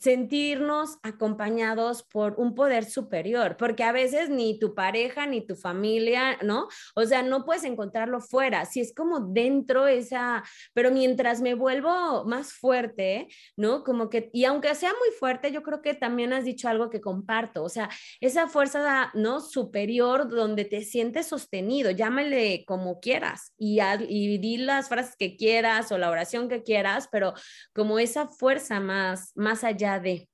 sentirnos 0.00 0.98
acompañados 1.02 2.02
por 2.04 2.34
un 2.38 2.54
poder 2.54 2.86
superior, 2.86 3.56
porque 3.58 3.84
a 3.84 3.92
veces 3.92 4.30
ni 4.30 4.58
tu 4.58 4.74
pareja 4.74 5.26
ni 5.26 5.46
tu 5.46 5.56
familia, 5.56 6.38
¿no? 6.42 6.68
O 6.94 7.04
sea, 7.04 7.22
no 7.22 7.44
puedes 7.44 7.64
encontrarlo 7.64 8.20
fuera, 8.20 8.64
si 8.64 8.80
es 8.80 8.94
como 8.94 9.20
dentro 9.20 9.86
esa, 9.86 10.42
pero 10.72 10.90
mientras 10.90 11.42
me 11.42 11.52
vuelvo 11.54 12.24
más 12.24 12.54
fuerte, 12.54 13.28
¿no? 13.56 13.84
Como 13.84 14.08
que, 14.08 14.30
y 14.32 14.46
aunque 14.46 14.74
sea 14.74 14.90
muy 14.90 15.14
fuerte, 15.18 15.52
yo 15.52 15.62
creo 15.62 15.82
que 15.82 15.92
también 15.92 16.32
has 16.32 16.44
dicho 16.44 16.68
algo 16.68 16.88
que 16.88 17.02
comparto, 17.02 17.62
o 17.62 17.68
sea, 17.68 17.90
esa 18.20 18.48
fuerza, 18.48 19.10
¿no? 19.12 19.40
Superior 19.40 20.30
donde 20.30 20.64
te 20.64 20.80
sientes 20.80 21.26
sostenido, 21.26 21.90
llámale 21.90 22.64
como 22.66 23.00
quieras 23.00 23.52
y, 23.58 23.80
y 24.08 24.38
di 24.38 24.56
las 24.56 24.88
frases 24.88 25.16
que 25.18 25.36
quieras 25.36 25.92
o 25.92 25.98
la 25.98 26.10
oración 26.10 26.48
que 26.48 26.62
quieras, 26.62 27.08
pero 27.12 27.34
como 27.74 27.98
esa 27.98 28.28
fuerza 28.28 28.80
más, 28.80 29.32
más 29.36 29.62
allá 29.62 29.89
de... 29.98 30.28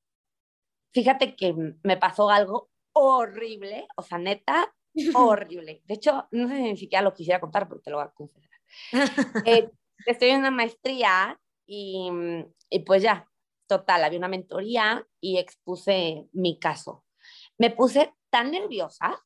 Fíjate 0.93 1.37
que 1.37 1.55
me 1.83 1.97
pasó 1.97 2.29
algo 2.29 2.71
horrible, 2.93 3.87
o 3.97 4.03
sea, 4.03 4.19
neta, 4.19 4.75
horrible. 5.15 5.83
De 5.85 5.95
hecho, 5.95 6.27
no 6.33 6.49
sé 6.49 6.57
si 6.57 6.63
ni 6.63 6.77
siquiera 6.77 7.03
lo 7.03 7.15
quisiera 7.15 7.41
contar, 7.41 7.69
pero 7.69 7.81
te 7.81 7.91
lo 7.91 7.99
voy 7.99 8.07
a 8.07 8.11
confesar. 8.11 8.51
Eh, 9.45 9.71
estoy 10.07 10.31
en 10.31 10.41
una 10.41 10.51
maestría 10.51 11.39
y, 11.67 12.11
y 12.69 12.81
pues 12.81 13.03
ya, 13.03 13.29
total, 13.67 14.05
había 14.05 14.19
una 14.19 14.29
mentoría 14.29 15.07
y 15.21 15.39
expuse 15.39 16.29
mi 16.33 16.59
caso. 16.59 17.05
Me 17.59 17.71
puse 17.71 18.15
tan 18.31 18.51
nerviosa, 18.51 19.25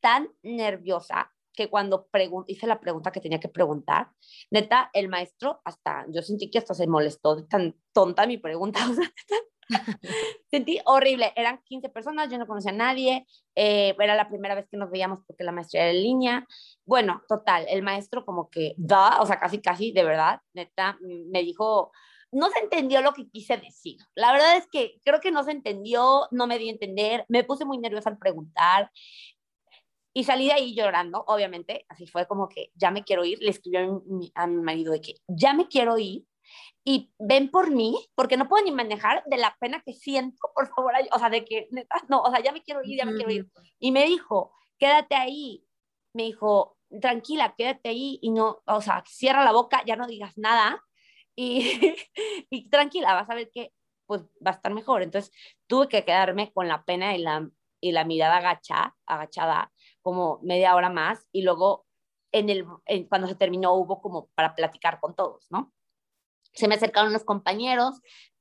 tan 0.00 0.28
nerviosa, 0.42 1.32
que 1.58 1.68
cuando 1.68 2.08
hice 2.46 2.68
la 2.68 2.78
pregunta 2.78 3.10
que 3.10 3.20
tenía 3.20 3.40
que 3.40 3.48
preguntar, 3.48 4.10
neta, 4.48 4.90
el 4.92 5.08
maestro 5.08 5.60
hasta, 5.64 6.06
yo 6.08 6.22
sentí 6.22 6.52
que 6.52 6.58
hasta 6.58 6.72
se 6.72 6.86
molestó 6.86 7.34
de 7.34 7.42
tan 7.48 7.74
tonta 7.92 8.28
mi 8.28 8.38
pregunta, 8.38 8.78
o 8.88 8.94
sea, 8.94 9.10
sentí 10.52 10.78
horrible, 10.84 11.32
eran 11.34 11.60
15 11.64 11.88
personas, 11.88 12.30
yo 12.30 12.38
no 12.38 12.46
conocía 12.46 12.70
a 12.70 12.74
nadie, 12.74 13.26
eh, 13.56 13.96
era 13.98 14.14
la 14.14 14.28
primera 14.28 14.54
vez 14.54 14.68
que 14.70 14.76
nos 14.76 14.88
veíamos 14.88 15.18
porque 15.26 15.42
la 15.42 15.50
maestría 15.50 15.82
era 15.82 15.90
en 15.90 16.02
línea, 16.04 16.46
bueno, 16.84 17.22
total, 17.28 17.66
el 17.68 17.82
maestro 17.82 18.24
como 18.24 18.48
que 18.50 18.74
da, 18.76 19.20
o 19.20 19.26
sea, 19.26 19.40
casi, 19.40 19.60
casi, 19.60 19.90
de 19.90 20.04
verdad, 20.04 20.40
neta, 20.54 20.96
me 21.00 21.42
dijo, 21.42 21.90
no 22.30 22.50
se 22.50 22.60
entendió 22.60 23.00
lo 23.00 23.14
que 23.14 23.28
quise 23.28 23.56
decir. 23.56 23.96
La 24.14 24.32
verdad 24.32 24.56
es 24.56 24.68
que 24.70 25.00
creo 25.04 25.20
que 25.20 25.32
no 25.32 25.42
se 25.44 25.50
entendió, 25.50 26.28
no 26.30 26.46
me 26.46 26.58
di 26.58 26.68
a 26.68 26.72
entender, 26.72 27.24
me 27.28 27.42
puse 27.42 27.64
muy 27.64 27.78
nerviosa 27.78 28.10
al 28.10 28.18
preguntar. 28.18 28.90
Y 30.18 30.24
salí 30.24 30.46
de 30.46 30.54
ahí 30.54 30.74
llorando, 30.74 31.22
obviamente, 31.28 31.86
así 31.88 32.04
fue 32.08 32.26
como 32.26 32.48
que 32.48 32.72
ya 32.74 32.90
me 32.90 33.04
quiero 33.04 33.24
ir, 33.24 33.38
le 33.40 33.50
escribió 33.50 33.78
a 33.78 34.00
mi, 34.04 34.32
a 34.34 34.48
mi 34.48 34.60
marido 34.60 34.92
de 34.92 35.00
que 35.00 35.14
ya 35.28 35.52
me 35.52 35.68
quiero 35.68 35.96
ir 35.96 36.24
y 36.84 37.12
ven 37.20 37.52
por 37.52 37.70
mí, 37.70 37.96
porque 38.16 38.36
no 38.36 38.48
puedo 38.48 38.64
ni 38.64 38.72
manejar 38.72 39.22
de 39.26 39.36
la 39.36 39.56
pena 39.60 39.80
que 39.86 39.92
siento, 39.92 40.36
por 40.56 40.74
favor, 40.74 40.92
o 41.12 41.18
sea, 41.20 41.30
de 41.30 41.44
que, 41.44 41.68
no, 42.08 42.20
o 42.20 42.32
sea, 42.32 42.42
ya 42.42 42.50
me 42.50 42.64
quiero 42.64 42.80
ir, 42.82 42.98
ya 42.98 43.04
me 43.04 43.14
quiero 43.14 43.30
ir. 43.30 43.48
Y 43.78 43.92
me 43.92 44.06
dijo, 44.06 44.52
quédate 44.76 45.14
ahí, 45.14 45.64
me 46.12 46.24
dijo, 46.24 46.76
tranquila, 47.00 47.54
quédate 47.56 47.90
ahí 47.90 48.18
y 48.20 48.32
no, 48.32 48.60
o 48.66 48.80
sea, 48.80 49.04
cierra 49.06 49.44
la 49.44 49.52
boca, 49.52 49.84
ya 49.86 49.94
no 49.94 50.08
digas 50.08 50.36
nada 50.36 50.84
y, 51.36 51.94
y 52.50 52.68
tranquila, 52.70 53.14
vas 53.14 53.30
a 53.30 53.36
ver 53.36 53.52
que 53.54 53.72
pues 54.04 54.22
va 54.44 54.50
a 54.50 54.54
estar 54.54 54.74
mejor. 54.74 55.04
Entonces 55.04 55.30
tuve 55.68 55.86
que 55.86 56.04
quedarme 56.04 56.52
con 56.52 56.66
la 56.66 56.84
pena 56.84 57.14
y 57.14 57.18
la, 57.18 57.48
y 57.80 57.92
la 57.92 58.04
mirada 58.04 58.38
agacha, 58.38 58.96
agachada 59.06 59.70
como 60.02 60.40
media 60.42 60.74
hora 60.74 60.90
más 60.90 61.28
y 61.32 61.42
luego 61.42 61.86
en 62.32 62.50
el, 62.50 62.66
cuando 63.08 63.26
se 63.26 63.34
terminó 63.34 63.74
hubo 63.74 64.00
como 64.00 64.28
para 64.34 64.54
platicar 64.54 65.00
con 65.00 65.14
todos, 65.14 65.46
¿no? 65.50 65.72
Se 66.52 66.68
me 66.68 66.74
acercaron 66.74 67.12
los 67.12 67.24
compañeros, 67.24 68.00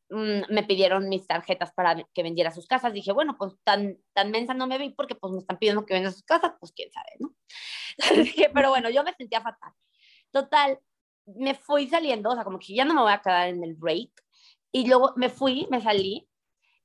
mm, 0.09 0.53
me 0.53 0.63
pidieron 0.63 1.09
mis 1.09 1.27
tarjetas 1.27 1.71
para 1.73 1.95
que 2.13 2.23
vendiera 2.23 2.51
sus 2.51 2.67
casas. 2.67 2.93
Dije, 2.93 3.11
bueno, 3.11 3.37
pues 3.37 3.53
tan, 3.63 3.97
tan 4.13 4.31
mensa 4.31 4.53
no 4.53 4.67
me 4.67 4.77
vi 4.77 4.89
porque 4.89 5.15
pues 5.15 5.33
me 5.33 5.39
están 5.39 5.57
pidiendo 5.57 5.85
que 5.85 5.93
venda 5.93 6.11
sus 6.11 6.23
casas, 6.23 6.53
pues 6.59 6.71
quién 6.73 6.91
sabe, 6.91 7.11
¿no? 7.19 7.33
Dije, 8.23 8.49
pero 8.53 8.69
bueno, 8.69 8.89
yo 8.89 9.03
me 9.03 9.13
sentía 9.13 9.41
fatal. 9.41 9.73
Total, 10.31 10.79
me 11.25 11.55
fui 11.55 11.87
saliendo, 11.87 12.29
o 12.29 12.35
sea, 12.35 12.43
como 12.43 12.59
que 12.59 12.73
ya 12.73 12.85
no 12.85 12.93
me 12.93 13.01
voy 13.01 13.11
a 13.11 13.21
quedar 13.21 13.49
en 13.49 13.63
el 13.63 13.75
break. 13.75 14.11
Y 14.71 14.87
luego 14.87 15.13
me 15.15 15.29
fui, 15.29 15.67
me 15.71 15.81
salí 15.81 16.27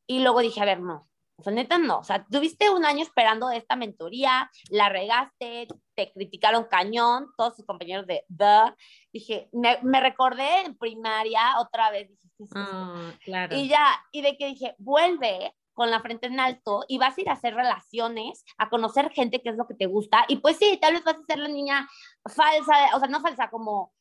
y 0.06 0.20
luego 0.20 0.40
dije, 0.40 0.61
a 0.61 0.64
ver, 0.64 0.80
no, 0.80 1.08
o 1.36 1.42
sea, 1.42 1.52
neta 1.52 1.78
no. 1.78 1.98
O 1.98 2.04
sea, 2.04 2.24
tuviste 2.30 2.70
un 2.70 2.84
año 2.84 3.02
esperando 3.02 3.50
esta 3.50 3.76
mentoría, 3.76 4.50
la 4.70 4.88
regaste, 4.88 5.66
te 5.94 6.12
criticaron 6.12 6.64
cañón, 6.64 7.28
todos 7.36 7.56
tus 7.56 7.66
compañeros 7.66 8.06
de 8.06 8.24
The. 8.36 8.74
Dije, 9.12 9.48
me, 9.52 9.78
me 9.82 10.00
recordé 10.00 10.60
en 10.66 10.76
primaria 10.76 11.58
otra 11.58 11.90
vez. 11.90 12.10
Ah, 12.54 13.12
claro. 13.24 13.56
Y 13.56 13.68
ya, 13.68 13.86
y 14.12 14.22
de 14.22 14.36
que 14.36 14.46
dije, 14.46 14.74
vuelve 14.78 15.54
con 15.74 15.90
la 15.90 16.00
frente 16.00 16.26
en 16.26 16.38
alto 16.38 16.84
y 16.86 16.98
vas 16.98 17.16
a 17.16 17.20
ir 17.20 17.28
a 17.28 17.32
hacer 17.32 17.54
relaciones, 17.54 18.44
a 18.58 18.68
conocer 18.68 19.10
gente 19.10 19.40
que 19.42 19.50
es 19.50 19.56
lo 19.56 19.66
que 19.66 19.74
te 19.74 19.86
gusta. 19.86 20.24
Y 20.28 20.36
pues 20.36 20.58
sí, 20.58 20.78
tal 20.80 20.94
vez 20.94 21.04
vas 21.04 21.16
a 21.16 21.24
ser 21.24 21.38
la 21.38 21.48
niña 21.48 21.88
falsa, 22.24 22.94
o 22.94 22.98
sea, 22.98 23.08
no 23.08 23.20
falsa, 23.20 23.50
como, 23.50 23.92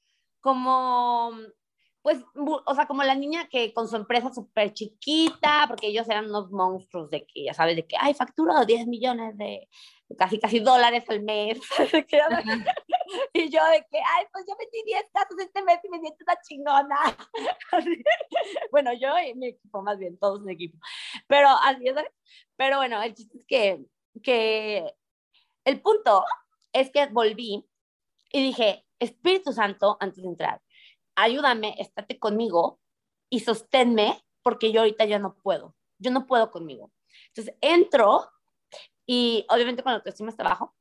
como 0.41 1.31
pues, 2.01 2.19
o 2.35 2.75
sea, 2.75 2.87
como 2.87 3.03
la 3.03 3.15
niña 3.15 3.47
que 3.47 3.73
con 3.73 3.87
su 3.87 3.95
empresa 3.95 4.33
súper 4.33 4.73
chiquita, 4.73 5.65
porque 5.67 5.87
ellos 5.87 6.09
eran 6.09 6.25
unos 6.25 6.51
monstruos 6.51 7.09
de 7.11 7.25
que, 7.25 7.45
ya 7.45 7.53
sabes, 7.53 7.75
de 7.75 7.85
que, 7.85 7.95
ay, 7.99 8.13
facturo 8.13 8.65
10 8.65 8.87
millones 8.87 9.37
de 9.37 9.67
casi, 10.17 10.39
casi 10.39 10.59
dólares 10.59 11.03
al 11.09 11.21
mes. 11.21 11.59
y 13.33 13.49
yo 13.49 13.63
de 13.65 13.85
que, 13.89 13.97
ay, 13.97 14.25
pues 14.31 14.45
yo 14.47 14.55
metí 14.57 14.81
10 14.85 15.05
casos 15.13 15.37
este 15.39 15.63
mes 15.63 15.79
y 15.83 15.89
me 15.89 15.99
siento 15.99 16.23
una 16.25 16.41
chingona. 16.41 16.97
bueno, 18.71 18.93
yo 18.93 19.09
y 19.19 19.35
mi 19.35 19.49
equipo, 19.49 19.81
más 19.81 19.99
bien, 19.99 20.17
todos 20.17 20.41
mi 20.41 20.53
equipo. 20.53 20.77
Pero 21.27 21.49
así 21.49 21.87
es, 21.87 21.95
pero 22.55 22.77
bueno, 22.77 23.01
el 23.01 23.13
chiste 23.13 23.37
es 23.37 23.45
que, 23.45 23.85
que 24.23 24.91
el 25.65 25.81
punto 25.81 26.25
es 26.73 26.89
que 26.89 27.05
volví 27.07 27.67
y 28.31 28.41
dije, 28.41 28.85
Espíritu 28.99 29.51
Santo, 29.51 29.97
antes 29.99 30.23
de 30.23 30.29
entrar, 30.29 30.61
ayúdame, 31.15 31.75
estate 31.79 32.19
conmigo 32.19 32.79
y 33.29 33.41
sosténme 33.41 34.23
porque 34.43 34.71
yo 34.71 34.81
ahorita 34.81 35.05
ya 35.05 35.19
no 35.19 35.35
puedo, 35.35 35.75
yo 35.99 36.11
no 36.11 36.25
puedo 36.25 36.51
conmigo. 36.51 36.91
Entonces 37.27 37.55
entro 37.61 38.29
y 39.05 39.45
obviamente 39.49 39.83
cuando 39.83 39.97
autoestima 39.97 40.29
está 40.29 40.43
abajo, 40.43 40.75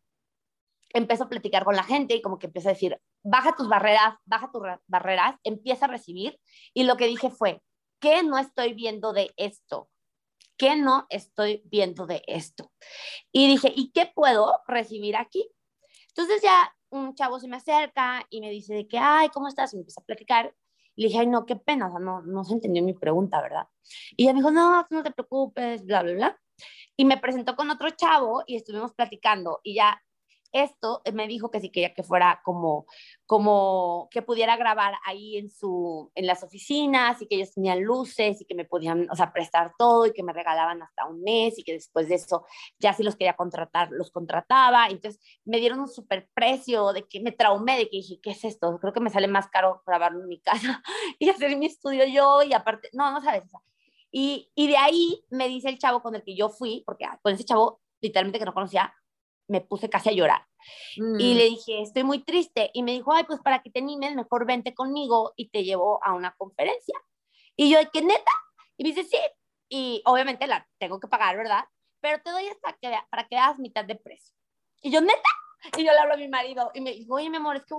empiezo 0.92 1.24
a 1.24 1.28
platicar 1.28 1.64
con 1.64 1.76
la 1.76 1.84
gente 1.84 2.14
y 2.14 2.22
como 2.22 2.38
que 2.38 2.46
empiezo 2.46 2.68
a 2.68 2.72
decir, 2.72 3.00
baja 3.22 3.54
tus 3.56 3.68
barreras, 3.68 4.14
baja 4.24 4.50
tus 4.52 4.62
barreras, 4.86 5.36
empieza 5.44 5.86
a 5.86 5.88
recibir 5.88 6.38
y 6.74 6.84
lo 6.84 6.96
que 6.96 7.06
dije 7.06 7.30
fue, 7.30 7.62
¿qué 8.00 8.22
no 8.22 8.38
estoy 8.38 8.74
viendo 8.74 9.12
de 9.12 9.32
esto? 9.36 9.88
¿Qué 10.56 10.76
no 10.76 11.06
estoy 11.08 11.62
viendo 11.64 12.06
de 12.06 12.22
esto? 12.26 12.70
Y 13.32 13.48
dije, 13.48 13.72
¿y 13.74 13.92
qué 13.92 14.10
puedo 14.14 14.60
recibir 14.66 15.16
aquí? 15.16 15.50
Entonces 16.08 16.42
ya 16.42 16.74
un 16.90 17.14
chavo 17.14 17.38
se 17.38 17.48
me 17.48 17.56
acerca 17.56 18.26
y 18.30 18.40
me 18.40 18.50
dice 18.50 18.74
de 18.74 18.88
que, 18.88 18.98
ay, 18.98 19.28
¿cómo 19.30 19.48
estás? 19.48 19.72
Y 19.72 19.76
me 19.76 19.80
empieza 19.80 20.00
a 20.00 20.04
platicar. 20.04 20.54
Y 20.96 21.02
le 21.02 21.08
dije, 21.08 21.20
ay, 21.20 21.26
no, 21.26 21.46
qué 21.46 21.56
pena, 21.56 21.86
o 21.86 21.90
sea, 21.90 22.00
no, 22.00 22.22
no 22.22 22.44
se 22.44 22.54
entendió 22.54 22.82
mi 22.82 22.94
pregunta, 22.94 23.40
¿verdad? 23.40 23.68
Y 24.16 24.24
ella 24.24 24.32
me 24.32 24.40
dijo, 24.40 24.50
no, 24.50 24.86
no 24.90 25.02
te 25.02 25.12
preocupes, 25.12 25.84
bla, 25.86 26.02
bla, 26.02 26.12
bla. 26.12 26.40
Y 26.96 27.04
me 27.04 27.16
presentó 27.16 27.56
con 27.56 27.70
otro 27.70 27.90
chavo 27.90 28.42
y 28.46 28.56
estuvimos 28.56 28.92
platicando 28.92 29.60
y 29.62 29.76
ya 29.76 30.02
esto 30.52 31.02
me 31.12 31.26
dijo 31.26 31.50
que 31.50 31.60
sí 31.60 31.70
quería 31.70 31.94
que 31.94 32.02
fuera 32.02 32.40
como, 32.44 32.86
como 33.26 34.08
que 34.10 34.22
pudiera 34.22 34.56
grabar 34.56 34.94
ahí 35.04 35.36
en, 35.36 35.50
su, 35.50 36.10
en 36.14 36.26
las 36.26 36.42
oficinas 36.42 37.20
y 37.22 37.26
que 37.26 37.36
ellos 37.36 37.54
tenían 37.54 37.82
luces 37.82 38.40
y 38.40 38.44
que 38.44 38.54
me 38.54 38.64
podían, 38.64 39.08
o 39.10 39.16
sea, 39.16 39.32
prestar 39.32 39.72
todo 39.78 40.06
y 40.06 40.12
que 40.12 40.22
me 40.22 40.32
regalaban 40.32 40.82
hasta 40.82 41.06
un 41.06 41.22
mes 41.22 41.58
y 41.58 41.64
que 41.64 41.72
después 41.72 42.08
de 42.08 42.16
eso 42.16 42.44
ya 42.78 42.92
si 42.92 43.02
los 43.02 43.16
quería 43.16 43.34
contratar, 43.34 43.90
los 43.90 44.10
contrataba. 44.10 44.88
Entonces 44.88 45.20
me 45.44 45.58
dieron 45.58 45.80
un 45.80 45.88
super 45.88 46.28
precio 46.34 46.92
de 46.92 47.06
que 47.06 47.20
me 47.20 47.32
traumé, 47.32 47.76
de 47.76 47.88
que 47.88 47.98
dije, 47.98 48.20
¿qué 48.22 48.30
es 48.30 48.44
esto? 48.44 48.78
Creo 48.80 48.92
que 48.92 49.00
me 49.00 49.10
sale 49.10 49.28
más 49.28 49.48
caro 49.48 49.82
grabarlo 49.86 50.20
en 50.22 50.28
mi 50.28 50.40
casa 50.40 50.82
y 51.18 51.28
hacer 51.28 51.56
mi 51.56 51.66
estudio 51.66 52.04
yo 52.06 52.42
y 52.42 52.52
aparte, 52.52 52.88
no, 52.92 53.10
no 53.12 53.20
sabes. 53.22 53.44
Y, 54.12 54.50
y 54.54 54.66
de 54.68 54.76
ahí 54.76 55.24
me 55.30 55.48
dice 55.48 55.68
el 55.68 55.78
chavo 55.78 56.02
con 56.02 56.14
el 56.14 56.24
que 56.24 56.34
yo 56.34 56.48
fui, 56.48 56.82
porque 56.84 57.04
ah, 57.04 57.18
con 57.22 57.32
ese 57.32 57.44
chavo 57.44 57.80
literalmente 58.00 58.38
que 58.38 58.44
no 58.44 58.54
conocía, 58.54 58.92
me 59.50 59.60
puse 59.60 59.90
casi 59.90 60.08
a 60.08 60.12
llorar. 60.12 60.46
Y 60.96 61.02
mm. 61.02 61.36
le 61.36 61.44
dije, 61.44 61.82
estoy 61.82 62.04
muy 62.04 62.22
triste. 62.22 62.70
Y 62.72 62.82
me 62.82 62.92
dijo, 62.92 63.12
ay, 63.12 63.24
pues 63.24 63.40
para 63.40 63.62
que 63.62 63.70
te 63.70 63.80
animes, 63.80 64.14
mejor 64.14 64.46
vente 64.46 64.74
conmigo 64.74 65.32
y 65.36 65.50
te 65.50 65.64
llevo 65.64 66.02
a 66.04 66.14
una 66.14 66.34
conferencia. 66.36 66.98
Y 67.56 67.70
yo, 67.70 67.78
¿qué 67.92 68.02
neta? 68.02 68.30
Y 68.76 68.84
me 68.84 68.90
dice, 68.90 69.04
sí. 69.04 69.18
Y 69.68 70.02
obviamente 70.04 70.46
la 70.46 70.66
tengo 70.78 71.00
que 71.00 71.08
pagar, 71.08 71.36
¿verdad? 71.36 71.64
Pero 72.00 72.22
te 72.22 72.30
doy 72.30 72.46
hasta 72.46 72.76
que, 72.80 72.96
para 73.10 73.26
que 73.26 73.36
veas 73.36 73.58
mitad 73.58 73.84
de 73.84 73.96
precio. 73.96 74.34
Y 74.82 74.90
yo, 74.90 75.00
neta. 75.00 75.30
Y 75.76 75.84
yo 75.84 75.92
le 75.92 75.98
hablo 75.98 76.14
a 76.14 76.16
mi 76.16 76.28
marido 76.28 76.70
y 76.72 76.80
me 76.80 76.92
dijo, 76.92 77.14
oye, 77.14 77.28
mi 77.28 77.36
amor, 77.36 77.56
es 77.56 77.66
que 77.66 77.74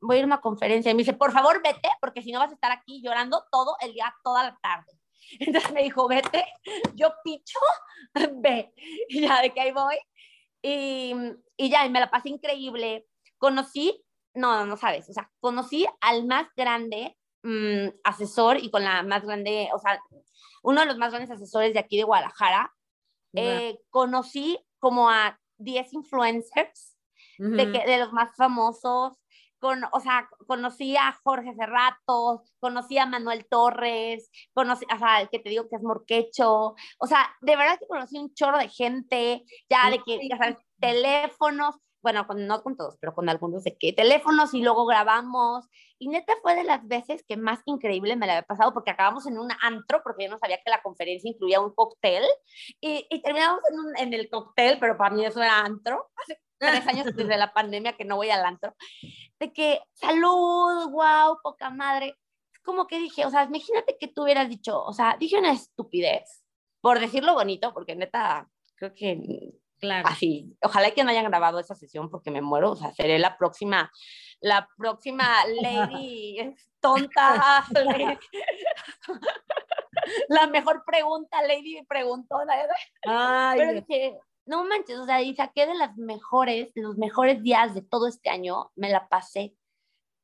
voy 0.00 0.16
a 0.16 0.18
ir 0.18 0.24
a 0.24 0.26
una 0.26 0.40
conferencia. 0.40 0.90
Y 0.90 0.94
me 0.94 1.02
dice, 1.02 1.12
por 1.12 1.32
favor, 1.32 1.62
vete, 1.62 1.88
porque 2.00 2.22
si 2.22 2.32
no 2.32 2.40
vas 2.40 2.50
a 2.50 2.54
estar 2.54 2.72
aquí 2.72 3.02
llorando 3.02 3.44
todo 3.52 3.76
el 3.80 3.92
día, 3.92 4.12
toda 4.24 4.42
la 4.42 4.58
tarde. 4.60 4.92
Entonces 5.38 5.70
me 5.72 5.82
dijo, 5.82 6.08
vete, 6.08 6.44
yo 6.94 7.12
picho, 7.22 7.58
ve. 8.42 8.72
Y 9.08 9.20
ya 9.20 9.42
de 9.42 9.50
que 9.50 9.60
ahí 9.60 9.72
voy. 9.72 9.96
Y, 10.62 11.14
y 11.56 11.70
ya, 11.70 11.86
y 11.86 11.90
me 11.90 12.00
la 12.00 12.10
pasé 12.10 12.28
increíble. 12.28 13.06
Conocí, 13.38 14.04
no, 14.34 14.66
no 14.66 14.76
sabes, 14.76 15.08
o 15.08 15.12
sea, 15.12 15.30
conocí 15.40 15.86
al 16.00 16.26
más 16.26 16.48
grande 16.56 17.16
mm, 17.42 17.88
asesor 18.04 18.58
y 18.58 18.70
con 18.70 18.84
la 18.84 19.02
más 19.02 19.24
grande, 19.24 19.68
o 19.74 19.78
sea, 19.78 20.00
uno 20.62 20.80
de 20.80 20.86
los 20.86 20.98
más 20.98 21.10
grandes 21.10 21.30
asesores 21.30 21.72
de 21.72 21.80
aquí 21.80 21.96
de 21.96 22.04
Guadalajara. 22.04 22.74
Eh, 23.32 23.78
conocí 23.90 24.58
como 24.80 25.08
a 25.08 25.38
10 25.58 25.92
influencers 25.92 26.96
de, 27.38 27.70
que, 27.70 27.86
de 27.86 27.98
los 27.98 28.12
más 28.12 28.34
famosos, 28.36 29.19
con, 29.60 29.82
o 29.92 30.00
sea, 30.00 30.28
conocí 30.46 30.96
a 30.96 31.16
Jorge 31.22 31.54
Cerrato, 31.54 32.42
conocí 32.58 32.98
a 32.98 33.06
Manuel 33.06 33.46
Torres, 33.48 34.30
conocí, 34.52 34.84
o 34.92 34.98
sea, 34.98 35.20
el 35.20 35.28
que 35.28 35.38
te 35.38 35.50
digo 35.50 35.68
que 35.68 35.76
es 35.76 35.82
Morquecho, 35.82 36.74
o 36.98 37.06
sea, 37.06 37.30
de 37.42 37.56
verdad 37.56 37.78
que 37.78 37.86
conocí 37.86 38.18
un 38.18 38.34
chorro 38.34 38.58
de 38.58 38.68
gente, 38.68 39.44
ya 39.68 39.90
de 39.90 40.00
que, 40.04 40.28
ya 40.28 40.36
sabes, 40.36 40.56
teléfonos, 40.80 41.76
bueno, 42.02 42.26
con, 42.26 42.46
no 42.46 42.62
con 42.62 42.76
todos, 42.76 42.96
pero 43.00 43.14
con 43.14 43.28
algunos 43.28 43.64
de 43.64 43.76
que 43.76 43.92
teléfonos 43.92 44.54
y 44.54 44.62
luego 44.62 44.86
grabamos. 44.86 45.68
Y 45.98 46.08
neta 46.08 46.32
fue 46.42 46.54
de 46.54 46.64
las 46.64 46.86
veces 46.86 47.24
que 47.26 47.36
más 47.36 47.60
increíble 47.66 48.16
me 48.16 48.26
la 48.26 48.34
había 48.34 48.46
pasado 48.46 48.72
porque 48.72 48.90
acabamos 48.90 49.26
en 49.26 49.38
un 49.38 49.50
antro, 49.62 50.00
porque 50.02 50.24
yo 50.24 50.30
no 50.30 50.38
sabía 50.38 50.60
que 50.64 50.70
la 50.70 50.82
conferencia 50.82 51.30
incluía 51.30 51.60
un 51.60 51.74
cóctel, 51.74 52.24
y, 52.80 53.06
y 53.10 53.22
terminamos 53.22 53.60
en, 53.70 53.78
un, 53.78 53.98
en 53.98 54.14
el 54.14 54.28
cóctel, 54.28 54.78
pero 54.78 54.96
para 54.96 55.14
mí 55.14 55.24
eso 55.24 55.42
era 55.42 55.60
antro. 55.60 56.10
Hace 56.16 56.38
tres 56.60 56.86
años 56.86 57.06
desde 57.16 57.36
la 57.36 57.52
pandemia 57.52 57.96
que 57.96 58.04
no 58.04 58.16
voy 58.16 58.30
al 58.30 58.44
antro, 58.44 58.74
de 59.40 59.52
que 59.52 59.80
salud, 59.94 60.90
wow, 60.90 61.38
poca 61.42 61.70
madre. 61.70 62.16
Es 62.52 62.60
como 62.60 62.86
que 62.86 62.98
dije, 62.98 63.26
o 63.26 63.30
sea, 63.30 63.44
imagínate 63.44 63.96
que 63.98 64.08
tú 64.08 64.24
hubieras 64.24 64.48
dicho, 64.48 64.82
o 64.82 64.92
sea, 64.92 65.16
dije 65.18 65.38
una 65.38 65.52
estupidez, 65.52 66.44
por 66.80 67.00
decirlo 67.00 67.34
bonito, 67.34 67.72
porque 67.72 67.96
neta, 67.96 68.48
creo 68.76 68.94
que 68.94 69.52
Claro. 69.80 70.08
Así, 70.08 70.56
ojalá 70.62 70.90
que 70.90 71.02
no 71.02 71.10
hayan 71.10 71.24
grabado 71.24 71.58
esa 71.58 71.74
sesión 71.74 72.10
porque 72.10 72.30
me 72.30 72.42
muero, 72.42 72.72
o 72.72 72.76
sea, 72.76 72.92
seré 72.92 73.18
la 73.18 73.38
próxima, 73.38 73.90
la 74.40 74.68
próxima 74.76 75.26
lady 75.62 76.54
tonta, 76.80 77.64
la 80.28 80.46
mejor 80.48 80.82
pregunta, 80.86 81.42
lady 81.42 81.82
preguntona. 81.88 82.54
Ay, 83.06 83.58
Pero 83.58 83.72
dije, 83.72 84.18
no 84.46 84.64
manches, 84.64 84.98
o 84.98 85.06
sea, 85.06 85.22
y 85.22 85.34
saqué 85.34 85.66
de 85.66 85.74
las 85.74 85.96
mejores, 85.96 86.72
los 86.74 86.98
mejores 86.98 87.42
días 87.42 87.74
de 87.74 87.82
todo 87.82 88.08
este 88.08 88.30
año, 88.30 88.70
me 88.74 88.90
la 88.90 89.08
pasé. 89.08 89.54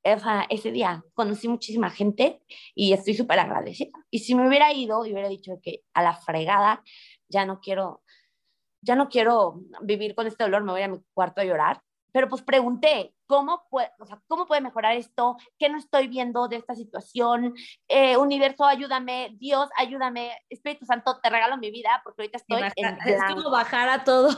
O 0.05 0.19
sea, 0.19 0.47
ese 0.51 0.71
día 0.71 1.03
conocí 1.15 1.49
muchísima 1.49 1.91
gente 1.91 2.41
y 2.75 2.93
estoy 2.93 3.15
súper 3.15 3.41
agradecida. 3.41 3.91
Y 4.11 4.21
si 4.21 4.35
me 4.35 4.47
hubiera 4.47 4.73
ido 4.73 5.05
y 5.05 5.13
hubiera 5.13 5.29
dicho 5.29 5.59
que 5.63 5.83
a 5.95 6.03
la 6.03 6.15
fregada 6.15 6.83
ya 7.29 7.45
no 7.45 7.61
quiero, 7.61 8.03
ya 8.87 8.95
no 8.95 9.09
quiero 9.09 9.61
vivir 9.83 10.15
con 10.15 10.27
este 10.27 10.45
dolor, 10.45 10.63
me 10.63 10.73
voy 10.73 10.83
a 10.83 10.89
mi 10.89 11.03
cuarto 11.13 11.41
a 11.41 11.45
llorar, 11.45 11.83
pero 12.13 12.29
pues 12.29 12.41
pregunté, 12.41 13.13
¿cómo 13.27 13.67
puede, 13.69 13.91
o 13.99 14.07
sea, 14.07 14.23
¿cómo 14.29 14.47
puede 14.47 14.63
mejorar 14.63 14.97
esto? 14.97 15.37
¿Qué 15.59 15.69
no 15.69 15.77
estoy 15.77 16.07
viendo 16.07 16.49
de 16.49 16.57
esta 16.57 16.75
situación? 16.75 17.53
Eh, 17.89 18.17
universo, 18.17 18.65
ayúdame, 18.65 19.37
Dios, 19.39 19.69
ayúdame, 19.77 20.31
Espíritu 20.49 20.87
Santo, 20.87 21.19
te 21.21 21.29
regalo 21.29 21.59
mi 21.59 21.71
vida 21.71 22.01
porque 22.05 22.23
ahorita 22.23 22.39
estoy 22.39 22.63
en 22.77 22.97
Es 23.05 23.23
como 23.35 23.51
bajar 23.51 23.89
a 23.89 24.05
todo, 24.05 24.29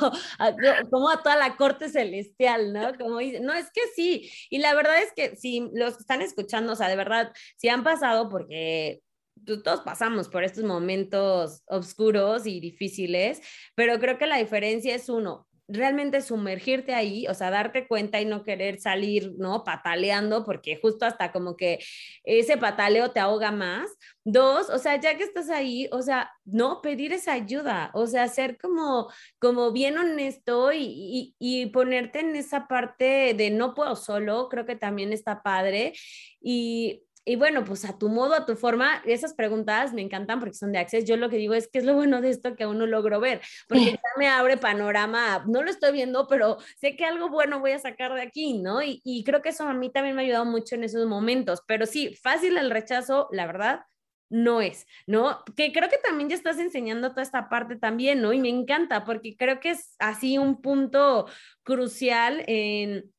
como 0.90 1.11
a 1.11 1.22
toda 1.22 1.36
la 1.36 1.57
corte 1.57 1.88
celestial, 1.88 2.72
¿no? 2.72 2.96
Como 2.96 3.20
no, 3.20 3.53
es 3.53 3.70
que 3.70 3.82
sí, 3.94 4.28
y 4.51 4.59
la 4.59 4.74
verdad 4.74 5.01
es 5.03 5.12
que 5.12 5.36
si 5.36 5.68
los 5.72 5.99
que 5.99 6.01
están 6.01 6.22
escuchando, 6.22 6.72
o 6.72 6.76
sea, 6.76 6.88
de 6.88 6.96
verdad, 6.96 7.32
si 7.57 7.68
han 7.68 7.84
pasado 7.84 8.28
porque 8.28 9.03
todos 9.45 9.80
pasamos 9.80 10.28
por 10.28 10.45
estos 10.45 10.64
momentos 10.64 11.62
oscuros 11.66 12.47
y 12.47 12.61
difíciles, 12.61 13.41
pero 13.74 13.99
creo 13.99 14.18
que 14.18 14.26
la 14.26 14.39
diferencia 14.39 14.95
es 14.95 15.09
uno, 15.09 15.49
realmente 15.68 16.22
sumergirte 16.22 16.95
ahí, 16.95 17.26
o 17.28 17.34
sea, 17.34 17.51
darte 17.51 17.86
cuenta 17.86 18.20
y 18.20 18.24
no 18.24 18.43
querer 18.43 18.80
salir, 18.80 19.34
¿no? 19.36 19.64
Pataleando, 19.64 20.45
porque 20.45 20.78
justo 20.80 21.05
hasta 21.05 21.30
como 21.30 21.57
que 21.57 21.78
ese 22.24 22.57
pataleo 22.57 23.11
te 23.11 23.20
ahoga 23.20 23.53
más. 23.53 23.91
Dos, 24.24 24.70
o 24.70 24.78
sea, 24.78 24.99
ya 24.99 25.16
que 25.16 25.24
estás 25.24 25.51
ahí, 25.51 25.89
o 25.93 26.01
sea, 26.03 26.30
no 26.45 26.80
pedir 26.80 27.12
esa 27.12 27.34
ayuda, 27.34 27.91
o 27.95 28.07
sea, 28.07 28.28
ser 28.28 28.59
como, 28.59 29.11
como 29.39 29.70
bien 29.72 29.99
honesto 29.99 30.72
y, 30.72 30.84
y, 30.84 31.36
y 31.39 31.66
ponerte 31.66 32.20
en 32.20 32.34
esa 32.34 32.66
parte 32.66 33.34
de 33.34 33.51
no 33.51 33.74
puedo 33.74 33.95
solo, 33.95 34.49
creo 34.49 34.64
que 34.64 34.76
también 34.76 35.12
está 35.12 35.43
padre. 35.43 35.93
Y 36.41 37.03
y 37.29 37.37
bueno, 37.37 37.62
pues 37.62 37.85
a 37.85 37.99
tu 37.99 38.09
modo, 38.09 38.35
a 38.35 38.47
tu 38.47 38.57
forma, 38.57 39.03
esas 39.05 39.35
preguntas 39.35 39.93
me 39.93 40.01
encantan 40.01 40.41
porque 40.41 40.55
son 40.55 40.72
de 40.72 40.79
Access. 40.79 41.05
Yo 41.05 41.18
lo 41.18 41.29
que 41.29 41.37
digo 41.37 41.53
es 41.53 41.68
que 41.68 41.79
es 41.79 41.85
lo 41.85 41.93
bueno 41.95 42.22
de 42.22 42.31
esto 42.31 42.57
que 42.57 42.64
aún 42.64 42.79
no 42.79 42.87
logro 42.87 43.20
ver, 43.20 43.43
porque 43.68 43.85
ya 44.03 44.11
me 44.16 44.29
abre 44.29 44.57
panorama, 44.57 45.45
no 45.47 45.62
lo 45.62 45.70
estoy 45.70 45.93
viendo, 45.93 46.26
pero 46.26 46.57
sé 46.79 46.97
que 46.97 47.05
algo 47.05 47.29
bueno 47.29 47.61
voy 47.61 47.72
a 47.72 47.79
sacar 47.79 48.14
de 48.14 48.22
aquí, 48.22 48.59
¿no? 48.59 48.83
Y, 48.83 49.03
y 49.05 49.24
creo 49.24 49.43
que 49.43 49.51
eso 49.51 49.64
a 49.64 49.74
mí 49.74 49.91
también 49.91 50.16
me 50.16 50.22
ha 50.22 50.24
ayudado 50.24 50.47
mucho 50.47 50.74
en 50.74 50.85
esos 50.85 51.07
momentos, 51.07 51.62
pero 51.66 51.85
sí, 51.85 52.14
fácil 52.22 52.57
el 52.57 52.70
rechazo, 52.70 53.29
la 53.31 53.47
verdad, 53.47 53.83
no 54.31 54.61
es, 54.61 54.87
¿no? 55.07 55.43
Que 55.57 55.72
creo 55.72 55.89
que 55.89 55.99
también 55.99 56.31
ya 56.31 56.37
estás 56.37 56.59
enseñando 56.59 57.11
toda 57.11 57.22
esta 57.22 57.49
parte 57.49 57.76
también, 57.76 58.22
¿no? 58.22 58.33
Y 58.33 58.41
me 58.41 58.49
encanta 58.49 59.05
porque 59.05 59.37
creo 59.37 59.61
que 59.61 59.70
es 59.70 59.95
así 59.99 60.39
un 60.39 60.61
punto 60.61 61.26
crucial 61.62 62.43
en 62.47 63.12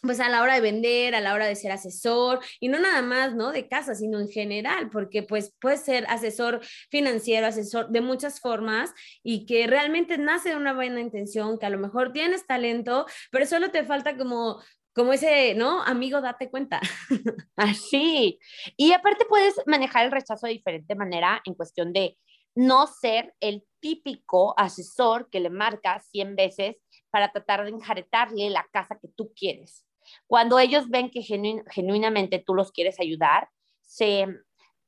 pues 0.00 0.20
a 0.20 0.28
la 0.28 0.42
hora 0.42 0.54
de 0.54 0.60
vender, 0.60 1.14
a 1.14 1.20
la 1.20 1.34
hora 1.34 1.46
de 1.46 1.56
ser 1.56 1.72
asesor, 1.72 2.40
y 2.58 2.68
no 2.68 2.78
nada 2.78 3.02
más, 3.02 3.34
¿no? 3.34 3.52
De 3.52 3.68
casa, 3.68 3.94
sino 3.94 4.18
en 4.20 4.28
general, 4.28 4.90
porque 4.90 5.22
pues 5.22 5.54
puedes 5.60 5.82
ser 5.82 6.06
asesor 6.08 6.60
financiero, 6.90 7.46
asesor 7.46 7.90
de 7.90 8.00
muchas 8.00 8.40
formas 8.40 8.92
y 9.22 9.46
que 9.46 9.66
realmente 9.66 10.18
nace 10.18 10.50
de 10.50 10.56
una 10.56 10.72
buena 10.72 11.00
intención, 11.00 11.58
que 11.58 11.66
a 11.66 11.70
lo 11.70 11.78
mejor 11.78 12.12
tienes 12.12 12.46
talento, 12.46 13.06
pero 13.30 13.46
solo 13.46 13.70
te 13.70 13.84
falta 13.84 14.16
como 14.16 14.60
como 14.92 15.12
ese, 15.12 15.54
¿no? 15.54 15.82
Amigo, 15.84 16.20
date 16.20 16.50
cuenta. 16.50 16.80
Así. 17.56 18.40
Y 18.76 18.92
aparte 18.92 19.24
puedes 19.24 19.54
manejar 19.66 20.04
el 20.04 20.10
rechazo 20.10 20.46
de 20.46 20.54
diferente 20.54 20.96
manera 20.96 21.40
en 21.44 21.54
cuestión 21.54 21.92
de 21.92 22.18
no 22.56 22.86
ser 22.88 23.34
el 23.40 23.64
típico 23.80 24.58
asesor 24.58 25.30
que 25.30 25.40
le 25.40 25.50
marca 25.50 26.00
100 26.00 26.36
veces 26.36 26.76
para 27.10 27.32
tratar 27.32 27.64
de 27.64 27.70
enjaretarle 27.70 28.50
la 28.50 28.66
casa 28.72 28.98
que 29.00 29.08
tú 29.08 29.32
quieres. 29.34 29.86
Cuando 30.26 30.58
ellos 30.58 30.88
ven 30.88 31.10
que 31.10 31.22
genuinamente 31.22 32.42
tú 32.44 32.54
los 32.54 32.72
quieres 32.72 33.00
ayudar, 33.00 33.48
se, 33.82 34.26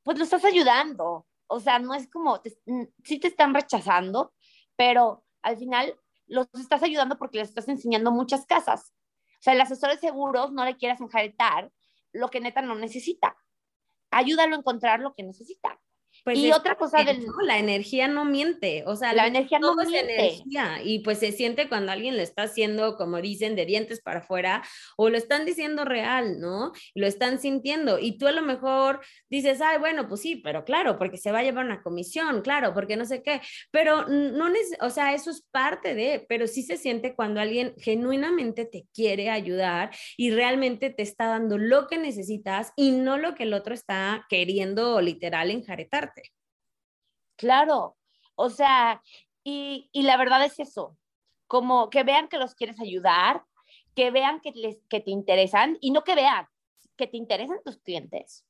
pues 0.03 0.17
lo 0.17 0.23
estás 0.23 0.45
ayudando. 0.45 1.27
O 1.47 1.59
sea, 1.59 1.79
no 1.79 1.93
es 1.93 2.09
como, 2.09 2.41
sí 3.03 3.19
te 3.19 3.27
están 3.27 3.53
rechazando, 3.53 4.33
pero 4.75 5.23
al 5.41 5.57
final 5.57 5.99
los 6.27 6.47
estás 6.53 6.83
ayudando 6.83 7.17
porque 7.17 7.39
les 7.39 7.49
estás 7.49 7.67
enseñando 7.67 8.11
muchas 8.11 8.45
casas. 8.45 8.93
O 9.39 9.43
sea, 9.43 9.53
el 9.53 9.61
asesor 9.61 9.91
de 9.91 9.97
seguros 9.97 10.51
no 10.51 10.63
le 10.65 10.77
quieras 10.77 11.01
enjaretar 11.01 11.71
lo 12.13 12.29
que 12.29 12.39
neta 12.39 12.61
no 12.61 12.75
necesita. 12.75 13.35
Ayúdalo 14.11 14.55
a 14.55 14.59
encontrar 14.59 14.99
lo 14.99 15.13
que 15.15 15.23
necesita. 15.23 15.79
Pues 16.23 16.37
y 16.37 16.51
otra 16.51 16.75
cosa 16.75 17.03
del... 17.03 17.25
la 17.45 17.59
energía 17.59 18.07
no 18.07 18.23
miente, 18.23 18.83
o 18.87 18.95
sea, 18.95 19.13
la 19.13 19.27
energía 19.27 19.59
no 19.59 19.75
miente. 19.75 19.99
energía 19.99 20.79
y 20.83 20.99
pues 20.99 21.19
se 21.19 21.31
siente 21.33 21.67
cuando 21.67 21.91
alguien 21.91 22.15
lo 22.15 22.23
está 22.23 22.43
haciendo, 22.43 22.95
como 22.95 23.21
dicen, 23.21 23.55
de 23.55 23.65
dientes 23.65 24.01
para 24.01 24.19
afuera 24.19 24.63
o 24.95 25.09
lo 25.09 25.17
están 25.17 25.45
diciendo 25.45 25.83
real, 25.83 26.39
¿no? 26.39 26.71
Y 26.93 27.01
lo 27.01 27.07
están 27.07 27.39
sintiendo 27.39 27.99
y 27.99 28.17
tú 28.17 28.27
a 28.27 28.31
lo 28.31 28.41
mejor 28.41 29.01
dices, 29.29 29.59
ay, 29.61 29.79
bueno, 29.79 30.07
pues 30.07 30.21
sí, 30.21 30.37
pero 30.37 30.63
claro, 30.63 30.97
porque 30.97 31.17
se 31.17 31.31
va 31.31 31.39
a 31.39 31.43
llevar 31.43 31.65
una 31.65 31.81
comisión, 31.81 32.41
claro, 32.41 32.73
porque 32.73 32.95
no 32.95 33.05
sé 33.05 33.21
qué, 33.21 33.41
pero 33.71 34.07
no, 34.07 34.47
o 34.79 34.89
sea, 34.89 35.13
eso 35.13 35.29
es 35.29 35.45
parte 35.51 35.93
de, 35.93 36.25
pero 36.29 36.47
sí 36.47 36.63
se 36.63 36.77
siente 36.77 37.15
cuando 37.15 37.41
alguien 37.41 37.73
genuinamente 37.77 38.65
te 38.65 38.85
quiere 38.93 39.29
ayudar 39.29 39.91
y 40.15 40.31
realmente 40.31 40.89
te 40.89 41.03
está 41.03 41.27
dando 41.27 41.57
lo 41.57 41.87
que 41.87 41.97
necesitas 41.97 42.71
y 42.75 42.91
no 42.91 43.17
lo 43.17 43.35
que 43.35 43.43
el 43.43 43.53
otro 43.53 43.73
está 43.73 44.25
queriendo 44.29 45.01
literal 45.01 45.51
enjaretarte. 45.51 46.12
Claro, 47.35 47.97
o 48.35 48.49
sea, 48.49 49.01
y, 49.43 49.89
la 49.93 50.17
verdad 50.17 50.43
es 50.45 50.59
eso, 50.59 50.97
como 51.47 51.89
que 51.89 52.03
vean 52.03 52.29
que 52.29 52.37
los 52.37 52.55
quieres 52.55 52.79
ayudar, 52.79 53.43
que 53.95 54.11
vean 54.11 54.39
que, 54.39 54.51
les, 54.51 54.77
que 54.89 55.01
te 55.01 55.11
interesan 55.11 55.77
y 55.81 55.91
no 55.91 56.03
que 56.03 56.15
vean 56.15 56.47
que 56.95 57.07
te 57.07 57.17
interesan 57.17 57.57
tus 57.63 57.77
clientes. 57.77 58.45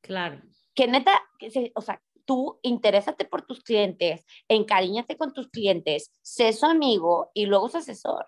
Claro. 0.00 0.40
Que 0.74 0.86
neta, 0.86 1.20
o 1.74 1.80
sea, 1.80 2.00
tú 2.24 2.58
interésate 2.62 3.24
por 3.24 3.42
tus 3.42 3.62
clientes, 3.62 4.24
encariñate 4.48 5.16
con 5.16 5.32
tus 5.32 5.48
clientes, 5.48 6.12
sé 6.22 6.52
su 6.52 6.66
amigo 6.66 7.30
y 7.34 7.46
luego 7.46 7.68
su 7.68 7.78
asesor. 7.78 8.26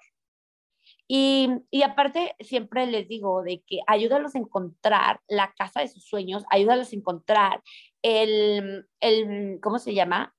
Y, 1.12 1.48
y, 1.72 1.82
aparte, 1.82 2.36
siempre 2.38 2.86
les 2.86 3.08
digo 3.08 3.42
de 3.42 3.64
que 3.66 3.80
ayúdalos 3.88 4.36
a 4.36 4.38
encontrar 4.38 5.20
la 5.26 5.52
casa 5.54 5.80
de 5.80 5.88
sus 5.88 6.04
sueños, 6.04 6.44
ayúdalos 6.50 6.92
a 6.92 6.96
encontrar 6.96 7.64
el, 8.00 8.86
el, 9.00 9.58
¿cómo 9.60 9.80
se 9.80 9.92
llama? 9.92 10.36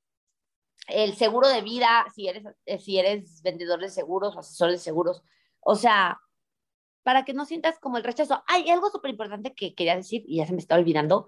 El 0.87 1.15
seguro 1.15 1.49
de 1.49 1.61
vida, 1.61 2.05
si 2.15 2.29
eres, 2.29 2.45
eh, 2.65 2.79
si 2.79 2.97
eres 2.97 3.41
vendedor 3.43 3.81
de 3.81 3.89
seguros 3.89 4.33
o 4.33 4.39
asesor 4.39 4.71
de 4.71 4.77
seguros. 4.77 5.23
O 5.59 5.75
sea, 5.75 6.21
para 7.03 7.25
que 7.25 7.33
no 7.33 7.43
sientas 7.43 7.77
como 7.77 7.97
el 7.97 8.05
rechazo. 8.05 8.41
Hay 8.47 8.69
algo 8.69 8.89
súper 8.89 9.11
importante 9.11 9.53
que 9.53 9.75
quería 9.75 9.97
decir 9.97 10.23
y 10.25 10.37
ya 10.37 10.45
se 10.45 10.53
me 10.53 10.59
está 10.59 10.75
olvidando. 10.75 11.25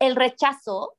El 0.00 0.16
rechazo, 0.16 0.96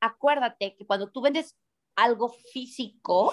acuérdate 0.00 0.74
que 0.74 0.86
cuando 0.86 1.08
tú 1.08 1.20
vendes 1.20 1.56
algo 1.94 2.30
físico, 2.52 3.32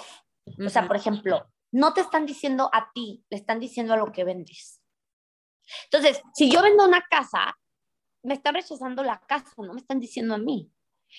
o 0.64 0.68
sea, 0.68 0.86
por 0.86 0.94
ejemplo, 0.94 1.50
no 1.72 1.94
te 1.94 2.00
están 2.00 2.26
diciendo 2.26 2.70
a 2.72 2.90
ti, 2.92 3.24
le 3.30 3.36
están 3.36 3.60
diciendo 3.60 3.94
a 3.94 3.96
lo 3.96 4.12
que 4.12 4.24
vendes. 4.24 4.80
Entonces, 5.84 6.22
si 6.34 6.50
yo 6.50 6.62
vendo 6.62 6.84
una 6.84 7.02
casa, 7.02 7.58
me 8.22 8.34
están 8.34 8.54
rechazando 8.54 9.02
la 9.02 9.20
casa, 9.20 9.50
no 9.58 9.72
me 9.72 9.80
están 9.80 10.00
diciendo 10.00 10.34
a 10.34 10.38
mí. 10.38 10.70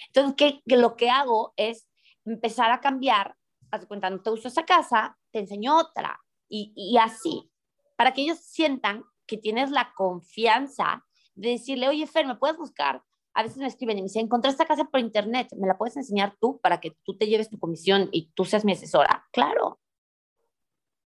Entonces, 0.08 0.36
¿qué, 0.38 0.76
lo 0.76 0.96
que 0.96 1.10
hago 1.10 1.54
es 1.56 1.88
empezar 2.26 2.72
a 2.72 2.82
cambiar, 2.82 3.36
haz 3.72 3.86
cuenta, 3.86 4.10
no 4.10 4.22
te 4.22 4.30
uso 4.30 4.48
esa 4.48 4.66
casa, 4.66 5.18
te 5.32 5.40
enseño 5.40 5.78
otra, 5.78 6.20
y, 6.48 6.74
y 6.76 6.98
así, 6.98 7.50
para 7.96 8.14
que 8.14 8.22
ellos 8.22 8.40
sientan 8.40 9.04
que 9.26 9.38
tienes 9.38 9.72
la 9.72 9.94
confianza 9.96 11.06
de 11.36 11.52
decirle, 11.52 11.88
oye, 11.88 12.06
Fer, 12.08 12.28
¿me 12.28 12.36
puedes 12.36 12.58
buscar? 12.58 13.04
A 13.34 13.44
veces 13.44 13.58
me 13.58 13.68
escriben 13.68 13.98
y 13.98 14.02
me 14.02 14.08
dicen, 14.08 14.26
encontré 14.26 14.52
esta 14.52 14.66
casa 14.66 14.84
por 14.84 15.00
internet, 15.00 15.48
¿me 15.58 15.68
la 15.68 15.78
puedes 15.78 15.96
enseñar 15.96 16.36
tú 16.40 16.60
para 16.62 16.82
que 16.82 16.98
tú 17.04 17.18
te 17.18 17.28
lleves 17.28 17.50
tu 17.50 17.58
comisión 17.58 18.10
y 18.12 18.32
tú 18.34 18.44
seas 18.44 18.66
mi 18.66 18.74
asesora? 18.74 19.26
Claro. 19.32 19.80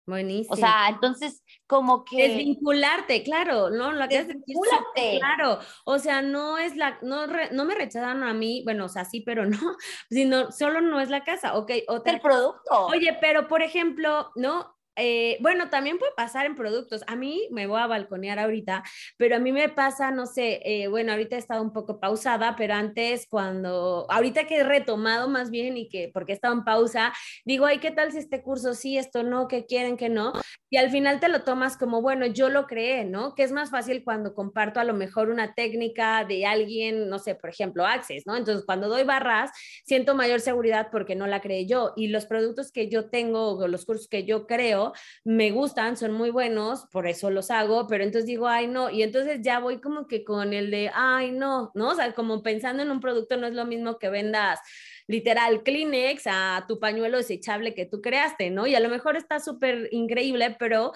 Buenísimo. 0.08 0.54
O 0.54 0.56
sea, 0.56 0.88
entonces, 0.88 1.44
como 1.66 2.02
que. 2.02 2.28
Desvincularte, 2.28 3.22
claro, 3.22 3.68
¿no? 3.68 3.92
Lo 3.92 4.08
que 4.08 4.24
Desvincularte. 4.24 5.18
Claro. 5.18 5.58
O 5.84 5.98
sea, 5.98 6.22
no 6.22 6.56
es 6.56 6.76
la. 6.76 6.98
No, 7.02 7.26
no 7.26 7.64
me 7.66 7.74
rechazaron 7.74 8.22
a 8.22 8.32
mí, 8.32 8.62
bueno, 8.64 8.86
o 8.86 8.88
sea, 8.88 9.04
sí, 9.04 9.20
pero 9.20 9.44
no, 9.44 9.58
sino 10.10 10.50
solo 10.50 10.80
no 10.80 10.98
es 10.98 11.10
la 11.10 11.24
casa, 11.24 11.58
ok. 11.58 11.72
Otra, 11.88 12.14
el 12.14 12.20
producto. 12.22 12.86
Oye, 12.86 13.18
pero 13.20 13.48
por 13.48 13.60
ejemplo, 13.60 14.30
¿no? 14.34 14.77
Eh, 14.98 15.38
bueno, 15.40 15.70
también 15.70 15.98
puede 15.98 16.12
pasar 16.16 16.44
en 16.46 16.56
productos. 16.56 17.02
A 17.06 17.16
mí 17.16 17.48
me 17.50 17.66
voy 17.66 17.80
a 17.80 17.86
balconear 17.86 18.38
ahorita, 18.38 18.82
pero 19.16 19.36
a 19.36 19.38
mí 19.38 19.52
me 19.52 19.68
pasa, 19.68 20.10
no 20.10 20.26
sé, 20.26 20.60
eh, 20.64 20.88
bueno, 20.88 21.12
ahorita 21.12 21.36
he 21.36 21.38
estado 21.38 21.62
un 21.62 21.72
poco 21.72 22.00
pausada, 22.00 22.56
pero 22.56 22.74
antes 22.74 23.26
cuando, 23.28 24.06
ahorita 24.10 24.44
que 24.46 24.56
he 24.56 24.64
retomado 24.64 25.28
más 25.28 25.50
bien 25.50 25.76
y 25.76 25.88
que 25.88 26.10
porque 26.12 26.32
he 26.32 26.34
estado 26.34 26.54
en 26.54 26.64
pausa, 26.64 27.12
digo, 27.44 27.64
ay, 27.64 27.78
¿qué 27.78 27.90
tal 27.92 28.12
si 28.12 28.18
este 28.18 28.42
curso 28.42 28.74
sí, 28.74 28.98
esto 28.98 29.22
no, 29.22 29.48
qué 29.48 29.66
quieren, 29.66 29.96
que 29.96 30.08
no? 30.08 30.32
Y 30.70 30.76
al 30.76 30.90
final 30.90 31.20
te 31.20 31.28
lo 31.28 31.42
tomas 31.42 31.76
como, 31.76 32.02
bueno, 32.02 32.26
yo 32.26 32.48
lo 32.48 32.66
creé, 32.66 33.04
¿no? 33.04 33.34
Que 33.34 33.42
es 33.44 33.52
más 33.52 33.70
fácil 33.70 34.04
cuando 34.04 34.34
comparto 34.34 34.80
a 34.80 34.84
lo 34.84 34.94
mejor 34.94 35.30
una 35.30 35.54
técnica 35.54 36.24
de 36.24 36.44
alguien, 36.44 37.08
no 37.08 37.18
sé, 37.18 37.34
por 37.34 37.50
ejemplo, 37.50 37.86
Access, 37.86 38.26
¿no? 38.26 38.36
Entonces, 38.36 38.64
cuando 38.66 38.88
doy 38.88 39.04
barras, 39.04 39.50
siento 39.84 40.14
mayor 40.14 40.40
seguridad 40.40 40.88
porque 40.90 41.14
no 41.14 41.26
la 41.26 41.40
creé 41.40 41.66
yo. 41.66 41.92
Y 41.96 42.08
los 42.08 42.26
productos 42.26 42.72
que 42.72 42.88
yo 42.88 43.08
tengo 43.08 43.56
o 43.56 43.68
los 43.68 43.86
cursos 43.86 44.08
que 44.08 44.24
yo 44.24 44.46
creo, 44.46 44.87
me 45.24 45.50
gustan, 45.50 45.96
son 45.96 46.12
muy 46.12 46.30
buenos, 46.30 46.86
por 46.92 47.06
eso 47.06 47.30
los 47.30 47.50
hago, 47.50 47.86
pero 47.86 48.04
entonces 48.04 48.26
digo, 48.26 48.48
ay, 48.48 48.66
no, 48.66 48.90
y 48.90 49.02
entonces 49.02 49.40
ya 49.42 49.58
voy 49.58 49.80
como 49.80 50.06
que 50.06 50.24
con 50.24 50.52
el 50.52 50.70
de, 50.70 50.90
ay, 50.94 51.32
no, 51.32 51.70
¿no? 51.74 51.90
O 51.90 51.94
sea, 51.94 52.12
como 52.12 52.42
pensando 52.42 52.82
en 52.82 52.90
un 52.90 53.00
producto 53.00 53.36
no 53.36 53.46
es 53.46 53.54
lo 53.54 53.64
mismo 53.64 53.98
que 53.98 54.08
vendas 54.08 54.60
literal 55.06 55.62
Kleenex 55.62 56.24
a 56.26 56.64
tu 56.68 56.78
pañuelo 56.78 57.16
desechable 57.16 57.74
que 57.74 57.86
tú 57.86 58.00
creaste, 58.00 58.50
¿no? 58.50 58.66
Y 58.66 58.74
a 58.74 58.80
lo 58.80 58.88
mejor 58.90 59.16
está 59.16 59.40
súper 59.40 59.88
increíble, 59.90 60.54
pero 60.58 60.92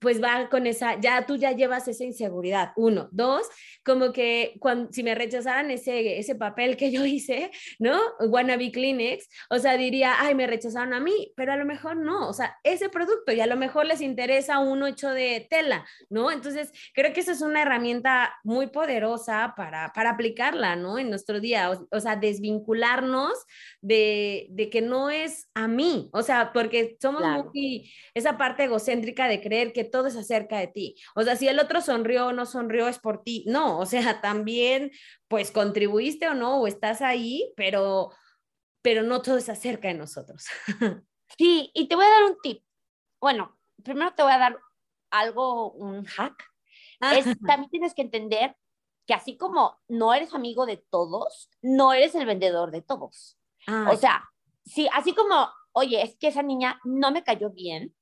pues 0.00 0.22
va 0.22 0.48
con 0.48 0.66
esa, 0.66 0.98
ya 0.98 1.26
tú 1.26 1.36
ya 1.36 1.52
llevas 1.52 1.86
esa 1.88 2.04
inseguridad, 2.04 2.72
uno. 2.76 3.08
Dos, 3.12 3.46
como 3.84 4.12
que 4.12 4.56
cuando, 4.58 4.92
si 4.92 5.02
me 5.02 5.14
rechazaran 5.14 5.70
ese, 5.70 6.18
ese 6.18 6.34
papel 6.34 6.76
que 6.76 6.90
yo 6.90 7.04
hice, 7.06 7.50
¿no? 7.78 8.00
Wannabe 8.20 8.72
Kleenex, 8.72 9.28
o 9.50 9.58
sea, 9.58 9.76
diría, 9.76 10.14
ay, 10.18 10.34
me 10.34 10.46
rechazaron 10.46 10.94
a 10.94 11.00
mí, 11.00 11.32
pero 11.36 11.52
a 11.52 11.56
lo 11.56 11.64
mejor 11.64 11.96
no, 11.96 12.28
o 12.28 12.32
sea, 12.32 12.56
ese 12.64 12.88
producto 12.88 13.32
y 13.32 13.40
a 13.40 13.46
lo 13.46 13.56
mejor 13.56 13.86
les 13.86 14.00
interesa 14.00 14.58
uno 14.58 14.86
hecho 14.86 15.10
de 15.10 15.46
tela, 15.50 15.86
¿no? 16.08 16.30
Entonces, 16.30 16.72
creo 16.94 17.12
que 17.12 17.20
esa 17.20 17.32
es 17.32 17.42
una 17.42 17.62
herramienta 17.62 18.34
muy 18.42 18.68
poderosa 18.68 19.54
para, 19.56 19.92
para 19.94 20.10
aplicarla, 20.10 20.76
¿no? 20.76 20.98
En 20.98 21.10
nuestro 21.10 21.40
día, 21.40 21.70
o 21.90 22.00
sea, 22.00 22.16
desvincularnos 22.16 23.32
de, 23.80 24.68
que 24.70 24.80
no 24.80 25.10
es 25.10 25.48
a 25.54 25.68
mí, 25.68 26.08
o 26.12 26.22
sea, 26.22 26.52
porque 26.52 26.96
somos 27.00 27.22
muy 27.22 27.92
esa 28.14 28.38
parte 28.38 28.64
egocéntrica 28.64 29.28
de 29.28 29.40
creer 29.40 29.72
que 29.72 29.89
todo 29.90 30.06
es 30.06 30.16
acerca 30.16 30.58
de 30.58 30.68
ti. 30.68 30.96
O 31.14 31.22
sea, 31.22 31.36
si 31.36 31.48
el 31.48 31.58
otro 31.58 31.80
sonrió 31.80 32.28
o 32.28 32.32
no 32.32 32.46
sonrió 32.46 32.88
es 32.88 32.98
por 32.98 33.22
ti. 33.22 33.44
No, 33.46 33.78
o 33.78 33.86
sea, 33.86 34.00
también 34.22 34.90
pues 35.28 35.50
contribuiste 35.50 36.28
o 36.28 36.34
no, 36.34 36.60
o 36.60 36.66
estás 36.66 37.02
ahí, 37.02 37.52
pero, 37.56 38.10
pero 38.82 39.02
no 39.02 39.22
todo 39.22 39.36
es 39.36 39.48
acerca 39.48 39.88
de 39.88 39.94
nosotros. 39.94 40.46
Sí, 41.38 41.70
y 41.74 41.86
te 41.86 41.94
voy 41.94 42.04
a 42.04 42.10
dar 42.10 42.24
un 42.24 42.36
tip. 42.42 42.64
Bueno, 43.20 43.56
primero 43.84 44.12
te 44.14 44.22
voy 44.24 44.32
a 44.32 44.38
dar 44.38 44.58
algo, 45.10 45.72
un 45.72 46.04
hack. 46.04 46.44
Es, 47.00 47.24
también 47.46 47.70
tienes 47.70 47.94
que 47.94 48.02
entender 48.02 48.56
que 49.06 49.14
así 49.14 49.36
como 49.36 49.80
no 49.88 50.14
eres 50.14 50.34
amigo 50.34 50.66
de 50.66 50.76
todos, 50.76 51.50
no 51.62 51.92
eres 51.92 52.14
el 52.14 52.26
vendedor 52.26 52.70
de 52.70 52.82
todos. 52.82 53.38
O 53.88 53.96
sea, 53.96 54.28
sí, 54.64 54.88
así 54.92 55.14
como, 55.14 55.48
oye, 55.72 56.02
es 56.02 56.16
que 56.16 56.28
esa 56.28 56.42
niña 56.42 56.80
no 56.84 57.10
me 57.10 57.22
cayó 57.22 57.50
bien, 57.50 57.94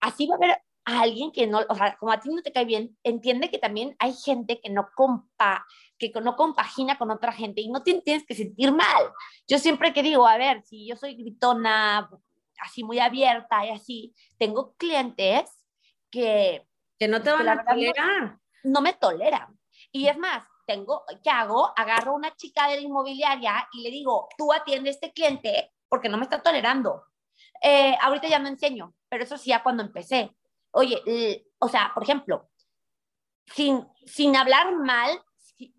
así 0.00 0.26
va 0.26 0.34
a 0.34 0.36
haber 0.36 0.62
a 0.84 1.02
alguien 1.02 1.30
que 1.32 1.46
no, 1.46 1.60
o 1.68 1.74
sea, 1.74 1.96
como 1.96 2.12
a 2.12 2.20
ti 2.20 2.28
no 2.30 2.42
te 2.42 2.52
cae 2.52 2.64
bien, 2.64 2.96
entiende 3.04 3.50
que 3.50 3.58
también 3.58 3.94
hay 3.98 4.14
gente 4.14 4.60
que 4.60 4.70
no 4.70 4.88
compa, 4.94 5.64
que 5.98 6.12
no 6.20 6.36
compagina 6.36 6.98
con 6.98 7.10
otra 7.10 7.32
gente 7.32 7.60
y 7.60 7.70
no 7.70 7.82
tienes 7.82 8.26
que 8.26 8.34
sentir 8.34 8.72
mal. 8.72 9.12
Yo 9.46 9.58
siempre 9.58 9.92
que 9.92 10.02
digo, 10.02 10.26
a 10.26 10.38
ver, 10.38 10.62
si 10.64 10.86
yo 10.86 10.96
soy 10.96 11.14
gritona, 11.14 12.10
así 12.60 12.82
muy 12.82 12.98
abierta 12.98 13.64
y 13.66 13.70
así, 13.70 14.14
tengo 14.38 14.74
clientes 14.76 15.50
que... 16.10 16.66
Que 16.98 17.08
no 17.08 17.22
te 17.22 17.30
van 17.30 17.48
a 17.48 17.64
tolerar. 17.64 18.38
no 18.64 18.80
me 18.80 18.92
toleran. 18.92 19.58
Y 19.90 20.06
es 20.06 20.16
más, 20.18 20.46
tengo, 20.66 21.04
¿qué 21.22 21.30
hago? 21.30 21.72
Agarro 21.76 22.12
a 22.12 22.16
una 22.16 22.34
chica 22.36 22.68
de 22.68 22.76
la 22.76 22.82
inmobiliaria 22.82 23.68
y 23.72 23.82
le 23.82 23.90
digo, 23.90 24.28
tú 24.36 24.52
atiende 24.52 24.90
a 24.90 24.92
este 24.92 25.12
cliente 25.12 25.72
porque 25.88 26.08
no 26.08 26.16
me 26.16 26.24
está 26.24 26.42
tolerando. 26.42 27.04
Eh, 27.62 27.96
ahorita 28.00 28.28
ya 28.28 28.38
no 28.38 28.48
enseño, 28.48 28.94
pero 29.08 29.24
eso 29.24 29.36
sí 29.36 29.50
ya 29.50 29.62
cuando 29.62 29.82
empecé. 29.82 30.34
Oye, 30.72 31.44
o 31.58 31.68
sea, 31.68 31.92
por 31.94 32.02
ejemplo, 32.02 32.50
sin, 33.46 33.86
sin 34.06 34.36
hablar 34.36 34.74
mal, 34.76 35.22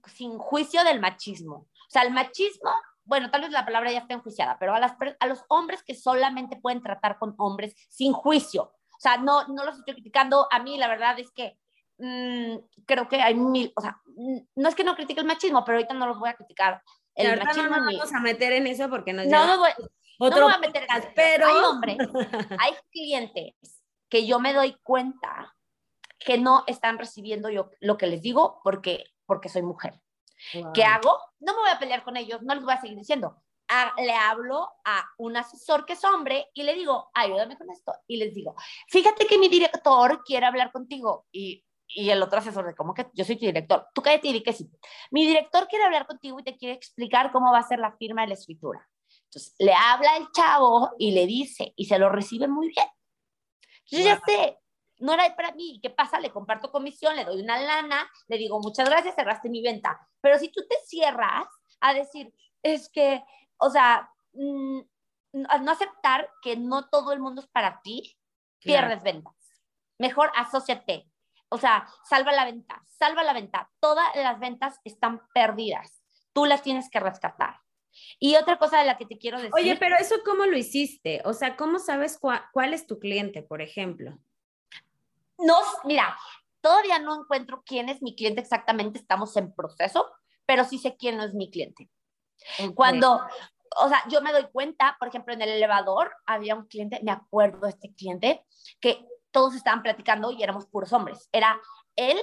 sin, 0.07 0.37
juicio 0.37 0.83
del 0.83 0.99
machismo. 0.99 1.55
O 1.55 1.89
sea, 1.89 2.03
el 2.03 2.11
machismo, 2.11 2.71
bueno, 3.03 3.29
tal 3.29 3.41
vez 3.41 3.51
la 3.51 3.65
palabra 3.65 3.91
ya 3.91 3.99
está 3.99 4.13
enjuiciada, 4.13 4.57
pero 4.59 4.73
a, 4.73 4.79
las, 4.79 4.95
a 5.19 5.27
los 5.27 5.43
hombres 5.49 5.83
que 5.83 5.95
solamente 5.95 6.57
pueden 6.57 6.81
tratar 6.81 7.19
con 7.19 7.35
hombres 7.37 7.75
sin 7.89 8.13
juicio. 8.13 8.63
O 8.63 8.99
sea, 8.99 9.17
no, 9.17 9.47
no 9.47 9.65
los 9.65 9.77
estoy 9.77 9.95
criticando. 9.95 10.47
A 10.51 10.59
mí 10.59 10.77
la 10.77 10.87
verdad 10.87 11.19
es 11.19 11.31
que 11.31 11.57
Mm, 11.97 12.57
creo 12.85 13.07
que 13.07 13.21
hay 13.21 13.35
mil, 13.35 13.71
o 13.75 13.81
sea, 13.81 14.01
no 14.55 14.69
es 14.69 14.75
que 14.75 14.83
no 14.83 14.95
critique 14.95 15.21
el 15.21 15.27
machismo, 15.27 15.63
pero 15.63 15.77
ahorita 15.77 15.93
no 15.93 16.07
los 16.07 16.19
voy 16.19 16.29
a 16.29 16.33
criticar. 16.33 16.81
El 17.15 17.39
machismo 17.39 17.69
no 17.69 17.77
nos 17.77 17.93
vamos 17.93 18.13
a 18.13 18.19
meter 18.19 18.51
en 18.53 18.67
eso 18.67 18.89
porque 18.89 19.13
nos 19.13 19.27
no, 19.27 19.45
no, 19.45 19.59
voy, 19.59 19.69
otro 20.17 20.39
no 20.39 20.45
voy 20.47 20.53
a 20.55 20.57
meter 20.57 20.83
en 20.89 20.97
eso, 20.97 21.09
pero 21.15 21.47
hay 21.47 21.63
hombres, 21.63 21.97
hay 22.59 22.73
clientes 22.91 23.82
que 24.13 24.27
yo 24.27 24.39
me 24.39 24.53
doy 24.53 24.77
cuenta 24.83 25.55
que 26.19 26.37
no 26.37 26.65
están 26.67 26.99
recibiendo 26.99 27.49
yo 27.49 27.71
lo 27.79 27.97
que 27.97 28.05
les 28.05 28.21
digo 28.21 28.59
porque, 28.63 29.05
porque 29.25 29.49
soy 29.49 29.63
mujer. 29.63 29.99
¿Qué 30.75 30.83
hago? 30.83 31.17
No 31.39 31.53
me 31.53 31.61
voy 31.61 31.69
a 31.71 31.79
pelear 31.79 32.03
con 32.03 32.15
ellos, 32.15 32.43
no 32.43 32.53
les 32.53 32.63
voy 32.63 32.75
a 32.75 32.79
seguir 32.79 32.95
diciendo. 32.95 33.41
le 33.97 34.13
hablo 34.13 34.69
a 34.85 35.03
un 35.17 35.35
asesor 35.35 35.87
que 35.87 35.93
es 35.93 36.03
hombre 36.03 36.47
y 36.53 36.61
le 36.61 36.75
digo, 36.75 37.09
ayúdame 37.15 37.57
con 37.57 37.71
esto. 37.71 37.91
Y 38.05 38.17
les 38.17 38.35
digo, 38.35 38.53
fíjate 38.87 39.25
que 39.25 39.39
mi 39.39 39.47
director 39.47 40.23
quiere 40.23 40.45
hablar 40.45 40.71
contigo. 40.71 41.25
Y, 41.31 41.65
y 41.87 42.11
el 42.11 42.21
otro 42.21 42.37
asesor 42.37 42.67
de, 42.67 42.75
¿cómo 42.75 42.93
que 42.93 43.07
yo 43.15 43.25
soy 43.25 43.37
tu 43.37 43.47
director? 43.47 43.87
Tú 43.95 44.03
cállate 44.03 44.27
y 44.27 44.33
di 44.33 44.43
que 44.43 44.53
sí. 44.53 44.69
Mi 45.09 45.25
director 45.25 45.67
quiere 45.67 45.85
hablar 45.85 46.05
contigo 46.05 46.39
y 46.39 46.43
te 46.43 46.55
quiere 46.55 46.75
explicar 46.75 47.31
cómo 47.31 47.51
va 47.51 47.57
a 47.57 47.67
ser 47.67 47.79
la 47.79 47.97
firma 47.97 48.21
de 48.21 48.27
la 48.27 48.33
escritura. 48.35 48.87
Entonces, 49.23 49.55
le 49.57 49.73
habla 49.73 50.17
el 50.17 50.27
chavo 50.31 50.91
y 50.99 51.13
le 51.13 51.25
dice, 51.25 51.73
y 51.75 51.85
se 51.85 51.97
lo 51.97 52.09
recibe 52.09 52.47
muy 52.47 52.67
bien. 52.67 52.87
Yo 53.87 53.99
ya 53.99 54.19
sé, 54.25 54.59
no 54.99 55.13
era 55.13 55.35
para 55.35 55.53
mí. 55.53 55.79
¿Qué 55.81 55.89
pasa? 55.89 56.19
Le 56.19 56.31
comparto 56.31 56.71
comisión, 56.71 57.15
le 57.15 57.25
doy 57.25 57.41
una 57.41 57.59
lana, 57.61 58.09
le 58.27 58.37
digo, 58.37 58.59
muchas 58.59 58.89
gracias, 58.89 59.15
cerraste 59.15 59.49
mi 59.49 59.61
venta. 59.61 60.07
Pero 60.21 60.39
si 60.39 60.49
tú 60.49 60.61
te 60.67 60.75
cierras 60.85 61.47
a 61.81 61.93
decir, 61.93 62.33
es 62.61 62.89
que, 62.89 63.23
o 63.57 63.69
sea, 63.69 64.09
mm, 64.33 64.79
no 65.33 65.71
aceptar 65.71 66.29
que 66.41 66.55
no 66.55 66.89
todo 66.89 67.11
el 67.11 67.19
mundo 67.19 67.41
es 67.41 67.47
para 67.47 67.81
ti, 67.81 68.17
pierdes 68.59 69.03
ventas. 69.03 69.33
Mejor 69.97 70.31
asóciate. 70.35 71.09
O 71.49 71.57
sea, 71.57 71.87
salva 72.03 72.31
la 72.31 72.45
venta, 72.45 72.83
salva 72.87 73.23
la 73.23 73.33
venta. 73.33 73.69
Todas 73.79 74.15
las 74.15 74.39
ventas 74.39 74.79
están 74.83 75.21
perdidas. 75.33 76.01
Tú 76.33 76.45
las 76.45 76.61
tienes 76.63 76.89
que 76.89 76.99
rescatar. 76.99 77.62
Y 78.19 78.35
otra 78.35 78.57
cosa 78.57 78.79
de 78.79 78.85
la 78.85 78.97
que 78.97 79.05
te 79.05 79.17
quiero 79.17 79.37
decir. 79.37 79.53
Oye, 79.53 79.75
pero 79.77 79.95
eso 79.97 80.15
cómo 80.25 80.45
lo 80.45 80.57
hiciste? 80.57 81.21
O 81.25 81.33
sea, 81.33 81.55
¿cómo 81.55 81.79
sabes 81.79 82.19
cuál 82.19 82.73
es 82.73 82.87
tu 82.87 82.99
cliente, 82.99 83.43
por 83.43 83.61
ejemplo? 83.61 84.17
No, 85.37 85.55
mira, 85.83 86.15
todavía 86.61 86.99
no 86.99 87.21
encuentro 87.21 87.63
quién 87.65 87.89
es 87.89 88.01
mi 88.01 88.15
cliente 88.15 88.41
exactamente, 88.41 88.99
estamos 88.99 89.35
en 89.37 89.53
proceso, 89.53 90.09
pero 90.45 90.63
sí 90.63 90.77
sé 90.77 90.95
quién 90.95 91.17
no 91.17 91.23
es 91.23 91.33
mi 91.33 91.51
cliente. 91.51 91.89
Cuando, 92.75 93.21
o 93.77 93.89
sea, 93.89 94.03
yo 94.09 94.21
me 94.21 94.31
doy 94.31 94.47
cuenta, 94.51 94.95
por 94.99 95.07
ejemplo, 95.09 95.33
en 95.33 95.41
el 95.41 95.49
elevador 95.49 96.11
había 96.25 96.55
un 96.55 96.67
cliente, 96.67 96.99
me 97.03 97.11
acuerdo 97.11 97.61
de 97.61 97.69
este 97.69 97.93
cliente, 97.93 98.45
que 98.79 99.05
todos 99.31 99.55
estaban 99.55 99.81
platicando 99.81 100.31
y 100.31 100.43
éramos 100.43 100.67
puros 100.67 100.93
hombres. 100.93 101.27
Era 101.31 101.59
él, 101.95 102.17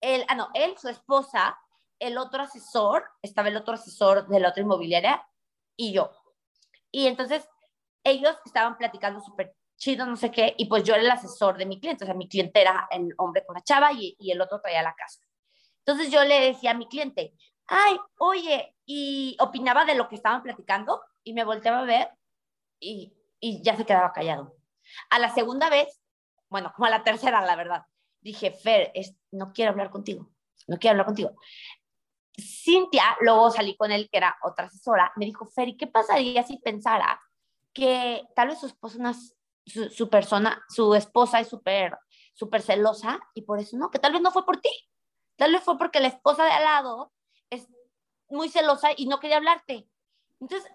él, 0.00 0.24
ah, 0.28 0.34
no, 0.34 0.48
él, 0.54 0.76
su 0.78 0.88
esposa, 0.88 1.58
el 2.06 2.18
otro 2.18 2.42
asesor, 2.42 3.04
estaba 3.22 3.48
el 3.48 3.56
otro 3.56 3.74
asesor 3.74 4.28
de 4.28 4.40
la 4.40 4.50
otra 4.50 4.62
inmobiliaria 4.62 5.26
y 5.76 5.92
yo. 5.92 6.10
Y 6.90 7.06
entonces 7.06 7.48
ellos 8.04 8.36
estaban 8.44 8.76
platicando 8.76 9.20
súper 9.20 9.54
chido, 9.76 10.06
no 10.06 10.16
sé 10.16 10.30
qué, 10.30 10.54
y 10.56 10.66
pues 10.66 10.84
yo 10.84 10.94
era 10.94 11.02
el 11.02 11.10
asesor 11.10 11.56
de 11.56 11.66
mi 11.66 11.80
cliente, 11.80 12.04
o 12.04 12.06
sea, 12.06 12.14
mi 12.14 12.28
cliente 12.28 12.60
era 12.60 12.86
el 12.90 13.12
hombre 13.18 13.44
con 13.44 13.54
la 13.54 13.62
chava 13.62 13.92
y, 13.92 14.16
el 14.30 14.40
otro 14.40 14.60
traía 14.60 14.82
la 14.82 14.94
casa. 14.94 15.20
Entonces 15.78 16.10
yo 16.10 16.22
le 16.24 16.40
decía 16.40 16.70
a 16.70 16.74
mi 16.74 16.86
cliente, 16.86 17.34
ay, 17.66 17.98
oye, 18.18 18.76
y 18.86 19.36
opinaba 19.40 19.84
de 19.84 19.94
lo 19.94 20.08
que 20.08 20.14
estaban 20.14 20.42
platicando 20.42 21.02
y 21.24 21.32
me 21.32 21.44
volteaba 21.44 21.80
a 21.80 21.84
ver 21.84 22.10
y, 22.78 23.12
y 23.40 23.62
ya 23.62 23.76
se 23.76 23.84
quedaba 23.84 24.12
callado. 24.12 24.56
A 25.10 25.18
la 25.18 25.34
segunda 25.34 25.70
vez, 25.70 26.00
bueno, 26.48 26.72
como 26.74 26.86
a 26.86 26.90
la 26.90 27.02
tercera, 27.02 27.44
la 27.44 27.56
verdad, 27.56 27.82
dije, 28.20 28.50
Fer, 28.50 28.90
es, 28.94 29.14
no 29.30 29.52
quiero 29.52 29.72
hablar 29.72 29.90
contigo, 29.90 30.30
no 30.66 30.78
quiero 30.78 30.92
hablar 30.92 31.06
contigo. 31.06 31.36
Cintia, 32.64 33.16
luego 33.20 33.50
salí 33.50 33.76
con 33.76 33.92
él, 33.92 34.08
que 34.10 34.16
era 34.16 34.36
otra 34.42 34.66
asesora, 34.66 35.12
me 35.16 35.26
dijo, 35.26 35.44
Fer, 35.44 35.68
¿y 35.68 35.76
qué 35.76 35.86
pasaría 35.86 36.42
si 36.44 36.56
pensara 36.56 37.20
que 37.74 38.26
tal 38.34 38.48
vez 38.48 38.60
su 38.60 38.66
esposa 38.66 39.12
persona, 40.10 40.64
su 40.68 40.94
esposa 40.94 41.40
es 41.40 41.48
súper, 41.48 41.98
súper 42.32 42.62
celosa 42.62 43.20
y 43.34 43.42
por 43.42 43.58
eso 43.58 43.76
no, 43.76 43.90
que 43.90 43.98
tal 43.98 44.12
vez 44.12 44.22
no 44.22 44.30
fue 44.30 44.46
por 44.46 44.60
ti, 44.62 44.70
tal 45.36 45.52
vez 45.52 45.62
fue 45.62 45.76
porque 45.76 46.00
la 46.00 46.08
esposa 46.08 46.44
de 46.44 46.52
al 46.52 46.64
lado 46.64 47.12
es 47.50 47.68
muy 48.30 48.48
celosa 48.48 48.88
y 48.96 49.06
no 49.06 49.20
quería 49.20 49.36
hablarte. 49.36 49.86
Entonces, 50.40 50.70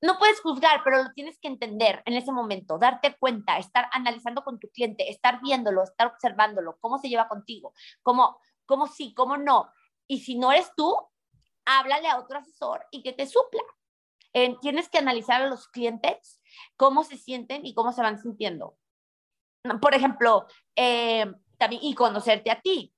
no 0.00 0.18
puedes 0.18 0.40
juzgar, 0.40 0.82
pero 0.84 1.02
lo 1.02 1.12
tienes 1.12 1.38
que 1.40 1.48
entender 1.48 2.02
en 2.06 2.14
ese 2.14 2.30
momento, 2.30 2.78
darte 2.78 3.16
cuenta, 3.18 3.58
estar 3.58 3.88
analizando 3.92 4.44
con 4.44 4.60
tu 4.60 4.68
cliente, 4.68 5.10
estar 5.10 5.40
viéndolo, 5.40 5.82
estar 5.82 6.06
observándolo, 6.06 6.76
cómo 6.80 6.98
se 6.98 7.08
lleva 7.08 7.26
contigo, 7.26 7.72
cómo, 8.02 8.38
cómo 8.64 8.86
sí, 8.86 9.12
cómo 9.14 9.36
no. 9.36 9.72
Y 10.06 10.20
si 10.20 10.36
no 10.36 10.52
eres 10.52 10.70
tú, 10.76 10.96
háblale 11.64 12.08
a 12.08 12.18
otro 12.18 12.38
asesor 12.38 12.86
y 12.90 13.02
que 13.02 13.12
te 13.12 13.26
supla. 13.26 13.62
Eh, 14.34 14.56
tienes 14.60 14.88
que 14.88 14.98
analizar 14.98 15.42
a 15.42 15.46
los 15.46 15.68
clientes 15.68 16.40
cómo 16.76 17.04
se 17.04 17.16
sienten 17.16 17.66
y 17.66 17.74
cómo 17.74 17.92
se 17.92 18.02
van 18.02 18.20
sintiendo. 18.20 18.78
Por 19.80 19.94
ejemplo, 19.94 20.46
eh, 20.74 21.30
también, 21.58 21.82
y 21.84 21.94
conocerte 21.94 22.50
a 22.50 22.60
ti. 22.60 22.92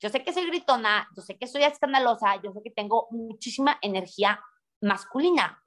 Yo 0.00 0.08
sé 0.08 0.24
que 0.24 0.32
soy 0.32 0.46
gritona, 0.46 1.08
yo 1.14 1.22
sé 1.22 1.38
que 1.38 1.46
soy 1.46 1.62
escandalosa, 1.62 2.40
yo 2.42 2.52
sé 2.52 2.62
que 2.62 2.70
tengo 2.70 3.06
muchísima 3.10 3.78
energía 3.82 4.42
masculina. 4.80 5.62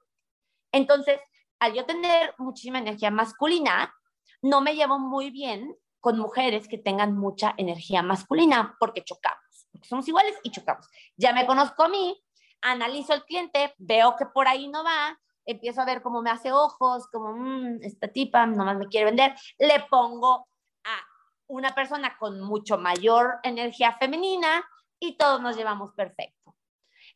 Entonces, 0.72 1.20
al 1.60 1.72
yo 1.72 1.86
tener 1.86 2.34
muchísima 2.38 2.78
energía 2.78 3.10
masculina, 3.10 3.94
no 4.42 4.60
me 4.60 4.74
llevo 4.74 4.98
muy 4.98 5.30
bien 5.30 5.76
con 6.00 6.18
mujeres 6.18 6.68
que 6.68 6.76
tengan 6.76 7.16
mucha 7.16 7.54
energía 7.56 8.02
masculina 8.02 8.76
porque 8.78 9.04
chocamos, 9.04 9.68
porque 9.72 9.88
somos 9.88 10.06
iguales 10.06 10.34
y 10.42 10.50
chocamos. 10.50 10.86
Ya 11.16 11.32
me 11.32 11.46
conozco 11.46 11.84
a 11.84 11.88
mí, 11.88 12.22
analizo 12.64 13.12
el 13.12 13.24
cliente, 13.24 13.74
veo 13.78 14.16
que 14.16 14.26
por 14.26 14.48
ahí 14.48 14.68
no 14.68 14.82
va, 14.82 15.18
empiezo 15.44 15.82
a 15.82 15.84
ver 15.84 16.02
cómo 16.02 16.22
me 16.22 16.30
hace 16.30 16.50
ojos, 16.50 17.06
como, 17.12 17.34
mmm, 17.34 17.78
esta 17.82 18.08
tipa 18.08 18.46
nomás 18.46 18.78
me 18.78 18.88
quiere 18.88 19.06
vender, 19.06 19.34
le 19.58 19.80
pongo 19.90 20.48
a 20.84 20.98
una 21.46 21.74
persona 21.74 22.16
con 22.18 22.40
mucho 22.40 22.78
mayor 22.78 23.38
energía 23.42 23.92
femenina 23.92 24.66
y 24.98 25.16
todos 25.16 25.40
nos 25.40 25.56
llevamos 25.56 25.92
perfecto. 25.92 26.56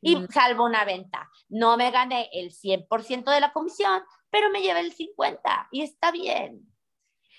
Y 0.01 0.17
mm. 0.17 0.29
salvo 0.29 0.65
una 0.65 0.85
venta. 0.85 1.29
No 1.49 1.77
me 1.77 1.91
gané 1.91 2.29
el 2.33 2.53
100% 2.53 3.33
de 3.33 3.41
la 3.41 3.53
comisión, 3.53 4.03
pero 4.31 4.51
me 4.51 4.61
llevé 4.61 4.81
el 4.81 4.95
50% 4.95 5.69
y 5.73 5.83
está 5.83 6.13
bien. 6.13 6.61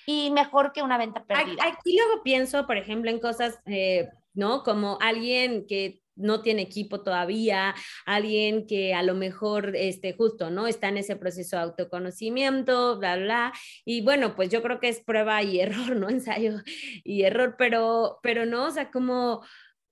Y 0.05 0.31
mejor 0.31 0.73
que 0.73 0.81
una 0.81 0.97
venta 0.97 1.23
perdida. 1.23 1.63
Aquí 1.63 1.95
luego 1.95 2.23
pienso, 2.23 2.65
por 2.65 2.77
ejemplo, 2.77 3.11
en 3.11 3.19
cosas, 3.19 3.61
eh, 3.67 4.09
¿no? 4.33 4.63
Como 4.63 4.97
alguien 4.99 5.67
que 5.67 6.01
no 6.19 6.41
tiene 6.41 6.61
equipo 6.63 7.01
todavía, 7.01 7.73
alguien 8.05 8.67
que 8.67 8.93
a 8.93 9.03
lo 9.03 9.15
mejor, 9.15 9.75
este, 9.75 10.13
justo, 10.13 10.49
¿no? 10.49 10.67
Está 10.67 10.89
en 10.89 10.97
ese 10.97 11.15
proceso 11.15 11.55
de 11.55 11.63
autoconocimiento, 11.63 12.99
bla, 12.99 13.17
bla. 13.17 13.53
Y 13.85 14.01
bueno, 14.01 14.35
pues 14.35 14.49
yo 14.49 14.61
creo 14.61 14.79
que 14.79 14.89
es 14.89 15.01
prueba 15.01 15.41
y 15.43 15.59
error, 15.61 15.95
¿no? 15.95 16.09
Ensayo 16.09 16.61
y 17.03 17.23
error, 17.23 17.55
pero, 17.57 18.19
pero 18.21 18.45
no, 18.45 18.67
o 18.67 18.71
sea, 18.71 18.91
como 18.91 19.41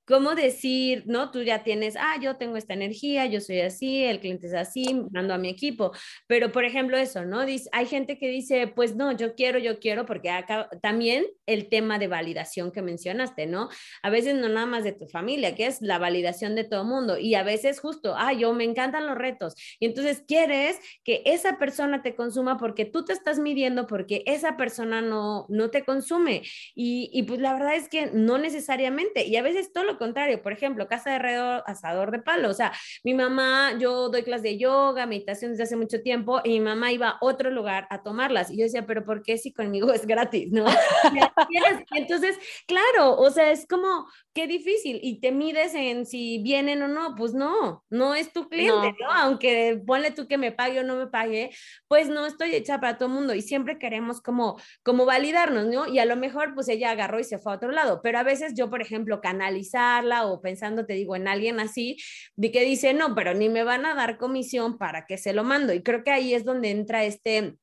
cómo 0.07 0.35
decir, 0.35 1.03
¿no? 1.05 1.31
Tú 1.31 1.43
ya 1.43 1.63
tienes, 1.63 1.95
ah, 1.97 2.15
yo 2.21 2.37
tengo 2.37 2.55
esta 2.55 2.73
energía, 2.73 3.25
yo 3.25 3.41
soy 3.41 3.59
así, 3.59 4.03
el 4.05 4.21
cliente 4.21 4.47
es 4.47 4.53
así, 4.53 5.01
mando 5.11 5.33
a 5.33 5.37
mi 5.37 5.49
equipo. 5.49 5.91
Pero, 6.27 6.51
por 6.53 6.63
ejemplo, 6.63 6.97
eso, 6.97 7.25
¿no? 7.25 7.45
Dice, 7.45 7.69
hay 7.73 7.85
gente 7.87 8.17
que 8.17 8.29
dice, 8.29 8.67
pues 8.67 8.95
no, 8.95 9.11
yo 9.11 9.35
quiero, 9.35 9.59
yo 9.59 9.79
quiero, 9.79 10.05
porque 10.05 10.29
acá 10.29 10.69
también 10.81 11.25
el 11.45 11.67
tema 11.67 11.99
de 11.99 12.07
validación 12.07 12.71
que 12.71 12.81
mencionaste, 12.81 13.47
¿no? 13.47 13.67
A 14.01 14.09
veces 14.09 14.35
no 14.35 14.47
nada 14.47 14.65
más 14.65 14.85
de 14.85 14.93
tu 14.93 15.07
familia, 15.07 15.55
que 15.55 15.65
es 15.65 15.81
la 15.81 15.99
validación 15.99 16.55
de 16.55 16.63
todo 16.63 16.85
mundo. 16.85 17.17
Y 17.17 17.35
a 17.35 17.43
veces 17.43 17.81
justo, 17.81 18.15
ah, 18.17 18.31
yo 18.31 18.53
me 18.53 18.63
encantan 18.63 19.07
los 19.07 19.17
retos. 19.17 19.55
Y 19.77 19.87
entonces 19.87 20.23
quieres 20.25 20.79
que 21.03 21.21
esa 21.25 21.57
persona 21.57 22.01
te 22.01 22.15
consuma 22.15 22.57
porque 22.57 22.85
tú 22.85 23.03
te 23.03 23.11
estás 23.11 23.39
midiendo 23.39 23.87
porque 23.87 24.23
esa 24.25 24.55
persona 24.55 25.01
no, 25.01 25.47
no 25.49 25.69
te 25.69 25.83
consume. 25.83 26.43
Y, 26.75 27.09
y 27.11 27.23
pues 27.23 27.41
la 27.41 27.51
verdad 27.51 27.75
es 27.75 27.89
que 27.89 28.09
no 28.13 28.37
necesariamente. 28.37 29.25
Y 29.25 29.35
a 29.35 29.41
veces 29.41 29.73
todo 29.73 29.83
lo 29.83 29.96
contrario. 29.97 30.41
Por 30.41 30.51
ejemplo, 30.51 30.87
casa 30.87 31.09
de 31.09 31.15
herrero, 31.17 31.63
asador 31.65 32.11
de 32.11 32.19
palo. 32.19 32.49
O 32.49 32.53
sea, 32.53 32.71
mi 33.03 33.13
mamá, 33.13 33.77
yo 33.79 34.09
doy 34.09 34.23
clases 34.23 34.43
de 34.43 34.57
yoga, 34.57 35.05
meditación 35.05 35.51
desde 35.51 35.63
hace 35.63 35.75
mucho 35.75 36.01
tiempo 36.01 36.41
y 36.43 36.51
mi 36.51 36.59
mamá 36.61 36.91
iba 36.91 37.09
a 37.09 37.17
otro 37.21 37.49
lugar 37.51 37.87
a 37.89 38.03
tomarlas. 38.03 38.51
Y 38.51 38.57
yo 38.57 38.63
decía, 38.63 38.85
pero 38.85 39.05
¿por 39.05 39.23
qué 39.23 39.37
si 39.37 39.53
conmigo 39.53 39.91
es 39.93 40.05
gratis? 40.05 40.51
¿No? 40.51 40.65
entonces, 41.95 42.37
claro, 42.67 43.17
o 43.17 43.29
sea, 43.31 43.51
es 43.51 43.67
como, 43.67 44.07
qué 44.33 44.47
difícil. 44.47 44.99
Y 45.01 45.19
te 45.19 45.31
mides 45.31 45.73
en 45.73 46.05
si 46.05 46.41
vienen 46.43 46.81
o 46.83 46.87
no. 46.87 47.15
Pues 47.15 47.33
no, 47.33 47.83
no 47.89 48.15
es 48.15 48.31
tu 48.33 48.49
cliente, 48.49 48.95
¿no? 48.99 49.11
Aunque 49.11 49.81
ponle 49.85 50.11
tú 50.11 50.27
que 50.27 50.37
me 50.37 50.51
pague 50.51 50.79
o 50.79 50.83
no 50.83 50.95
me 50.95 51.07
pague, 51.07 51.51
pues 51.87 52.09
no 52.09 52.25
estoy 52.25 52.53
hecha 52.53 52.79
para 52.79 52.97
todo 52.97 53.09
el 53.09 53.15
mundo. 53.15 53.33
Y 53.33 53.41
siempre 53.41 53.79
queremos 53.79 54.21
como, 54.21 54.59
como 54.83 55.05
validarnos, 55.05 55.65
¿no? 55.67 55.87
Y 55.87 55.99
a 55.99 56.05
lo 56.05 56.15
mejor, 56.15 56.53
pues 56.53 56.67
ella 56.69 56.91
agarró 56.91 57.19
y 57.19 57.23
se 57.23 57.39
fue 57.39 57.53
a 57.53 57.55
otro 57.55 57.71
lado. 57.71 58.01
Pero 58.03 58.19
a 58.19 58.23
veces 58.23 58.53
yo, 58.55 58.69
por 58.69 58.81
ejemplo, 58.81 59.21
canalizar 59.21 59.86
o 60.25 60.41
pensando, 60.41 60.85
te 60.85 60.93
digo, 60.93 61.15
en 61.15 61.27
alguien 61.27 61.59
así, 61.59 61.97
de 62.35 62.51
que 62.51 62.63
dice, 62.63 62.93
no, 62.93 63.15
pero 63.15 63.33
ni 63.33 63.49
me 63.49 63.63
van 63.63 63.85
a 63.85 63.95
dar 63.95 64.17
comisión 64.17 64.77
para 64.77 65.05
que 65.05 65.17
se 65.17 65.33
lo 65.33 65.43
mando. 65.43 65.73
Y 65.73 65.83
creo 65.83 66.03
que 66.03 66.11
ahí 66.11 66.33
es 66.33 66.45
donde 66.45 66.71
entra 66.71 67.03
este 67.03 67.57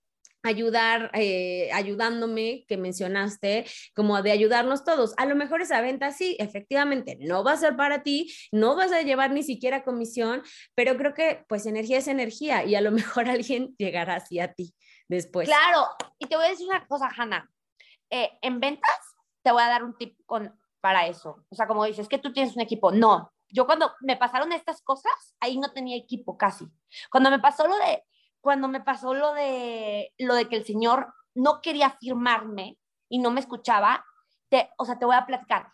ayudar, 0.44 1.10
eh, 1.14 1.70
ayudándome, 1.72 2.66
que 2.68 2.76
mencionaste, 2.76 3.64
como 3.94 4.20
de 4.22 4.30
ayudarnos 4.30 4.84
todos. 4.84 5.14
A 5.16 5.24
lo 5.24 5.34
mejor 5.34 5.62
esa 5.62 5.80
venta 5.80 6.12
sí, 6.12 6.36
efectivamente, 6.38 7.16
no 7.20 7.42
va 7.42 7.52
a 7.52 7.56
ser 7.56 7.76
para 7.76 8.02
ti, 8.02 8.32
no 8.52 8.76
vas 8.76 8.92
a 8.92 9.00
llevar 9.00 9.30
ni 9.30 9.42
siquiera 9.42 9.84
comisión, 9.84 10.42
pero 10.74 10.96
creo 10.98 11.14
que 11.14 11.44
pues 11.48 11.64
energía 11.64 11.98
es 11.98 12.08
energía 12.08 12.64
y 12.64 12.74
a 12.74 12.82
lo 12.82 12.90
mejor 12.92 13.28
alguien 13.28 13.74
llegará 13.78 14.16
así 14.16 14.38
a 14.38 14.52
ti 14.52 14.74
después. 15.08 15.48
Claro, 15.48 15.88
y 16.18 16.26
te 16.26 16.36
voy 16.36 16.44
a 16.44 16.50
decir 16.50 16.66
una 16.68 16.86
cosa, 16.86 17.08
Hanna. 17.16 17.50
Eh, 18.10 18.30
en 18.42 18.60
ventas 18.60 18.98
te 19.42 19.50
voy 19.50 19.62
a 19.62 19.68
dar 19.68 19.82
un 19.82 19.96
tip 19.96 20.18
con 20.26 20.54
para 20.84 21.06
eso. 21.06 21.42
O 21.48 21.54
sea, 21.54 21.66
como 21.66 21.86
dices, 21.86 22.10
que 22.10 22.18
tú 22.18 22.30
tienes 22.30 22.54
un 22.56 22.60
equipo. 22.60 22.92
No, 22.92 23.32
yo 23.48 23.64
cuando 23.64 23.94
me 24.02 24.18
pasaron 24.18 24.52
estas 24.52 24.82
cosas, 24.82 25.34
ahí 25.40 25.56
no 25.56 25.72
tenía 25.72 25.96
equipo 25.96 26.36
casi. 26.36 26.66
Cuando 27.10 27.30
me 27.30 27.38
pasó 27.38 27.66
lo 27.66 27.74
de, 27.78 28.04
cuando 28.42 28.68
me 28.68 28.82
pasó 28.82 29.14
lo 29.14 29.32
de, 29.32 30.12
lo 30.18 30.34
de 30.34 30.46
que 30.46 30.56
el 30.56 30.66
señor 30.66 31.14
no 31.34 31.62
quería 31.62 31.96
firmarme 31.98 32.78
y 33.08 33.18
no 33.18 33.30
me 33.30 33.40
escuchaba, 33.40 34.04
te, 34.50 34.68
o 34.76 34.84
sea, 34.84 34.98
te 34.98 35.06
voy 35.06 35.16
a 35.16 35.24
platicar. 35.24 35.72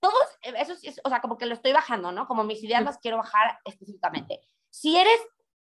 Todos, 0.00 0.14
eso 0.40 0.72
es, 0.72 0.98
o 1.04 1.10
sea, 1.10 1.20
como 1.20 1.36
que 1.36 1.44
lo 1.44 1.52
estoy 1.52 1.74
bajando, 1.74 2.10
¿no? 2.10 2.26
Como 2.26 2.42
mis 2.42 2.64
ideas 2.64 2.82
las 2.82 2.96
quiero 2.96 3.18
bajar 3.18 3.58
específicamente. 3.66 4.40
Si 4.70 4.96
eres, 4.96 5.20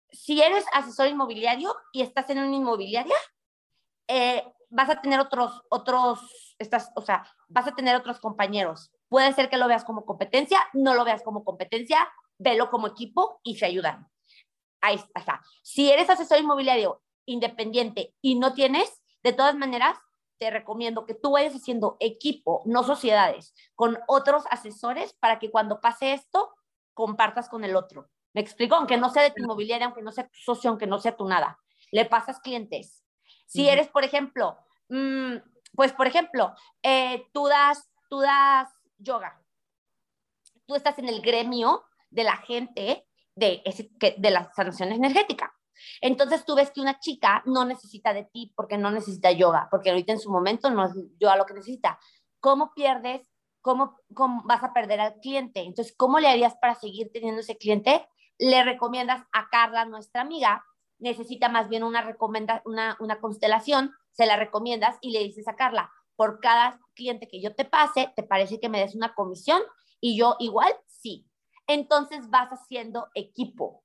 si 0.09 0.41
eres 0.41 0.65
asesor 0.73 1.07
inmobiliario 1.07 1.73
y 1.93 2.01
estás 2.01 2.29
en 2.31 2.39
una 2.39 2.53
inmobiliaria, 2.53 3.15
eh, 4.09 4.43
vas 4.69 4.89
a 4.89 5.01
tener 5.01 5.21
otros, 5.21 5.63
otros, 5.69 6.46
estás, 6.59 6.91
o 6.95 7.01
sea, 7.01 7.25
vas 7.47 7.67
a 7.67 7.75
tener 7.75 7.95
otros 7.95 8.19
compañeros. 8.19 8.91
Puede 9.09 9.33
ser 9.33 9.49
que 9.49 9.57
lo 9.57 9.67
veas 9.67 9.83
como 9.83 10.05
competencia, 10.05 10.59
no 10.73 10.93
lo 10.93 11.05
veas 11.05 11.23
como 11.23 11.43
competencia, 11.43 12.07
velo 12.37 12.69
como 12.69 12.87
equipo 12.87 13.39
y 13.43 13.55
se 13.55 13.65
ayudan. 13.65 14.07
Ahí 14.81 14.99
está. 15.15 15.41
Si 15.63 15.91
eres 15.91 16.09
asesor 16.09 16.39
inmobiliario 16.39 17.01
independiente 17.25 18.15
y 18.21 18.35
no 18.35 18.53
tienes, 18.53 19.01
de 19.23 19.33
todas 19.33 19.55
maneras, 19.55 19.97
te 20.37 20.49
recomiendo 20.51 21.05
que 21.05 21.15
tú 21.15 21.31
vayas 21.31 21.55
haciendo 21.55 21.97
equipo, 21.99 22.61
no 22.65 22.83
sociedades, 22.83 23.53
con 23.75 23.97
otros 24.07 24.43
asesores 24.51 25.13
para 25.13 25.39
que 25.39 25.49
cuando 25.49 25.81
pase 25.81 26.13
esto, 26.13 26.53
compartas 26.93 27.49
con 27.49 27.63
el 27.63 27.75
otro. 27.75 28.09
¿Me 28.33 28.41
explico? 28.41 28.75
Aunque 28.75 28.97
no 28.97 29.09
sea 29.09 29.23
de 29.23 29.31
tu 29.31 29.41
inmobiliaria, 29.41 29.87
aunque 29.87 30.03
no 30.03 30.11
sea 30.11 30.27
tu 30.27 30.37
socio, 30.37 30.69
aunque 30.69 30.87
no 30.87 30.99
sea 30.99 31.17
tu 31.17 31.27
nada. 31.27 31.59
Le 31.91 32.05
pasas 32.05 32.39
clientes. 32.39 33.03
Si 33.47 33.67
eres, 33.67 33.87
por 33.87 34.03
ejemplo, 34.03 34.57
mm, 34.89 35.37
pues, 35.77 35.93
por 35.93 36.07
ejemplo, 36.07 36.55
eh, 36.81 37.27
tú, 37.33 37.45
das, 37.45 37.87
tú 38.09 38.19
das 38.19 38.67
yoga. 38.97 39.39
Tú 40.65 40.73
estás 40.73 40.97
en 40.97 41.07
el 41.07 41.21
gremio 41.21 41.83
de 42.09 42.23
la 42.23 42.35
gente 42.37 43.07
de, 43.35 43.61
de 44.17 44.31
la 44.31 44.51
sanación 44.55 44.91
energética. 44.91 45.53
Entonces 46.01 46.43
tú 46.45 46.55
ves 46.55 46.71
que 46.71 46.81
una 46.81 46.99
chica 46.99 47.43
no 47.45 47.63
necesita 47.63 48.11
de 48.11 48.23
ti 48.23 48.51
porque 48.55 48.79
no 48.79 48.89
necesita 48.89 49.31
yoga, 49.31 49.67
porque 49.69 49.91
ahorita 49.91 50.13
en 50.13 50.19
su 50.19 50.31
momento 50.31 50.71
no 50.71 50.83
es 50.83 50.93
yoga 51.19 51.37
lo 51.37 51.45
que 51.45 51.53
necesita. 51.53 51.99
¿Cómo 52.39 52.73
pierdes? 52.73 53.29
¿Cómo, 53.61 53.97
cómo 54.15 54.41
vas 54.45 54.63
a 54.63 54.73
perder 54.73 54.99
al 54.99 55.19
cliente? 55.19 55.59
Entonces, 55.59 55.93
¿cómo 55.95 56.17
le 56.17 56.27
harías 56.27 56.55
para 56.59 56.73
seguir 56.73 57.11
teniendo 57.13 57.41
ese 57.41 57.55
cliente? 57.55 58.07
Le 58.39 58.63
recomiendas 58.63 59.23
a 59.31 59.47
Carla, 59.51 59.85
nuestra 59.85 60.21
amiga, 60.21 60.65
necesita 60.99 61.49
más 61.49 61.69
bien 61.69 61.83
una, 61.83 62.01
recomenda, 62.01 62.61
una, 62.65 62.97
una 62.99 63.19
constelación, 63.19 63.93
se 64.11 64.25
la 64.25 64.35
recomiendas 64.35 64.97
y 65.01 65.11
le 65.11 65.23
dices 65.23 65.47
a 65.47 65.55
Carla, 65.55 65.91
por 66.15 66.39
cada 66.39 66.79
cliente 66.95 67.27
que 67.27 67.41
yo 67.41 67.55
te 67.55 67.65
pase, 67.65 68.11
¿te 68.15 68.23
parece 68.23 68.59
que 68.59 68.69
me 68.69 68.79
des 68.79 68.95
una 68.95 69.13
comisión? 69.13 69.61
Y 70.01 70.17
yo 70.17 70.35
igual, 70.39 70.73
sí. 70.87 71.25
Entonces 71.67 72.29
vas 72.29 72.49
haciendo 72.49 73.09
equipo. 73.13 73.83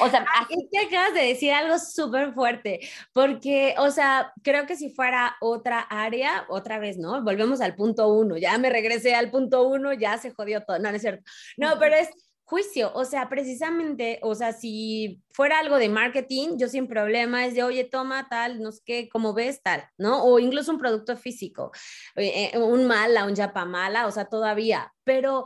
O 0.00 0.10
sea, 0.10 0.26
es 0.50 0.64
que 0.70 0.78
acabas 0.86 1.14
de 1.14 1.26
decir 1.26 1.52
algo 1.52 1.78
súper 1.78 2.34
fuerte, 2.34 2.80
porque, 3.12 3.76
o 3.78 3.90
sea, 3.92 4.32
creo 4.42 4.66
que 4.66 4.74
si 4.74 4.90
fuera 4.90 5.36
otra 5.40 5.80
área, 5.80 6.44
otra 6.48 6.80
vez, 6.80 6.98
¿no? 6.98 7.22
Volvemos 7.22 7.60
al 7.60 7.76
punto 7.76 8.08
uno, 8.08 8.36
ya 8.36 8.58
me 8.58 8.68
regresé 8.68 9.14
al 9.14 9.30
punto 9.30 9.62
uno, 9.68 9.92
ya 9.92 10.18
se 10.18 10.32
jodió 10.32 10.64
todo, 10.64 10.80
no, 10.80 10.90
no 10.90 10.96
es 10.96 11.02
cierto. 11.02 11.22
No, 11.56 11.78
pero 11.78 11.94
es 11.94 12.08
juicio, 12.46 12.92
o 12.94 13.04
sea, 13.04 13.28
precisamente, 13.28 14.20
o 14.22 14.36
sea, 14.36 14.52
si 14.52 15.20
fuera 15.32 15.58
algo 15.58 15.78
de 15.78 15.88
marketing, 15.88 16.58
yo 16.58 16.68
sin 16.68 16.86
problema 16.86 17.44
es 17.44 17.54
de, 17.54 17.64
oye, 17.64 17.82
toma 17.82 18.28
tal, 18.28 18.62
no 18.62 18.70
sé 18.70 18.82
qué, 18.86 19.08
como 19.08 19.34
ves 19.34 19.62
tal, 19.62 19.84
¿no? 19.98 20.22
O 20.22 20.38
incluso 20.38 20.70
un 20.70 20.78
producto 20.78 21.16
físico, 21.16 21.72
eh, 22.14 22.52
eh, 22.54 22.58
un 22.58 22.86
mala, 22.86 23.26
un 23.26 23.34
mala, 23.68 24.06
o 24.06 24.12
sea, 24.12 24.26
todavía, 24.26 24.94
pero 25.02 25.44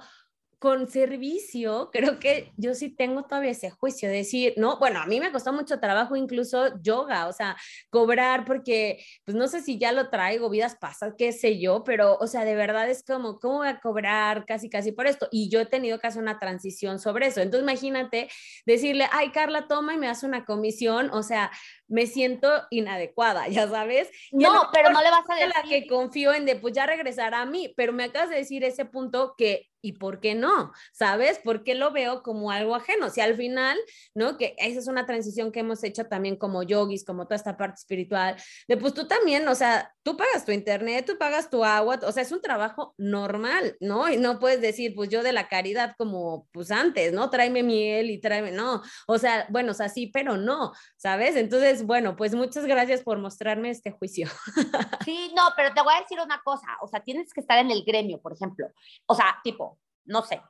con 0.61 0.89
servicio, 0.89 1.89
creo 1.91 2.19
que 2.19 2.53
yo 2.59 2.75
sí 2.75 2.91
tengo 2.91 3.23
todavía 3.23 3.53
ese 3.53 3.71
juicio 3.71 4.11
de 4.11 4.17
decir, 4.17 4.53
no, 4.59 4.79
bueno, 4.79 5.01
a 5.01 5.07
mí 5.07 5.19
me 5.19 5.33
costó 5.33 5.55
mucho 5.55 5.81
trabajo 5.81 6.17
incluso 6.17 6.79
yoga, 6.83 7.29
o 7.29 7.33
sea, 7.33 7.57
cobrar 7.89 8.45
porque, 8.45 9.03
pues 9.25 9.35
no 9.35 9.49
sé 9.49 9.63
si 9.63 9.79
ya 9.79 9.91
lo 9.93 10.11
traigo, 10.11 10.51
vidas 10.51 10.77
pasas, 10.77 11.15
qué 11.17 11.33
sé 11.33 11.59
yo, 11.59 11.83
pero, 11.83 12.19
o 12.19 12.27
sea, 12.27 12.45
de 12.45 12.55
verdad 12.55 12.91
es 12.91 13.03
como, 13.03 13.39
¿cómo 13.41 13.59
voy 13.59 13.69
a 13.69 13.81
cobrar 13.81 14.45
casi, 14.45 14.69
casi 14.69 14.93
por 14.93 15.07
esto? 15.07 15.29
Y 15.33 15.49
yo 15.49 15.61
he 15.61 15.67
tenido 15.67 15.99
que 15.99 16.09
hacer 16.09 16.21
una 16.21 16.39
transición 16.39 16.99
sobre 16.99 17.29
eso. 17.29 17.41
Entonces, 17.41 17.63
imagínate 17.63 18.29
decirle, 18.67 19.07
ay, 19.13 19.31
Carla, 19.31 19.67
toma 19.67 19.95
y 19.95 19.97
me 19.97 20.09
hace 20.09 20.27
una 20.27 20.45
comisión, 20.45 21.09
o 21.11 21.23
sea, 21.23 21.51
me 21.91 22.07
siento 22.07 22.49
inadecuada, 22.71 23.49
ya 23.49 23.69
sabes. 23.69 24.09
No, 24.33 24.71
pero 24.73 24.91
no 24.91 25.03
le 25.03 25.11
vas 25.11 25.29
a 25.29 25.35
decir. 25.35 25.53
la 25.55 25.69
que 25.69 25.87
confío 25.87 26.33
en 26.33 26.47
de, 26.47 26.57
pues 26.57 26.73
ya 26.73 26.87
regresará 26.87 27.43
a 27.43 27.47
mí, 27.47 27.75
pero 27.77 27.93
me 27.93 28.05
acabas 28.05 28.31
de 28.31 28.37
decir 28.37 28.65
ese 28.65 28.85
punto 28.85 29.35
que, 29.37 29.69
¿y 29.83 29.95
por 29.95 30.21
qué 30.21 30.35
no? 30.35 30.73
¿Sabes? 30.93 31.39
¿Por 31.39 31.65
qué 31.65 31.75
lo 31.75 31.91
veo 31.91 32.23
como 32.23 32.51
algo 32.51 32.75
ajeno? 32.75 33.11
Si 33.11 33.21
al 33.21 33.35
final, 33.35 33.77
¿no? 34.15 34.37
Que 34.37 34.55
esa 34.59 34.79
es 34.79 34.87
una 34.89 35.07
transición 35.07 35.53
que 35.53 35.61
hemos 35.61 35.83
hecho 35.83 36.07
también 36.07 36.37
como 36.37 36.63
yogis, 36.63 37.05
como 37.05 37.25
toda 37.25 37.37
esta 37.37 37.57
parte 37.57 37.81
espiritual, 37.81 38.37
de 38.69 38.77
pues 38.77 38.95
tú 38.95 39.09
también, 39.09 39.47
o 39.49 39.55
sea, 39.55 39.93
tú 40.03 40.17
pagas 40.17 40.45
tu 40.45 40.53
internet, 40.53 41.07
tú 41.07 41.19
pagas 41.19 41.51
tu 41.51 41.65
agua, 41.65 41.99
o 42.03 42.13
sea, 42.13 42.23
es 42.23 42.33
un 42.33 42.41
trabajo 42.41 42.95
normal, 42.99 43.77
¿no? 43.81 44.09
Y 44.09 44.17
no 44.17 44.39
puedes 44.39 44.61
decir, 44.61 44.95
pues 44.95 45.09
yo 45.09 45.23
de 45.23 45.33
la 45.33 45.49
caridad 45.49 45.95
como, 45.99 46.47
pues 46.53 46.71
antes, 46.71 47.13
¿no? 47.13 47.31
Tráeme 47.31 47.63
miel 47.63 48.11
y 48.11 48.21
tráeme, 48.21 48.53
no, 48.53 48.83
o 49.07 49.19
sea, 49.19 49.47
bueno, 49.51 49.73
o 49.73 49.75
sea, 49.75 49.89
sí, 49.89 50.09
pero 50.13 50.37
no, 50.37 50.73
¿sabes? 50.97 51.37
Entonces, 51.37 51.80
bueno, 51.85 52.17
pues 52.17 52.35
muchas 52.35 52.65
gracias 52.67 53.03
por 53.03 53.19
mostrarme 53.19 53.71
este 53.71 53.91
juicio. 53.91 54.29
Sí, 55.05 55.33
no, 55.35 55.43
pero 55.57 55.73
te 55.73 55.81
voy 55.81 55.95
a 55.95 56.01
decir 56.01 56.21
una 56.21 56.43
cosa, 56.43 56.77
o 56.83 56.87
sea, 56.87 57.01
tienes 57.01 57.33
que 57.33 57.41
estar 57.41 57.59
en 57.59 57.71
el 57.71 57.85
gremio, 57.85 58.21
por 58.21 58.33
ejemplo. 58.33 58.67
O 59.07 59.15
sea, 59.15 59.41
tipo, 59.43 59.79
no 60.05 60.23
sé, 60.23 60.41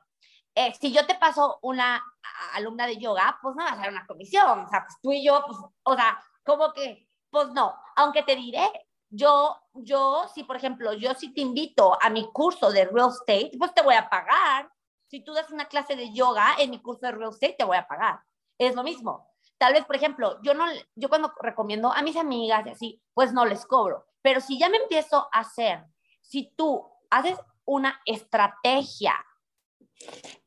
eh, 0.55 0.73
si 0.79 0.91
yo 0.91 1.05
te 1.05 1.15
paso 1.15 1.57
una 1.61 2.03
alumna 2.53 2.85
de 2.85 2.97
yoga, 2.97 3.39
pues 3.41 3.55
no 3.55 3.63
vas 3.63 3.73
a 3.73 3.77
dar 3.77 3.89
una 3.89 4.05
comisión, 4.05 4.59
o 4.59 4.67
sea, 4.67 4.85
pues 4.85 4.97
tú 5.01 5.11
y 5.13 5.23
yo, 5.25 5.41
pues, 5.47 5.57
o 5.83 5.95
sea, 5.95 6.21
como 6.43 6.73
que, 6.73 7.07
pues 7.29 7.47
no, 7.49 7.73
aunque 7.95 8.23
te 8.23 8.35
diré, 8.35 8.69
yo, 9.09 9.57
yo, 9.73 10.25
si 10.33 10.43
por 10.43 10.55
ejemplo, 10.55 10.93
yo 10.93 11.13
si 11.15 11.33
te 11.33 11.41
invito 11.41 11.97
a 12.01 12.09
mi 12.09 12.29
curso 12.31 12.71
de 12.71 12.85
real 12.85 13.09
estate, 13.09 13.51
pues 13.57 13.73
te 13.73 13.81
voy 13.81 13.95
a 13.95 14.09
pagar. 14.09 14.71
Si 15.07 15.21
tú 15.21 15.33
das 15.33 15.51
una 15.51 15.65
clase 15.65 15.95
de 15.95 16.13
yoga 16.13 16.55
en 16.57 16.69
mi 16.69 16.81
curso 16.81 17.05
de 17.05 17.11
real 17.11 17.31
estate, 17.31 17.55
te 17.57 17.65
voy 17.65 17.77
a 17.77 17.87
pagar. 17.87 18.21
Es 18.57 18.73
lo 18.75 18.83
mismo. 18.83 19.30
Tal 19.61 19.73
vez, 19.73 19.85
por 19.85 19.95
ejemplo, 19.95 20.39
yo 20.41 20.55
no, 20.55 20.65
yo 20.95 21.07
cuando 21.07 21.31
recomiendo 21.39 21.93
a 21.93 22.01
mis 22.01 22.17
amigas 22.17 22.65
y 22.65 22.69
así, 22.71 23.01
pues 23.13 23.31
no 23.31 23.45
les 23.45 23.63
cobro. 23.67 24.07
Pero 24.23 24.41
si 24.41 24.57
ya 24.57 24.69
me 24.69 24.77
empiezo 24.77 25.27
a 25.31 25.41
hacer, 25.41 25.85
si 26.19 26.51
tú 26.55 26.83
haces 27.11 27.37
una 27.63 28.01
estrategia 28.07 29.13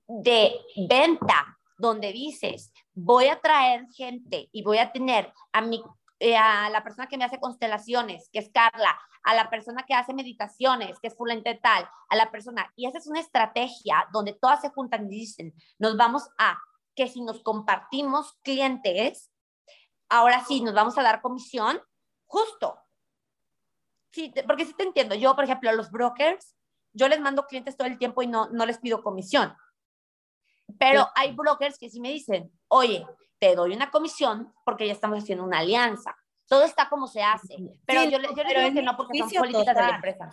de 0.08 0.60
venta 0.88 1.56
donde 1.78 2.10
dices, 2.10 2.72
voy 2.92 3.28
a 3.28 3.40
traer 3.40 3.86
gente 3.94 4.48
y 4.50 4.64
voy 4.64 4.78
a 4.78 4.90
tener 4.90 5.32
a 5.52 5.60
mi 5.60 5.80
eh, 6.18 6.36
a 6.36 6.68
la 6.70 6.82
persona 6.82 7.06
que 7.06 7.16
me 7.16 7.24
hace 7.24 7.38
constelaciones, 7.38 8.28
que 8.32 8.40
es 8.40 8.50
Carla, 8.52 8.98
a 9.22 9.34
la 9.34 9.48
persona 9.48 9.84
que 9.86 9.94
hace 9.94 10.12
meditaciones, 10.12 10.98
que 10.98 11.06
es 11.06 11.16
fulente 11.16 11.54
tal, 11.54 11.88
a 12.08 12.16
la 12.16 12.32
persona, 12.32 12.68
y 12.74 12.86
haces 12.86 13.06
una 13.06 13.20
estrategia 13.20 14.08
donde 14.12 14.32
todas 14.32 14.60
se 14.60 14.70
juntan 14.70 15.06
y 15.06 15.20
dicen, 15.20 15.54
nos 15.78 15.96
vamos 15.96 16.28
a 16.36 16.58
que 16.94 17.08
si 17.08 17.22
nos 17.22 17.42
compartimos 17.42 18.34
clientes, 18.42 19.30
ahora 20.08 20.44
sí 20.44 20.60
nos 20.60 20.74
vamos 20.74 20.96
a 20.98 21.02
dar 21.02 21.20
comisión, 21.20 21.80
justo. 22.26 22.78
Sí, 24.12 24.32
porque 24.46 24.64
sí 24.64 24.74
te 24.74 24.84
entiendo. 24.84 25.14
Yo, 25.14 25.34
por 25.34 25.44
ejemplo, 25.44 25.70
a 25.70 25.72
los 25.72 25.90
brokers, 25.90 26.54
yo 26.92 27.08
les 27.08 27.20
mando 27.20 27.46
clientes 27.46 27.76
todo 27.76 27.88
el 27.88 27.98
tiempo 27.98 28.22
y 28.22 28.28
no, 28.28 28.48
no 28.50 28.64
les 28.64 28.78
pido 28.78 29.02
comisión. 29.02 29.56
Pero 30.78 31.08
hay 31.14 31.32
brokers 31.32 31.78
que 31.78 31.90
sí 31.90 32.00
me 32.00 32.10
dicen, 32.10 32.50
oye, 32.68 33.06
te 33.38 33.54
doy 33.54 33.74
una 33.74 33.90
comisión 33.90 34.54
porque 34.64 34.86
ya 34.86 34.92
estamos 34.92 35.18
haciendo 35.18 35.44
una 35.44 35.58
alianza. 35.58 36.16
Todo 36.46 36.64
está 36.64 36.88
como 36.88 37.08
se 37.08 37.22
hace. 37.22 37.56
Pero 37.86 38.04
yo, 38.04 38.18
yo 38.18 38.44
les 38.44 38.72
digo 38.72 38.74
que 38.74 38.82
no 38.82 38.96
porque 38.96 39.18
son 39.18 39.30
políticas 39.30 39.74
de 39.74 39.82
la 39.82 39.96
empresa. 39.96 40.30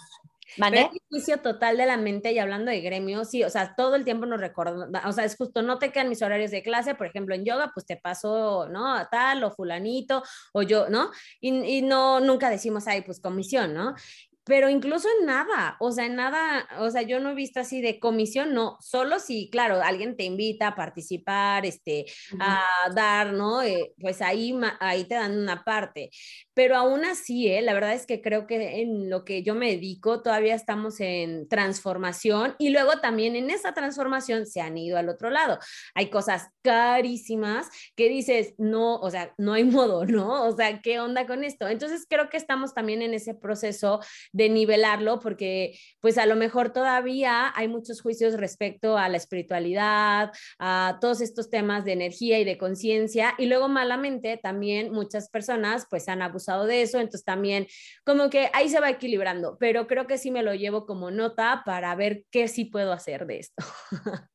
¿Vale? 0.58 0.90
Pero 0.92 1.04
juicio 1.10 1.42
total 1.42 1.78
de 1.78 1.86
la 1.86 1.98
mente 1.98 2.32
y 2.32 2.40
hablando 2.40 2.72
de 2.72 2.82
gremio, 2.82 3.26
sí, 3.26 3.44
o 3.44 3.50
sea, 3.50 3.76
todo 3.76 3.96
el 3.96 4.04
tiempo 4.04 4.26
nos 4.26 4.40
recuerda, 4.40 4.88
o 5.08 5.12
sea, 5.12 5.26
es 5.26 5.36
justo, 5.36 5.62
no 5.62 5.80
te 5.80 5.92
quedan 5.92 6.10
mis 6.10 6.22
horarios 6.22 6.52
de 6.52 6.64
clase, 6.64 6.96
por 6.96 7.08
ejemplo, 7.08 7.36
en 7.36 7.46
yoga, 7.46 7.72
pues 7.74 7.86
te 7.86 7.98
paso, 7.98 8.68
¿no? 8.70 8.94
A 8.94 9.10
tal 9.10 9.44
o 9.44 9.52
fulanito, 9.52 10.24
o 10.54 10.62
yo, 10.62 10.90
¿no? 10.90 11.12
Y, 11.40 11.50
y 11.78 11.82
no, 11.82 12.20
nunca 12.20 12.50
decimos, 12.50 12.88
ay, 12.88 13.02
pues 13.02 13.20
comisión, 13.20 13.74
¿no? 13.74 13.96
pero 14.44 14.70
incluso 14.70 15.08
en 15.20 15.28
nada, 15.28 15.78
o 15.80 15.92
sea, 15.92 16.06
en 16.06 16.16
nada, 16.16 16.68
o 16.80 16.90
sea, 16.90 17.04
yo 17.04 17.20
no 17.20 17.30
he 17.30 17.36
visto 17.36 17.60
así 17.60 17.82
de 17.82 18.00
comisión, 18.00 18.54
no, 18.54 18.78
solo 18.82 19.20
si, 19.20 19.50
claro, 19.52 19.82
alguien 19.82 20.18
te 20.18 20.24
invita 20.24 20.68
a 20.68 20.76
participar, 20.76 21.66
este, 21.66 22.06
a 22.40 22.66
dar, 22.94 23.34
¿no? 23.34 23.62
Eh, 23.62 23.94
pues 24.00 24.22
ahí, 24.22 24.54
ahí 24.80 25.06
te 25.06 25.16
dan 25.16 25.38
una 25.38 25.64
parte, 25.64 26.10
pero 26.54 26.76
aún 26.76 27.06
así, 27.06 27.48
¿eh? 27.48 27.62
la 27.62 27.74
verdad 27.74 27.94
es 27.94 28.06
que 28.06 28.22
creo 28.22 28.46
que 28.46 28.82
en 28.82 29.10
lo 29.10 29.24
que 29.24 29.42
yo 29.42 29.56
me 29.56 29.72
dedico 29.72 30.22
todavía 30.22 30.54
estamos 30.54 31.00
en 31.00 31.48
transformación 31.48 32.56
y 32.60 32.72
luego 32.72 33.00
también 33.00 33.36
en 33.36 33.50
esa 33.50 33.74
transformación 33.74 34.46
se 34.46 34.60
han 34.60 34.78
ido 34.78 34.98
al 34.98 35.08
otro 35.08 35.30
lado. 35.30 35.60
Hay 35.96 36.10
cosas 36.10 36.50
carísimas 36.62 37.70
que 37.96 38.10
dices, 38.10 38.54
no, 38.58 38.96
o 38.96 39.10
sea, 39.10 39.34
no 39.38 39.54
hay 39.54 39.64
modo, 39.82 40.06
¿no? 40.06 40.44
O 40.44 40.56
sea, 40.56 40.82
¿qué 40.82 41.00
onda 41.00 41.26
con 41.26 41.44
esto? 41.46 41.70
Entonces 41.70 42.06
creo 42.10 42.30
que 42.30 42.38
estamos 42.38 42.74
también 42.74 43.02
en 43.02 43.14
ese 43.14 43.34
proceso 43.34 44.02
de 44.34 44.50
nivelarlo, 44.50 45.20
porque 45.20 45.80
pues 46.02 46.18
a 46.18 46.26
lo 46.26 46.36
mejor 46.36 46.74
todavía 46.74 47.54
hay 47.56 47.70
muchos 47.70 48.02
juicios 48.02 48.34
respecto 48.34 48.98
a 48.98 49.08
la 49.08 49.18
espiritualidad, 49.18 50.32
a 50.60 50.98
todos 51.00 51.22
estos 51.22 51.50
temas 51.50 51.86
de 51.86 51.94
energía 51.94 52.40
y 52.40 52.44
de 52.44 52.58
conciencia, 52.58 53.36
y 53.38 53.46
luego 53.46 53.70
malamente 53.70 54.38
también 54.38 54.92
muchas 54.92 55.30
personas 55.30 55.88
pues 55.90 56.10
han 56.10 56.22
abusado 56.22 56.41
de 56.48 56.82
eso, 56.82 57.00
entonces 57.00 57.24
también 57.24 57.68
como 58.06 58.30
que 58.30 58.50
ahí 58.54 58.70
se 58.70 58.80
va 58.80 58.90
equilibrando, 58.90 59.58
pero 59.60 59.88
creo 59.88 60.08
que 60.08 60.18
sí 60.18 60.32
me 60.32 60.44
lo 60.44 60.54
llevo 60.54 60.86
como 60.86 61.12
nota 61.12 61.64
para 61.66 61.94
ver 61.96 62.26
qué 62.32 62.48
sí 62.48 62.66
puedo 62.66 62.94
hacer 62.94 63.26
de 63.26 63.40
esto. 63.40 63.64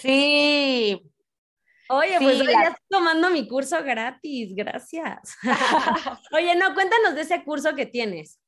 Sí, 0.00 1.12
Oye, 1.92 2.16
pues 2.20 2.38
ya 2.38 2.62
estoy 2.62 2.86
tomando 2.88 3.28
mi 3.28 3.46
curso 3.46 3.82
gratis, 3.84 4.54
gracias. 4.54 5.36
Oye, 6.32 6.54
no, 6.56 6.72
cuéntanos 6.74 7.14
de 7.14 7.20
ese 7.20 7.44
curso 7.44 7.74
que 7.74 7.84
tienes. 7.84 8.40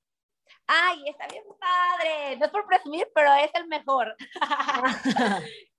Ay, 0.67 1.05
está 1.07 1.27
bien 1.27 1.45
padre. 1.61 2.39
No 2.39 2.47
es 2.47 2.51
por 2.51 2.67
presumir, 2.67 3.07
pero 3.15 3.35
es 3.35 3.51
el 3.55 3.69
mejor. 3.69 4.17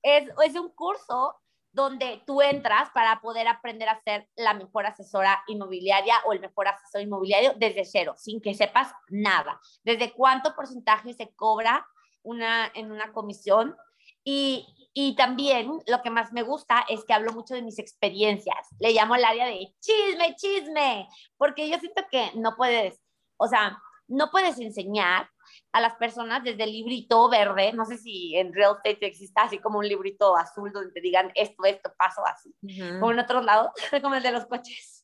es, 0.04 0.30
es 0.46 0.56
un 0.56 0.70
curso 0.76 1.36
donde 1.76 2.24
tú 2.26 2.42
entras 2.42 2.90
para 2.92 3.20
poder 3.20 3.50
aprender 3.50 3.90
a 3.90 4.02
ser 4.02 4.30
la 4.38 4.54
mejor 4.54 4.86
asesora 4.86 5.44
inmobiliaria 5.48 6.16
o 6.26 6.32
el 6.32 6.40
mejor 6.40 6.70
asesor 6.70 7.02
inmobiliario 7.02 7.54
desde 7.58 7.84
cero, 7.84 8.16
sin 8.18 8.42
que 8.42 8.54
sepas 8.54 8.94
nada. 9.10 9.60
Desde 9.84 10.14
cuánto 10.14 10.56
porcentaje 10.56 11.14
se 11.14 11.36
cobra 11.36 11.86
una, 12.24 12.72
en 12.74 12.94
una 12.94 13.12
comisión. 13.12 13.76
Y, 14.24 14.66
y 14.94 15.18
también 15.18 15.82
lo 15.86 16.02
que 16.02 16.10
más 16.10 16.32
me 16.32 16.44
gusta 16.44 16.86
es 16.88 17.04
que 17.04 17.14
hablo 17.14 17.34
mucho 17.34 17.54
de 17.54 17.62
mis 17.62 17.78
experiencias. 17.78 18.70
Le 18.80 18.94
llamo 18.94 19.16
el 19.16 19.26
área 19.26 19.46
de 19.46 19.76
chisme, 19.82 20.36
chisme, 20.38 21.10
porque 21.36 21.70
yo 21.70 21.78
siento 21.78 22.04
que 22.10 22.32
no 22.36 22.56
puedes, 22.56 23.02
o 23.36 23.48
sea, 23.48 23.78
no 24.08 24.32
puedes 24.32 24.58
enseñar 24.60 25.30
a 25.76 25.82
las 25.82 25.96
personas 25.96 26.42
desde 26.42 26.64
el 26.64 26.72
librito 26.72 27.30
verde, 27.30 27.74
no 27.74 27.84
sé 27.84 27.98
si 27.98 28.34
en 28.38 28.54
real 28.54 28.78
estate 28.82 29.08
exista 29.08 29.42
así 29.42 29.58
como 29.60 29.80
un 29.80 29.86
librito 29.86 30.38
azul 30.38 30.72
donde 30.72 30.94
te 30.94 31.02
digan 31.02 31.34
esto, 31.36 31.66
esto, 31.66 31.94
paso 31.98 32.22
así, 32.26 32.56
como 32.94 33.12
en 33.12 33.20
otros 33.20 33.44
lados, 33.44 33.72
como 34.02 34.16
el 34.16 34.24
de 34.24 34.32
los 34.32 34.46
coches. 34.46 35.04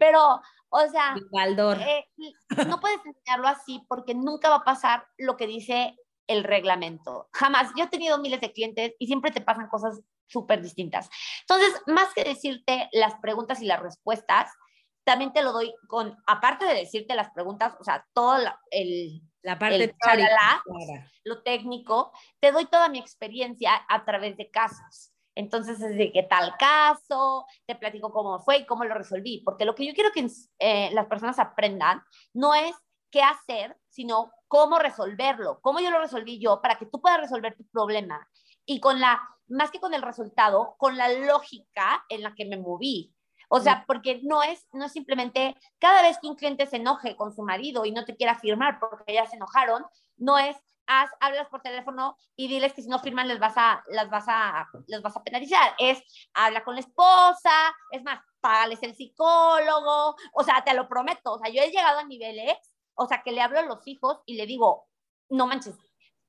Pero, 0.00 0.40
o 0.70 0.88
sea, 0.90 1.14
eh, 1.16 2.06
no 2.66 2.80
puedes 2.80 3.04
enseñarlo 3.04 3.46
así 3.46 3.84
porque 3.90 4.14
nunca 4.14 4.48
va 4.48 4.56
a 4.56 4.64
pasar 4.64 5.06
lo 5.18 5.36
que 5.36 5.46
dice 5.46 5.94
el 6.26 6.44
reglamento. 6.44 7.28
Jamás. 7.34 7.72
Yo 7.76 7.84
he 7.84 7.88
tenido 7.88 8.16
miles 8.16 8.40
de 8.40 8.52
clientes 8.52 8.94
y 8.98 9.08
siempre 9.08 9.32
te 9.32 9.42
pasan 9.42 9.68
cosas 9.68 10.00
súper 10.26 10.62
distintas. 10.62 11.10
Entonces, 11.42 11.82
más 11.88 12.14
que 12.14 12.24
decirte 12.24 12.88
las 12.92 13.16
preguntas 13.16 13.60
y 13.60 13.66
las 13.66 13.80
respuestas, 13.80 14.50
también 15.04 15.32
te 15.32 15.42
lo 15.42 15.52
doy 15.52 15.72
con, 15.86 16.16
aparte 16.26 16.64
de 16.64 16.74
decirte 16.74 17.14
las 17.14 17.30
preguntas, 17.30 17.74
o 17.78 17.84
sea, 17.84 18.04
todo 18.12 18.38
el, 18.70 19.22
la 19.46 19.58
parte 19.60 19.94
lo 21.24 21.42
técnico, 21.42 22.12
te 22.40 22.50
doy 22.50 22.66
toda 22.66 22.88
mi 22.88 22.98
experiencia 22.98 23.70
a 23.88 24.04
través 24.04 24.36
de 24.36 24.50
casos. 24.50 25.12
Entonces, 25.36 25.80
es 25.80 25.96
de 25.96 26.10
qué 26.12 26.24
tal 26.24 26.56
caso, 26.58 27.46
te 27.66 27.76
platico 27.76 28.10
cómo 28.10 28.40
fue 28.40 28.58
y 28.58 28.66
cómo 28.66 28.84
lo 28.84 28.94
resolví, 28.94 29.42
porque 29.44 29.64
lo 29.64 29.74
que 29.74 29.86
yo 29.86 29.94
quiero 29.94 30.10
que 30.10 30.26
eh, 30.58 30.90
las 30.92 31.06
personas 31.06 31.38
aprendan 31.38 32.02
no 32.32 32.54
es 32.54 32.74
qué 33.10 33.22
hacer, 33.22 33.76
sino 33.88 34.32
cómo 34.48 34.78
resolverlo, 34.78 35.60
cómo 35.60 35.78
yo 35.78 35.90
lo 35.90 36.00
resolví 36.00 36.40
yo 36.40 36.60
para 36.60 36.76
que 36.76 36.86
tú 36.86 37.00
puedas 37.00 37.20
resolver 37.20 37.56
tu 37.56 37.64
problema. 37.68 38.28
Y 38.64 38.80
con 38.80 38.98
la, 38.98 39.22
más 39.46 39.70
que 39.70 39.78
con 39.78 39.94
el 39.94 40.02
resultado, 40.02 40.74
con 40.76 40.96
la 40.96 41.08
lógica 41.08 42.04
en 42.08 42.22
la 42.22 42.34
que 42.34 42.46
me 42.46 42.56
moví. 42.56 43.14
O 43.48 43.60
sea, 43.60 43.84
porque 43.86 44.20
no 44.22 44.42
es, 44.42 44.66
no 44.72 44.86
es 44.86 44.92
simplemente 44.92 45.56
cada 45.78 46.02
vez 46.02 46.18
que 46.20 46.28
un 46.28 46.36
cliente 46.36 46.66
se 46.66 46.76
enoje 46.76 47.16
con 47.16 47.34
su 47.34 47.42
marido 47.42 47.84
y 47.84 47.92
no 47.92 48.04
te 48.04 48.16
quiera 48.16 48.38
firmar 48.38 48.78
porque 48.80 49.14
ya 49.14 49.26
se 49.26 49.36
enojaron, 49.36 49.84
no 50.16 50.38
es 50.38 50.56
haz, 50.86 51.10
hablas 51.20 51.48
por 51.48 51.62
teléfono 51.62 52.16
y 52.36 52.48
diles 52.48 52.72
que 52.72 52.82
si 52.82 52.88
no 52.88 52.98
firman 52.98 53.28
les 53.28 53.38
vas 53.38 53.54
a, 53.56 53.82
las 53.88 54.08
vas 54.08 54.24
a, 54.28 54.68
les 54.86 55.02
vas 55.02 55.16
a 55.16 55.22
penalizar. 55.22 55.74
Es 55.78 56.02
habla 56.34 56.64
con 56.64 56.74
la 56.74 56.80
esposa, 56.80 57.74
es 57.90 58.02
más, 58.02 58.20
págales 58.40 58.82
el 58.82 58.94
psicólogo, 58.94 60.16
o 60.32 60.44
sea, 60.44 60.62
te 60.64 60.74
lo 60.74 60.88
prometo. 60.88 61.32
O 61.32 61.38
sea, 61.38 61.50
yo 61.50 61.62
he 61.62 61.70
llegado 61.70 61.98
a 61.98 62.04
niveles, 62.04 62.56
o 62.94 63.06
sea, 63.06 63.22
que 63.22 63.32
le 63.32 63.42
hablo 63.42 63.58
a 63.58 63.66
los 63.66 63.86
hijos 63.86 64.20
y 64.26 64.36
le 64.36 64.46
digo, 64.46 64.86
no 65.28 65.46
manches, 65.46 65.76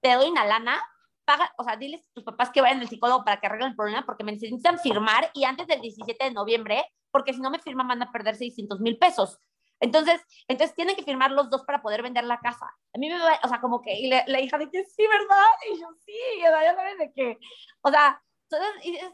te 0.01 0.13
doy 0.13 0.30
una 0.30 0.45
lana 0.45 0.82
paga, 1.28 1.53
o 1.57 1.63
sea, 1.65 1.75
diles 1.75 2.07
a 2.07 2.13
tus 2.13 2.23
papás 2.23 2.49
que 2.51 2.61
vayan 2.61 2.80
al 2.80 2.88
psicólogo 2.88 3.25
para 3.25 3.41
que 3.41 3.47
arreglen 3.47 3.71
el 3.71 3.75
problema 3.75 4.05
porque 4.05 4.23
me 4.23 4.32
necesitan 4.32 4.80
firmar 4.80 5.30
y 5.34 5.43
antes 5.43 5.67
del 5.67 5.82
17 5.82 6.23
de 6.23 6.32
noviembre, 6.32 6.86
porque 7.11 7.34
si 7.34 7.41
no 7.41 7.51
me 7.51 7.59
firman 7.59 7.89
van 7.89 8.01
a 8.01 8.11
perder 8.13 8.38
600 8.38 8.80
mil 8.80 8.97
pesos. 8.97 9.38
Entonces, 9.82 10.21
entonces 10.47 10.73
tienen 10.73 10.95
que 10.95 11.03
firmar 11.03 11.32
los 11.32 11.49
dos 11.49 11.63
para 11.65 11.82
poder 11.82 12.01
vender 12.01 12.23
la 12.23 12.39
casa. 12.39 12.65
A 12.65 12.97
mí 12.97 13.09
me 13.09 13.19
va, 13.19 13.39
o 13.43 13.47
sea, 13.49 13.59
como 13.59 13.82
que, 13.82 13.93
y 13.93 14.09
la 14.09 14.39
hija 14.39 14.57
dice, 14.57 14.86
sí, 14.86 15.03
¿verdad? 15.05 15.45
Y 15.69 15.80
yo, 15.80 15.88
sí, 16.05 16.13
o 16.39 16.47
sea, 16.47 16.63
ya 16.63 16.75
sabes 16.75 16.97
de 16.97 17.11
qué. 17.13 17.38
O 17.82 17.91
sea, 17.91 18.23
todas 18.47 18.69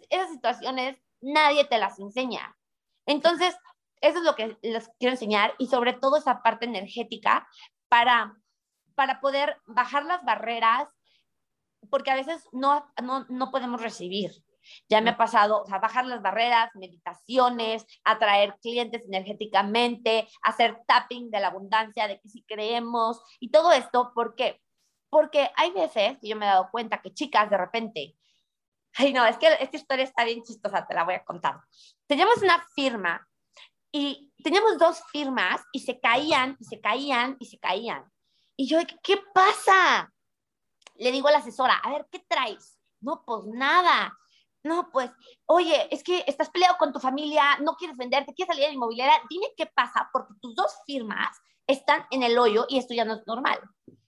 esas 0.09 0.29
situaciones 0.29 0.97
nadie 1.19 1.65
te 1.65 1.79
las 1.79 1.99
enseña. 1.99 2.55
Entonces, 3.07 3.57
eso 4.01 4.19
es 4.19 4.23
lo 4.23 4.35
que 4.35 4.57
les 4.61 4.87
quiero 4.99 5.13
enseñar 5.13 5.55
y 5.57 5.67
sobre 5.67 5.93
todo 5.93 6.17
esa 6.17 6.43
parte 6.43 6.65
energética 6.65 7.47
para, 7.89 8.35
para 8.95 9.19
poder 9.19 9.57
bajar 9.65 10.05
las 10.05 10.23
barreras 10.23 10.87
porque 11.89 12.11
a 12.11 12.15
veces 12.15 12.47
no, 12.51 12.91
no, 13.01 13.25
no 13.29 13.51
podemos 13.51 13.81
recibir. 13.81 14.31
Ya 14.89 15.01
me 15.01 15.11
ha 15.11 15.17
pasado, 15.17 15.63
o 15.63 15.65
sea, 15.65 15.79
bajar 15.79 16.05
las 16.05 16.21
barreras, 16.21 16.69
meditaciones, 16.75 17.85
atraer 18.03 18.57
clientes 18.61 19.03
energéticamente, 19.05 20.27
hacer 20.41 20.81
tapping 20.87 21.29
de 21.29 21.39
la 21.39 21.47
abundancia, 21.47 22.07
de 22.07 22.19
que 22.19 22.29
si 22.29 22.43
creemos 22.43 23.21
y 23.39 23.51
todo 23.51 23.71
esto, 23.71 24.11
¿por 24.15 24.35
qué? 24.35 24.61
Porque 25.09 25.51
hay 25.55 25.71
veces 25.71 26.17
que 26.19 26.29
yo 26.29 26.35
me 26.35 26.45
he 26.45 26.49
dado 26.49 26.69
cuenta 26.71 27.01
que 27.01 27.13
chicas 27.13 27.49
de 27.49 27.57
repente, 27.57 28.15
ay 28.95 29.13
no, 29.13 29.25
es 29.25 29.37
que 29.37 29.47
esta 29.59 29.77
historia 29.77 30.05
está 30.05 30.23
bien 30.23 30.43
chistosa, 30.43 30.87
te 30.87 30.93
la 30.93 31.03
voy 31.03 31.15
a 31.15 31.25
contar. 31.25 31.59
Teníamos 32.07 32.37
una 32.41 32.65
firma 32.73 33.27
y 33.91 34.33
teníamos 34.43 34.77
dos 34.77 35.03
firmas 35.11 35.61
y 35.71 35.79
se 35.79 35.99
caían 35.99 36.57
y 36.59 36.65
se 36.65 36.79
caían 36.79 37.37
y 37.39 37.45
se 37.45 37.59
caían. 37.59 38.11
Y 38.55 38.67
yo, 38.67 38.79
¿qué 39.03 39.17
pasa? 39.33 40.12
Le 40.95 41.11
digo 41.11 41.27
a 41.27 41.31
la 41.31 41.39
asesora, 41.39 41.75
a 41.75 41.91
ver, 41.91 42.07
¿qué 42.11 42.19
traes? 42.27 42.79
No, 43.01 43.23
pues 43.25 43.45
nada. 43.45 44.17
No, 44.63 44.89
pues, 44.91 45.11
oye, 45.45 45.93
es 45.93 46.03
que 46.03 46.23
estás 46.25 46.49
peleado 46.49 46.77
con 46.77 46.93
tu 46.93 46.99
familia, 46.99 47.57
no 47.59 47.75
quieres 47.75 47.97
venderte, 47.97 48.33
quieres 48.33 48.55
salir 48.55 48.63
de 48.63 48.69
la 48.69 48.75
inmobiliaria, 48.75 49.21
dime 49.29 49.47
qué 49.57 49.65
pasa, 49.65 50.09
porque 50.13 50.33
tus 50.41 50.55
dos 50.55 50.71
firmas 50.85 51.37
están 51.67 52.05
en 52.11 52.23
el 52.23 52.37
hoyo 52.37 52.65
y 52.69 52.77
esto 52.77 52.93
ya 52.93 53.03
no 53.03 53.15
es 53.15 53.27
normal. 53.27 53.59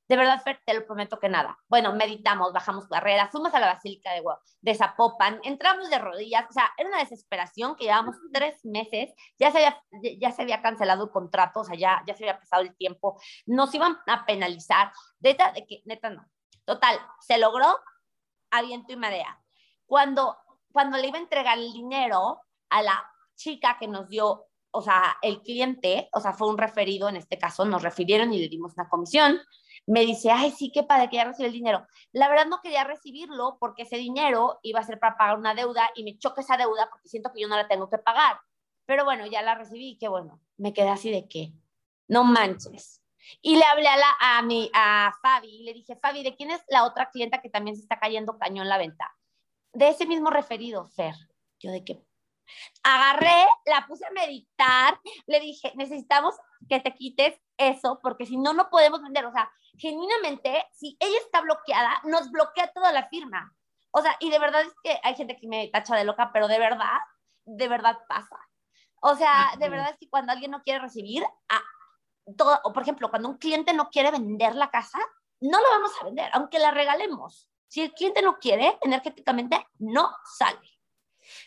De 0.08 0.16
verdad, 0.18 0.42
Fer, 0.44 0.62
te 0.64 0.74
lo 0.74 0.86
prometo 0.86 1.20
que 1.20 1.30
nada. 1.30 1.58
Bueno, 1.68 1.94
meditamos, 1.94 2.54
bajamos 2.54 2.88
barreras, 2.88 3.32
fuimos 3.32 3.54
a 3.56 3.60
la 3.60 3.74
Basílica 3.74 4.12
de, 4.12 4.22
de 4.62 4.76
Zapopan, 4.76 5.40
entramos 5.44 5.90
de 5.90 5.98
rodillas, 5.98 6.46
o 6.48 6.54
sea, 6.54 6.70
era 6.78 6.90
una 6.90 7.00
desesperación 7.00 7.76
que 7.76 7.86
llevábamos 7.86 8.16
tres 8.32 8.64
meses, 8.64 9.12
ya 9.40 9.52
se 9.52 9.58
había, 9.58 9.84
ya 10.20 10.32
se 10.32 10.44
había 10.44 10.62
cancelado 10.62 11.06
el 11.06 11.10
contrato, 11.10 11.62
o 11.62 11.64
sea, 11.64 11.76
ya, 11.76 12.04
ya 12.06 12.16
se 12.16 12.24
había 12.24 12.40
pasado 12.40 12.62
el 12.62 12.76
tiempo, 12.78 13.20
nos 13.48 13.74
iban 13.74 13.98
a 14.06 14.26
penalizar. 14.26 14.92
Neta, 15.20 15.52
de 15.54 15.66
que, 15.66 15.82
neta, 15.86 16.12
no. 16.12 16.24
Total, 16.66 17.00
se 17.20 17.38
logró 17.38 17.78
a 18.52 18.62
viento 18.62 18.92
y 18.92 18.96
marea. 18.96 19.40
Cuando, 19.86 20.38
cuando 20.72 20.98
le 20.98 21.08
iba 21.08 21.18
a 21.18 21.22
entregar 21.22 21.58
el 21.58 21.72
dinero 21.72 22.42
a 22.70 22.82
la 22.82 23.12
chica 23.36 23.78
que 23.80 23.88
nos 23.88 24.10
dio, 24.10 24.48
o 24.72 24.82
sea, 24.82 25.18
el 25.22 25.42
cliente, 25.42 26.10
o 26.14 26.20
sea, 26.20 26.34
fue 26.34 26.50
un 26.50 26.58
referido 26.58 27.08
en 27.08 27.16
este 27.16 27.38
caso, 27.38 27.66
nos 27.66 27.84
refirieron 27.84 28.34
y 28.34 28.40
le 28.40 28.50
dimos 28.50 28.74
una 28.76 28.90
comisión, 28.90 29.40
me 29.88 30.02
dice, 30.02 30.32
ay, 30.32 30.52
sí, 30.52 30.72
qué 30.72 30.84
padre 30.84 31.10
que 31.10 31.18
ya 31.18 31.26
recibió 31.26 31.48
el 31.48 31.54
dinero. 31.54 31.88
La 32.12 32.28
verdad 32.28 32.48
no 32.48 32.60
quería 32.62 32.84
recibirlo 32.84 33.58
porque 33.60 33.84
ese 33.84 33.98
dinero 33.98 34.60
iba 34.64 34.80
a 34.80 34.84
ser 34.84 35.00
para 35.00 35.18
pagar 35.18 35.38
una 35.38 35.54
deuda 35.54 35.90
y 35.96 36.04
me 36.04 36.18
choca 36.18 36.42
esa 36.42 36.58
deuda 36.58 36.90
porque 36.90 37.08
siento 37.08 37.32
que 37.32 37.42
yo 37.42 37.48
no 37.48 37.56
la 37.56 37.68
tengo 37.68 37.90
que 37.90 38.00
pagar. 38.00 38.40
Pero 38.86 39.06
bueno, 39.06 39.28
ya 39.28 39.42
la 39.44 39.56
recibí 39.56 39.92
y 39.92 39.98
qué 39.98 40.08
bueno, 40.08 40.42
me 40.58 40.74
quedé 40.74 40.90
así 40.90 41.12
de 41.12 41.28
que, 41.28 41.54
no 42.08 42.24
manches. 42.24 43.02
Y 43.42 43.56
le 43.56 43.66
hablé 43.66 43.88
a, 43.88 43.98
la, 43.98 44.16
a, 44.20 44.42
mi, 44.42 44.70
a 44.74 45.12
Fabi 45.22 45.48
y 45.48 45.64
le 45.64 45.74
dije, 45.74 45.96
Fabi, 45.96 46.24
¿de 46.24 46.36
quién 46.36 46.52
es 46.52 46.64
la 46.68 46.84
otra 46.84 47.10
clienta 47.10 47.42
que 47.42 47.50
también 47.50 47.76
se 47.76 47.84
está 47.84 48.00
cayendo 48.00 48.38
cañón 48.38 48.70
la 48.70 48.78
venta? 48.78 49.14
De 49.74 49.90
ese 49.90 50.06
mismo 50.06 50.30
referido, 50.30 50.88
Fer. 50.88 51.16
Yo 51.60 51.72
de 51.72 51.84
qué. 51.84 52.06
Agarré, 52.84 53.48
la 53.66 53.86
puse 53.88 54.06
a 54.06 54.12
meditar, 54.12 55.00
le 55.26 55.40
dije, 55.40 55.74
necesitamos 55.76 56.36
que 56.70 56.80
te 56.80 56.94
quites 56.94 57.40
eso, 57.58 58.00
porque 58.02 58.26
si 58.26 58.38
no, 58.38 58.54
no 58.54 58.70
podemos 58.70 59.02
vender. 59.02 59.26
O 59.26 59.32
sea, 59.32 59.52
genuinamente, 59.78 60.66
si 60.72 60.96
ella 61.00 61.18
está 61.26 61.42
bloqueada, 61.42 62.02
nos 62.04 62.32
bloquea 62.32 62.72
toda 62.74 62.92
la 62.92 63.08
firma. 63.10 63.54
O 63.92 64.02
sea, 64.02 64.16
y 64.20 64.30
de 64.30 64.40
verdad 64.40 64.62
es 64.62 64.74
que 64.84 65.00
hay 65.04 65.16
gente 65.16 65.38
que 65.38 65.48
me 65.48 65.68
tacha 65.70 65.96
de 65.96 66.04
loca, 66.04 66.32
pero 66.34 66.48
de 66.48 66.60
verdad, 66.60 67.00
de 67.46 67.68
verdad 67.68 67.98
pasa. 68.08 68.38
O 69.02 69.16
sea, 69.16 69.54
de 69.60 69.70
verdad 69.70 69.92
es 69.92 69.98
que 69.98 70.10
cuando 70.10 70.32
alguien 70.32 70.52
no 70.52 70.64
quiere 70.64 70.80
recibir, 70.80 71.24
a, 72.28 72.62
o 72.64 72.74
por 72.74 72.84
ejemplo, 72.84 73.10
cuando 73.10 73.30
un 73.30 73.38
cliente 73.38 73.74
no 73.74 73.90
quiere 73.90 74.12
vender 74.12 74.56
la 74.56 74.70
casa, 74.70 75.00
no 75.42 75.60
lo 75.60 75.70
vamos 75.70 75.92
a 76.00 76.06
vender, 76.06 76.30
aunque 76.34 76.60
la 76.60 76.72
regalemos. 76.72 77.50
Si 77.68 77.82
el 77.82 77.94
cliente 77.94 78.22
no 78.22 78.38
quiere, 78.38 78.78
energéticamente 78.82 79.66
no 79.80 80.10
sale. 80.38 80.60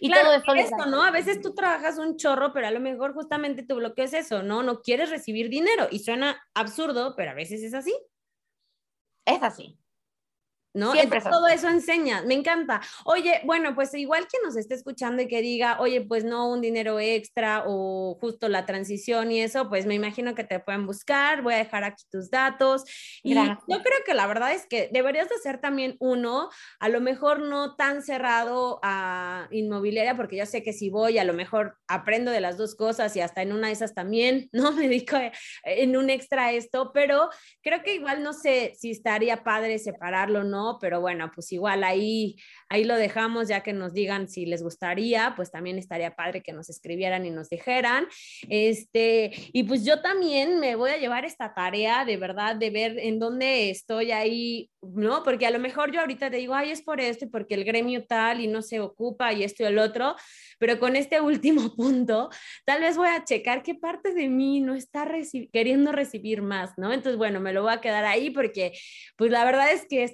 Y 0.00 0.10
todo 0.10 0.32
eso, 0.32 0.54
eso 0.54 0.86
¿no? 0.86 1.02
A 1.02 1.10
veces 1.10 1.40
tú 1.40 1.54
trabajas 1.54 1.98
un 1.98 2.16
chorro, 2.16 2.52
pero 2.52 2.66
a 2.66 2.70
lo 2.70 2.80
mejor 2.80 3.14
justamente 3.14 3.62
tu 3.62 3.76
bloqueo 3.76 4.04
es 4.04 4.12
eso, 4.12 4.42
¿no? 4.42 4.62
No 4.62 4.82
quieres 4.82 5.10
recibir 5.10 5.48
dinero 5.48 5.86
y 5.90 6.00
suena 6.00 6.40
absurdo, 6.54 7.14
pero 7.16 7.30
a 7.30 7.34
veces 7.34 7.62
es 7.62 7.74
así. 7.74 7.94
Es 9.24 9.42
así. 9.42 9.78
¿No? 10.74 10.92
Siempre 10.92 11.20
todo 11.20 11.48
eso 11.48 11.68
enseña, 11.68 12.22
me 12.22 12.34
encanta. 12.34 12.80
Oye, 13.04 13.40
bueno, 13.44 13.74
pues 13.74 13.94
igual 13.94 14.26
que 14.30 14.38
nos 14.44 14.56
esté 14.56 14.74
escuchando 14.74 15.22
y 15.22 15.28
que 15.28 15.40
diga, 15.40 15.80
oye, 15.80 16.02
pues 16.02 16.24
no 16.24 16.48
un 16.50 16.60
dinero 16.60 17.00
extra 17.00 17.64
o 17.66 18.16
justo 18.20 18.48
la 18.48 18.66
transición 18.66 19.32
y 19.32 19.40
eso, 19.40 19.68
pues 19.68 19.86
me 19.86 19.94
imagino 19.94 20.34
que 20.34 20.44
te 20.44 20.60
pueden 20.60 20.86
buscar, 20.86 21.42
voy 21.42 21.54
a 21.54 21.58
dejar 21.58 21.84
aquí 21.84 22.04
tus 22.10 22.30
datos. 22.30 22.84
Y 23.22 23.34
yo 23.34 23.58
creo 23.66 23.98
que 24.06 24.14
la 24.14 24.26
verdad 24.26 24.52
es 24.52 24.66
que 24.66 24.88
deberías 24.92 25.28
de 25.28 25.38
ser 25.38 25.60
también 25.60 25.96
uno, 26.00 26.50
a 26.80 26.88
lo 26.88 27.00
mejor 27.00 27.40
no 27.40 27.76
tan 27.76 28.02
cerrado 28.02 28.80
a 28.82 29.48
inmobiliaria, 29.50 30.16
porque 30.16 30.36
yo 30.36 30.46
sé 30.46 30.62
que 30.62 30.72
si 30.72 30.90
voy, 30.90 31.18
a 31.18 31.24
lo 31.24 31.32
mejor 31.32 31.78
aprendo 31.86 32.30
de 32.30 32.40
las 32.40 32.56
dos 32.56 32.74
cosas 32.74 33.16
y 33.16 33.20
hasta 33.20 33.42
en 33.42 33.52
una 33.52 33.68
de 33.68 33.72
esas 33.72 33.94
también, 33.94 34.48
¿no? 34.52 34.72
Me 34.72 34.82
dedico 34.82 35.16
en 35.64 35.96
un 35.96 36.10
extra 36.10 36.52
esto, 36.52 36.92
pero 36.92 37.28
creo 37.62 37.82
que 37.82 37.94
igual 37.94 38.22
no 38.22 38.32
sé 38.32 38.74
si 38.78 38.90
estaría 38.90 39.42
padre 39.42 39.78
separarlo, 39.78 40.44
¿no? 40.44 40.57
Pero 40.80 41.00
bueno, 41.00 41.30
pues 41.34 41.52
igual 41.52 41.84
ahí, 41.84 42.36
ahí 42.68 42.84
lo 42.84 42.96
dejamos, 42.96 43.48
ya 43.48 43.62
que 43.62 43.72
nos 43.72 43.92
digan 43.92 44.28
si 44.28 44.46
les 44.46 44.62
gustaría, 44.62 45.34
pues 45.36 45.50
también 45.50 45.78
estaría 45.78 46.14
padre 46.14 46.42
que 46.42 46.52
nos 46.52 46.68
escribieran 46.68 47.24
y 47.26 47.30
nos 47.30 47.48
dijeran. 47.48 48.06
Este, 48.48 49.32
y 49.52 49.62
pues 49.64 49.84
yo 49.84 50.00
también 50.00 50.60
me 50.60 50.76
voy 50.76 50.90
a 50.90 50.98
llevar 50.98 51.24
esta 51.24 51.54
tarea 51.54 52.04
de 52.04 52.16
verdad, 52.16 52.56
de 52.56 52.70
ver 52.70 52.98
en 52.98 53.18
dónde 53.18 53.70
estoy 53.70 54.12
ahí, 54.12 54.70
¿no? 54.82 55.22
Porque 55.22 55.46
a 55.46 55.50
lo 55.50 55.58
mejor 55.58 55.92
yo 55.92 56.00
ahorita 56.00 56.30
te 56.30 56.36
digo, 56.36 56.54
ay, 56.54 56.70
es 56.70 56.82
por 56.82 57.00
esto 57.00 57.24
y 57.24 57.28
porque 57.28 57.54
el 57.54 57.64
gremio 57.64 58.04
tal 58.06 58.40
y 58.40 58.46
no 58.46 58.62
se 58.62 58.80
ocupa 58.80 59.32
y 59.32 59.44
esto 59.44 59.62
y 59.62 59.66
el 59.66 59.78
otro, 59.78 60.14
pero 60.58 60.78
con 60.78 60.96
este 60.96 61.20
último 61.20 61.74
punto, 61.74 62.30
tal 62.64 62.80
vez 62.80 62.96
voy 62.96 63.08
a 63.08 63.24
checar 63.24 63.62
qué 63.62 63.74
parte 63.74 64.12
de 64.12 64.28
mí 64.28 64.60
no 64.60 64.74
está 64.74 65.08
queriendo 65.52 65.92
recibir 65.92 66.42
más, 66.42 66.76
¿no? 66.76 66.92
Entonces, 66.92 67.16
bueno, 67.16 67.40
me 67.40 67.52
lo 67.52 67.62
voy 67.62 67.72
a 67.72 67.80
quedar 67.80 68.04
ahí 68.04 68.30
porque, 68.30 68.72
pues 69.16 69.30
la 69.30 69.44
verdad 69.44 69.72
es 69.72 69.86
que 69.88 70.04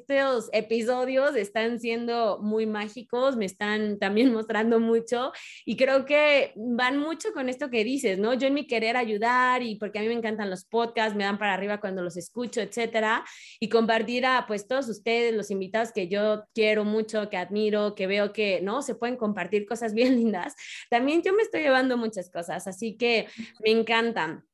episodios 0.53 1.37
están 1.37 1.81
siendo 1.81 2.39
muy 2.41 2.67
mágicos, 2.67 3.37
me 3.37 3.45
están 3.45 3.99
también 3.99 4.33
mostrando 4.35 4.81
mucho 4.81 5.33
y 5.65 5.77
creo 5.77 6.05
que 6.05 6.53
van 6.57 6.99
mucho 6.99 7.33
con 7.33 7.49
esto 7.49 7.71
que 7.71 7.85
dices, 7.85 8.19
¿no? 8.19 8.35
Yo 8.35 8.49
en 8.49 8.55
mi 8.55 8.67
querer 8.67 8.97
ayudar 8.97 9.63
y 9.63 9.77
porque 9.77 9.99
a 9.99 10.03
mí 10.03 10.09
me 10.09 10.15
encantan 10.15 10.51
los 10.51 10.65
podcasts, 10.65 11.17
me 11.17 11.25
dan 11.25 11.39
para 11.39 11.55
arriba 11.55 11.81
cuando 11.81 12.03
los 12.03 12.17
escucho, 12.17 12.61
etcétera, 12.61 13.25
y 13.61 13.69
compartir 13.69 14.27
a 14.27 14.45
pues 14.47 14.67
todos 14.67 14.89
ustedes, 14.89 15.35
los 15.35 15.51
invitados 15.51 15.93
que 15.93 16.09
yo 16.09 16.45
quiero 16.55 16.85
mucho, 16.85 17.29
que 17.29 17.37
admiro, 17.37 17.95
que 17.95 18.07
veo 18.07 18.33
que, 18.33 18.61
¿no? 18.61 18.83
Se 18.83 18.95
pueden 18.95 19.17
compartir 19.17 19.67
cosas 19.67 19.95
bien 19.95 20.15
lindas 20.17 20.55
también 20.91 21.23
yo 21.23 21.33
me 21.33 21.43
estoy 21.43 21.63
llevando 21.63 21.97
muchas 21.97 22.31
cosas, 22.31 22.67
así 22.67 22.97
que 22.97 23.27
me 23.63 23.71
encantan. 23.71 24.45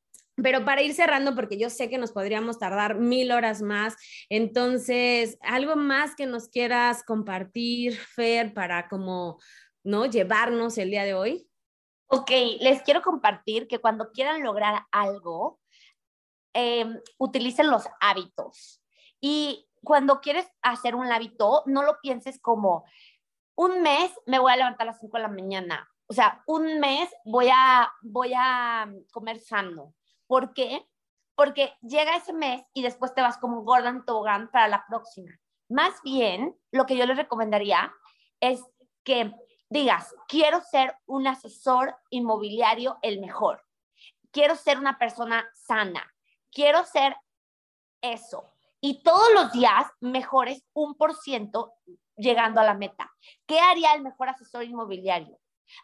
Pero 0.43 0.65
para 0.65 0.81
ir 0.81 0.93
cerrando, 0.93 1.35
porque 1.35 1.57
yo 1.57 1.69
sé 1.69 1.89
que 1.89 1.97
nos 1.97 2.11
podríamos 2.11 2.59
tardar 2.59 2.95
mil 2.95 3.31
horas 3.31 3.61
más, 3.61 3.95
entonces, 4.29 5.37
algo 5.41 5.75
más 5.75 6.15
que 6.15 6.25
nos 6.25 6.49
quieras 6.49 7.03
compartir, 7.03 7.97
Fer, 7.97 8.53
para 8.53 8.87
como, 8.87 9.39
¿no? 9.83 10.05
Llevarnos 10.05 10.77
el 10.77 10.91
día 10.91 11.03
de 11.03 11.13
hoy. 11.13 11.47
Ok, 12.07 12.29
les 12.59 12.81
quiero 12.81 13.01
compartir 13.01 13.67
que 13.67 13.79
cuando 13.79 14.11
quieran 14.11 14.43
lograr 14.43 14.83
algo, 14.91 15.59
em, 16.53 16.99
utilicen 17.17 17.69
los 17.69 17.83
hábitos. 18.01 18.81
Y 19.21 19.67
cuando 19.83 20.19
quieres 20.19 20.47
hacer 20.61 20.95
un 20.95 21.11
hábito, 21.11 21.63
no 21.67 21.83
lo 21.83 21.99
pienses 22.01 22.39
como, 22.39 22.83
un 23.55 23.81
mes 23.81 24.11
me 24.25 24.39
voy 24.39 24.51
a 24.51 24.57
levantar 24.57 24.87
a 24.87 24.91
las 24.91 24.99
5 24.99 25.17
de 25.17 25.23
la 25.23 25.29
mañana. 25.29 25.89
O 26.07 26.13
sea, 26.13 26.43
un 26.47 26.79
mes 26.79 27.09
voy 27.23 27.49
a, 27.53 27.91
voy 28.01 28.33
a 28.35 28.91
comer 29.11 29.39
sano. 29.39 29.93
¿Por 30.31 30.53
qué? 30.53 30.87
Porque 31.35 31.73
llega 31.81 32.15
ese 32.15 32.31
mes 32.31 32.63
y 32.73 32.83
después 32.83 33.13
te 33.13 33.19
vas 33.19 33.37
como 33.37 33.63
Gordon 33.63 34.05
Togan 34.05 34.49
para 34.49 34.69
la 34.69 34.85
próxima. 34.87 35.37
Más 35.67 36.01
bien, 36.03 36.57
lo 36.71 36.85
que 36.85 36.95
yo 36.95 37.05
les 37.05 37.17
recomendaría 37.17 37.93
es 38.39 38.63
que 39.03 39.33
digas, 39.69 40.15
quiero 40.29 40.61
ser 40.61 40.95
un 41.05 41.27
asesor 41.27 41.97
inmobiliario 42.11 42.97
el 43.01 43.19
mejor. 43.19 43.61
Quiero 44.31 44.55
ser 44.55 44.79
una 44.79 44.97
persona 44.97 45.45
sana. 45.53 46.09
Quiero 46.49 46.85
ser 46.85 47.17
eso. 47.99 48.53
Y 48.79 49.03
todos 49.03 49.33
los 49.33 49.51
días 49.51 49.85
mejores 49.99 50.63
un 50.71 50.95
por 50.95 51.13
ciento 51.13 51.73
llegando 52.15 52.61
a 52.61 52.63
la 52.63 52.75
meta. 52.75 53.11
¿Qué 53.45 53.59
haría 53.59 53.95
el 53.95 54.01
mejor 54.01 54.29
asesor 54.29 54.63
inmobiliario? 54.63 55.37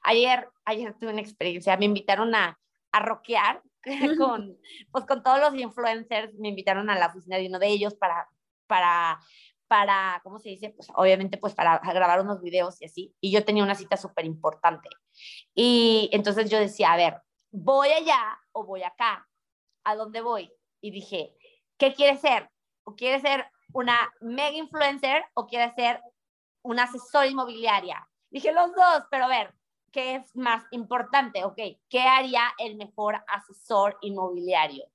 Ayer, 0.03 0.49
ayer 0.63 0.97
tuve 0.97 1.11
una 1.11 1.19
experiencia, 1.19 1.75
me 1.75 1.83
invitaron 1.83 2.33
a, 2.33 2.57
a 2.93 2.99
rockear 3.01 3.61
con, 4.17 4.57
pues, 4.91 5.05
con 5.05 5.23
todos 5.23 5.39
los 5.39 5.55
influencers, 5.55 6.33
me 6.35 6.49
invitaron 6.49 6.89
a 6.89 6.97
la 6.97 7.07
oficina 7.07 7.37
de 7.37 7.47
uno 7.47 7.59
de 7.59 7.67
ellos 7.67 7.95
para, 7.95 8.29
para, 8.67 9.19
para, 9.67 10.21
¿cómo 10.23 10.39
se 10.39 10.49
dice? 10.49 10.69
Pues 10.69 10.89
obviamente 10.95 11.37
pues 11.37 11.53
para 11.55 11.79
grabar 11.79 12.21
unos 12.21 12.41
videos 12.41 12.81
y 12.81 12.85
así, 12.85 13.15
y 13.19 13.31
yo 13.31 13.45
tenía 13.45 13.63
una 13.63 13.75
cita 13.75 13.97
súper 13.97 14.25
importante. 14.25 14.89
Y 15.53 16.09
entonces 16.11 16.49
yo 16.49 16.59
decía, 16.59 16.93
a 16.93 16.97
ver, 16.97 17.21
¿voy 17.51 17.89
allá 17.89 18.39
o 18.51 18.65
voy 18.65 18.83
acá? 18.83 19.27
¿A 19.83 19.95
dónde 19.95 20.21
voy? 20.21 20.51
Y 20.81 20.91
dije, 20.91 21.35
¿qué 21.77 21.93
quiere 21.93 22.17
ser? 22.17 22.49
¿O 22.83 22.95
quiere 22.95 23.19
ser 23.19 23.45
una 23.73 24.11
mega 24.21 24.57
influencer 24.57 25.25
o 25.33 25.45
quiere 25.45 25.73
ser 25.75 26.01
una 26.63 26.83
asesor 26.83 27.25
inmobiliaria. 27.25 28.07
Dije 28.29 28.51
los 28.51 28.73
dos, 28.73 29.03
pero 29.09 29.25
a 29.25 29.29
ver, 29.29 29.53
¿qué 29.91 30.15
es 30.15 30.35
más 30.35 30.63
importante? 30.71 31.43
Ok, 31.43 31.57
¿qué 31.89 32.01
haría 32.01 32.43
el 32.57 32.75
mejor 32.75 33.23
asesor 33.27 33.97
inmobiliario? 34.01 34.85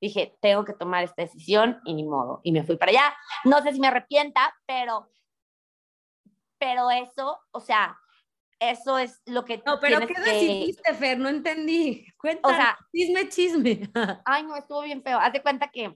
Dije, 0.00 0.36
tengo 0.40 0.64
que 0.64 0.74
tomar 0.74 1.04
esta 1.04 1.22
decisión 1.22 1.80
y 1.84 1.94
ni 1.94 2.04
modo. 2.04 2.40
Y 2.42 2.52
me 2.52 2.64
fui 2.64 2.76
para 2.76 2.90
allá. 2.90 3.16
No 3.44 3.62
sé 3.62 3.72
si 3.72 3.80
me 3.80 3.88
arrepienta, 3.88 4.54
pero, 4.66 5.10
pero 6.58 6.90
eso, 6.90 7.40
o 7.50 7.60
sea, 7.60 7.98
eso 8.58 8.98
es 8.98 9.22
lo 9.26 9.44
que. 9.44 9.62
No, 9.66 9.80
pero 9.80 10.06
¿qué 10.06 10.14
decidiste, 10.14 10.94
Fer? 10.94 11.18
No 11.18 11.28
entendí. 11.28 12.06
Cuéntame. 12.18 12.54
O 12.54 12.56
sea, 12.56 12.78
chisme, 12.92 13.28
chisme. 13.28 13.90
Ay, 14.24 14.42
no, 14.44 14.56
estuvo 14.56 14.82
bien 14.82 15.02
feo. 15.02 15.18
Haz 15.18 15.32
de 15.32 15.42
cuenta 15.42 15.68
que 15.68 15.94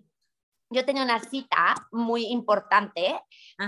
yo 0.70 0.84
tenía 0.84 1.02
una 1.02 1.18
cita 1.18 1.74
muy 1.90 2.26
importante 2.26 3.20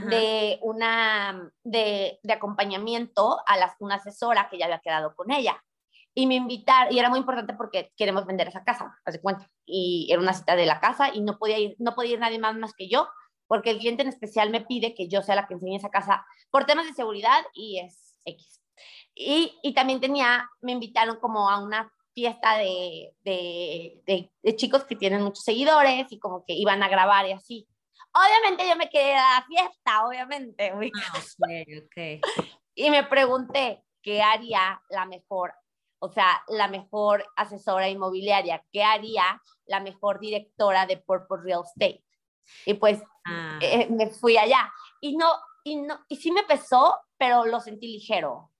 de 0.08 0.58
una 0.62 1.50
de, 1.64 2.20
de, 2.22 2.32
acompañamiento 2.32 3.40
a 3.46 3.56
las, 3.56 3.74
una 3.80 3.96
asesora 3.96 4.48
que 4.48 4.56
ya 4.56 4.66
había 4.66 4.78
quedado 4.78 5.14
con 5.16 5.32
ella. 5.32 5.62
Y 6.14 6.26
me 6.26 6.36
invitaron, 6.36 6.94
y 6.94 6.98
era 6.98 7.08
muy 7.08 7.18
importante 7.18 7.54
porque 7.54 7.92
queremos 7.96 8.24
vender 8.24 8.48
esa 8.48 8.64
casa, 8.64 8.98
haz 9.04 9.14
de 9.14 9.20
cuenta. 9.20 9.50
Y 9.66 10.08
era 10.10 10.20
una 10.20 10.32
cita 10.32 10.54
de 10.54 10.66
la 10.66 10.78
casa 10.78 11.10
y 11.12 11.22
no 11.22 11.38
podía 11.38 11.58
ir, 11.58 11.76
no 11.78 11.94
podía 11.94 12.12
ir 12.12 12.20
nadie 12.20 12.38
más 12.38 12.54
más 12.54 12.74
que 12.74 12.88
yo, 12.88 13.08
porque 13.48 13.70
el 13.70 13.78
cliente 13.78 14.02
en 14.02 14.08
especial 14.08 14.50
me 14.50 14.60
pide 14.60 14.94
que 14.94 15.08
yo 15.08 15.22
sea 15.22 15.34
la 15.34 15.46
que 15.46 15.54
enseñe 15.54 15.76
esa 15.76 15.90
casa 15.90 16.24
por 16.50 16.66
temas 16.66 16.86
de 16.86 16.94
seguridad 16.94 17.42
y 17.52 17.80
es 17.80 18.16
X. 18.24 18.62
Y, 19.14 19.58
y 19.62 19.74
también 19.74 20.00
tenía, 20.00 20.48
me 20.60 20.72
invitaron 20.72 21.16
como 21.16 21.50
a 21.50 21.62
una 21.62 21.92
fiesta 22.14 22.58
de, 22.58 23.14
de, 23.24 24.30
de, 24.42 24.56
chicos 24.56 24.84
que 24.84 24.96
tienen 24.96 25.22
muchos 25.22 25.44
seguidores 25.44 26.10
y 26.10 26.18
como 26.18 26.44
que 26.44 26.54
iban 26.54 26.82
a 26.82 26.88
grabar 26.88 27.26
y 27.26 27.32
así. 27.32 27.68
Obviamente 28.14 28.68
yo 28.68 28.76
me 28.76 28.90
quedé 28.90 29.14
a 29.14 29.40
la 29.40 29.46
fiesta, 29.46 30.06
obviamente. 30.06 30.70
Ah, 30.70 31.18
okay, 31.84 32.20
Y 32.74 32.90
me 32.90 33.04
pregunté 33.04 33.82
qué 34.02 34.20
haría 34.20 34.82
la 34.90 35.06
mejor, 35.06 35.54
o 35.98 36.10
sea, 36.10 36.42
la 36.48 36.68
mejor 36.68 37.24
asesora 37.36 37.88
inmobiliaria, 37.88 38.64
qué 38.70 38.84
haría 38.84 39.40
la 39.66 39.80
mejor 39.80 40.20
directora 40.20 40.86
de 40.86 40.98
Purple 40.98 41.38
Real 41.42 41.62
Estate. 41.64 42.04
Y 42.66 42.74
pues 42.74 43.00
ah. 43.24 43.58
eh, 43.62 43.88
me 43.88 44.10
fui 44.10 44.36
allá. 44.36 44.70
Y 45.00 45.16
no, 45.16 45.32
y 45.64 45.76
no, 45.76 46.04
y 46.08 46.16
sí 46.16 46.30
me 46.32 46.42
pesó, 46.42 46.98
pero 47.16 47.46
lo 47.46 47.60
sentí 47.60 47.86
ligero. 47.86 48.51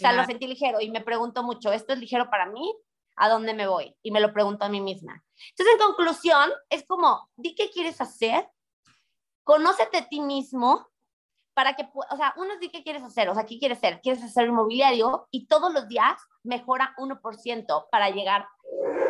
O 0.00 0.02
sea, 0.02 0.12
lo 0.14 0.24
sentí 0.24 0.46
ligero 0.46 0.80
y 0.80 0.90
me 0.90 1.02
pregunto 1.02 1.42
mucho, 1.42 1.72
¿esto 1.72 1.92
es 1.92 1.98
ligero 1.98 2.30
para 2.30 2.46
mí? 2.46 2.74
¿A 3.16 3.28
dónde 3.28 3.52
me 3.52 3.66
voy? 3.66 3.94
Y 4.02 4.12
me 4.12 4.20
lo 4.20 4.32
pregunto 4.32 4.64
a 4.64 4.70
mí 4.70 4.80
misma. 4.80 5.22
Entonces, 5.50 5.74
en 5.74 5.86
conclusión, 5.86 6.50
es 6.70 6.86
como, 6.86 7.28
di 7.36 7.54
qué 7.54 7.68
quieres 7.68 8.00
hacer, 8.00 8.48
conócete 9.44 9.98
a 9.98 10.08
ti 10.08 10.22
mismo 10.22 10.88
para 11.52 11.74
que, 11.74 11.86
o 11.92 12.16
sea, 12.16 12.32
uno 12.38 12.56
di 12.58 12.70
qué 12.70 12.82
quieres 12.82 13.02
hacer, 13.02 13.28
o 13.28 13.34
sea, 13.34 13.44
¿qué 13.44 13.58
quieres 13.58 13.78
ser? 13.78 14.00
¿Quieres 14.00 14.22
hacer 14.22 14.46
inmobiliario? 14.46 15.28
Y 15.30 15.46
todos 15.46 15.70
los 15.70 15.86
días 15.86 16.18
mejora 16.42 16.94
1% 16.96 17.88
para 17.90 18.08
llegar 18.08 18.48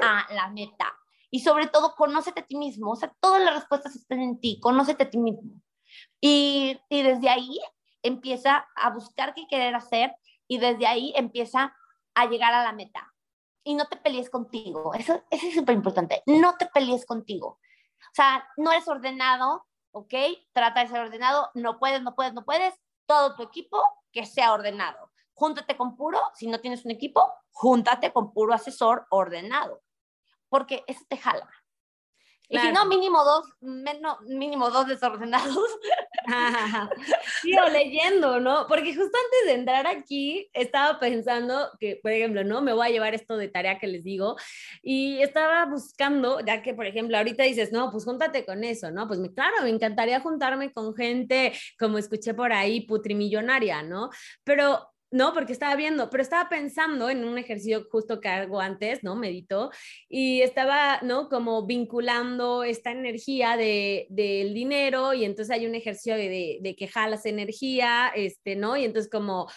a 0.02 0.26
la 0.34 0.48
meta. 0.48 0.92
Y 1.30 1.40
sobre 1.40 1.68
todo, 1.68 1.94
conócete 1.94 2.40
a 2.40 2.46
ti 2.46 2.56
mismo, 2.56 2.90
o 2.90 2.96
sea, 2.96 3.14
todas 3.20 3.40
las 3.44 3.54
respuestas 3.54 3.94
están 3.94 4.20
en 4.20 4.40
ti, 4.40 4.58
conócete 4.60 5.04
a 5.04 5.10
ti 5.10 5.18
mismo. 5.18 5.52
Y, 6.20 6.80
y 6.88 7.02
desde 7.02 7.28
ahí 7.28 7.60
empieza 8.02 8.66
a 8.74 8.90
buscar 8.90 9.34
qué 9.34 9.46
querer 9.46 9.74
hacer 9.74 10.12
y 10.50 10.58
desde 10.58 10.88
ahí 10.88 11.12
empieza 11.14 11.76
a 12.12 12.26
llegar 12.26 12.52
a 12.52 12.64
la 12.64 12.72
meta. 12.72 13.14
Y 13.62 13.74
no 13.74 13.86
te 13.86 13.96
pelees 13.96 14.28
contigo. 14.28 14.92
Eso, 14.94 15.22
eso 15.30 15.46
es 15.46 15.54
súper 15.54 15.76
importante. 15.76 16.24
No 16.26 16.56
te 16.56 16.66
pelees 16.66 17.06
contigo. 17.06 17.46
O 17.46 18.14
sea, 18.14 18.44
no 18.56 18.72
eres 18.72 18.88
ordenado, 18.88 19.64
¿ok? 19.92 20.12
Trata 20.52 20.80
de 20.80 20.88
ser 20.88 21.02
ordenado. 21.02 21.50
No 21.54 21.78
puedes, 21.78 22.02
no 22.02 22.16
puedes, 22.16 22.34
no 22.34 22.44
puedes. 22.44 22.74
Todo 23.06 23.36
tu 23.36 23.44
equipo 23.44 23.80
que 24.10 24.26
sea 24.26 24.52
ordenado. 24.52 25.12
Júntate 25.34 25.76
con 25.76 25.96
puro, 25.96 26.20
si 26.34 26.48
no 26.48 26.58
tienes 26.58 26.84
un 26.84 26.90
equipo, 26.90 27.32
júntate 27.52 28.12
con 28.12 28.32
puro 28.32 28.52
asesor 28.52 29.06
ordenado. 29.10 29.84
Porque 30.48 30.82
eso 30.88 31.04
te 31.08 31.16
jala. 31.16 31.48
Y 32.50 32.58
si 32.58 32.72
no, 32.72 32.84
mínimo 32.86 33.22
dos, 33.24 33.46
menos, 33.60 34.20
mínimo 34.22 34.70
dos 34.70 34.88
desordenados. 34.88 35.56
sí, 37.42 37.56
o 37.56 37.68
leyendo, 37.68 38.40
¿no? 38.40 38.66
Porque 38.66 38.94
justo 38.94 39.16
antes 39.16 39.46
de 39.46 39.52
entrar 39.52 39.86
aquí, 39.86 40.50
estaba 40.52 40.98
pensando 40.98 41.70
que, 41.78 42.00
por 42.02 42.10
ejemplo, 42.10 42.42
¿no? 42.42 42.60
Me 42.60 42.72
voy 42.72 42.88
a 42.88 42.90
llevar 42.90 43.14
esto 43.14 43.36
de 43.36 43.46
tarea 43.46 43.78
que 43.78 43.86
les 43.86 44.02
digo, 44.02 44.34
y 44.82 45.22
estaba 45.22 45.64
buscando, 45.66 46.40
ya 46.40 46.60
que, 46.60 46.74
por 46.74 46.86
ejemplo, 46.86 47.16
ahorita 47.16 47.44
dices, 47.44 47.70
no, 47.70 47.92
pues 47.92 48.04
júntate 48.04 48.44
con 48.44 48.64
eso, 48.64 48.90
¿no? 48.90 49.06
Pues 49.06 49.20
claro, 49.32 49.62
me 49.62 49.70
encantaría 49.70 50.18
juntarme 50.18 50.72
con 50.72 50.94
gente, 50.96 51.52
como 51.78 51.98
escuché 51.98 52.34
por 52.34 52.52
ahí, 52.52 52.80
putrimillonaria, 52.80 53.84
¿no? 53.84 54.10
Pero 54.42 54.89
no, 55.10 55.32
porque 55.34 55.52
estaba 55.52 55.74
viendo, 55.74 56.08
pero 56.08 56.22
estaba 56.22 56.48
pensando 56.48 57.10
en 57.10 57.24
un 57.24 57.36
ejercicio 57.36 57.86
justo 57.90 58.20
que 58.20 58.28
hago 58.28 58.60
antes, 58.60 59.02
¿no? 59.02 59.16
Medito, 59.16 59.70
y 60.08 60.42
estaba, 60.42 61.00
¿no? 61.02 61.28
Como 61.28 61.66
vinculando 61.66 62.62
esta 62.62 62.92
energía 62.92 63.56
de, 63.56 64.06
del 64.08 64.54
dinero, 64.54 65.12
y 65.12 65.24
entonces 65.24 65.54
hay 65.54 65.66
un 65.66 65.74
ejercicio 65.74 66.14
de, 66.14 66.28
de, 66.28 66.58
de 66.60 66.76
que 66.76 66.86
jalas 66.86 67.26
energía, 67.26 68.12
este, 68.14 68.54
¿no? 68.54 68.76
Y 68.76 68.84
entonces 68.84 69.10
como 69.10 69.48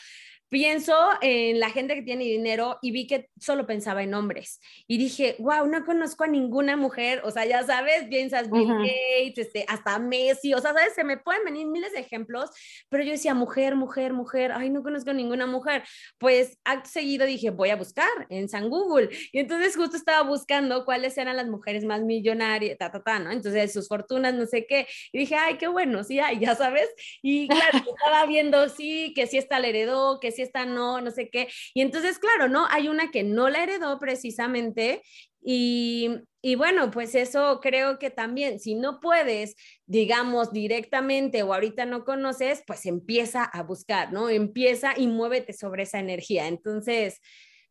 pienso 0.54 0.94
en 1.22 1.60
la 1.60 1.72
gente 1.72 1.96
que 1.96 2.04
tiene 2.04 2.26
dinero 2.26 2.78
y 2.84 2.92
vi 2.92 3.08
que 3.08 3.28
solo 3.40 3.66
pensaba 3.66 4.04
en 4.04 4.14
hombres. 4.14 4.62
Y 4.88 5.00
dije, 5.00 5.36
wow, 5.40 5.66
no 5.66 5.84
conozco 5.84 6.26
a 6.26 6.28
ninguna 6.28 6.78
mujer. 6.78 7.22
O 7.26 7.32
sea, 7.32 7.44
ya 7.46 7.64
sabes, 7.64 8.04
piensas 8.04 8.52
Bill 8.52 8.68
Gates, 8.68 9.48
este, 9.48 9.66
hasta 9.68 9.98
Messi. 9.98 10.54
O 10.54 10.60
sea, 10.60 10.74
sabes, 10.74 10.94
se 10.94 11.04
me 11.04 11.18
pueden 11.18 11.44
venir 11.44 11.66
miles 11.66 11.92
de 11.94 12.02
ejemplos, 12.02 12.52
pero 12.88 13.04
yo 13.04 13.14
decía, 13.14 13.34
mujer, 13.34 13.76
mujer, 13.76 14.14
mujer. 14.14 14.52
Ay, 14.52 14.70
no 14.70 14.84
conozco 14.84 15.10
a 15.10 15.14
ninguna 15.14 15.48
mujer. 15.48 15.86
Pues 16.20 16.60
acto 16.64 16.88
seguido 16.88 17.26
dije, 17.26 17.50
voy 17.50 17.72
a 17.72 17.76
buscar 17.76 18.12
en 18.30 18.48
San 18.48 18.70
Google. 18.70 19.10
Y 19.32 19.40
entonces 19.40 19.76
justo 19.76 19.98
estaba 19.98 20.22
buscando 20.22 20.86
cuáles 20.86 21.18
eran 21.18 21.36
las 21.36 21.48
mujeres 21.48 21.84
más 21.84 22.04
millonarias, 22.04 22.78
ta, 22.78 22.92
ta, 22.92 23.02
ta, 23.02 23.18
¿no? 23.18 23.32
Entonces 23.32 23.74
sus 23.74 23.88
fortunas, 23.88 24.36
no 24.36 24.46
sé 24.46 24.68
qué. 24.68 24.86
Y 25.12 25.18
dije, 25.18 25.34
ay, 25.34 25.58
qué 25.58 25.68
bueno, 25.68 26.04
sí, 26.04 26.20
ay, 26.20 26.38
ya 26.40 26.54
sabes. 26.54 26.94
Y 27.24 27.48
claro, 27.48 27.80
estaba 27.80 28.28
viendo, 28.28 28.70
sí, 28.70 29.14
que 29.16 29.26
sí 29.26 29.40
está 29.40 29.60
la 29.60 29.70
heredó, 29.70 30.20
que 30.20 30.32
sí 30.32 30.43
esta 30.44 30.66
no, 30.66 31.02
no 31.02 31.12
sé 31.12 31.30
qué. 31.30 31.48
Y 31.74 31.82
entonces, 31.82 32.20
claro, 32.20 32.48
¿no? 32.48 32.68
Hay 32.70 32.88
una 32.88 33.12
que 33.12 33.24
no 33.24 33.50
la 33.50 33.64
heredó 33.64 34.00
precisamente 34.00 35.02
y, 35.42 36.10
y, 36.42 36.56
bueno, 36.56 36.90
pues 36.90 37.16
eso 37.16 37.60
creo 37.62 38.00
que 38.00 38.10
también, 38.10 38.60
si 38.60 38.76
no 38.76 39.00
puedes, 39.02 39.56
digamos, 39.86 40.54
directamente 40.54 41.44
o 41.44 41.54
ahorita 41.54 41.86
no 41.86 42.06
conoces, 42.06 42.64
pues 42.66 42.86
empieza 42.86 43.44
a 43.44 43.64
buscar, 43.64 44.14
¿no? 44.14 44.30
Empieza 44.30 44.94
y 44.98 45.08
muévete 45.08 45.54
sobre 45.54 45.84
esa 45.84 46.00
energía. 46.00 46.48
Entonces, 46.48 47.20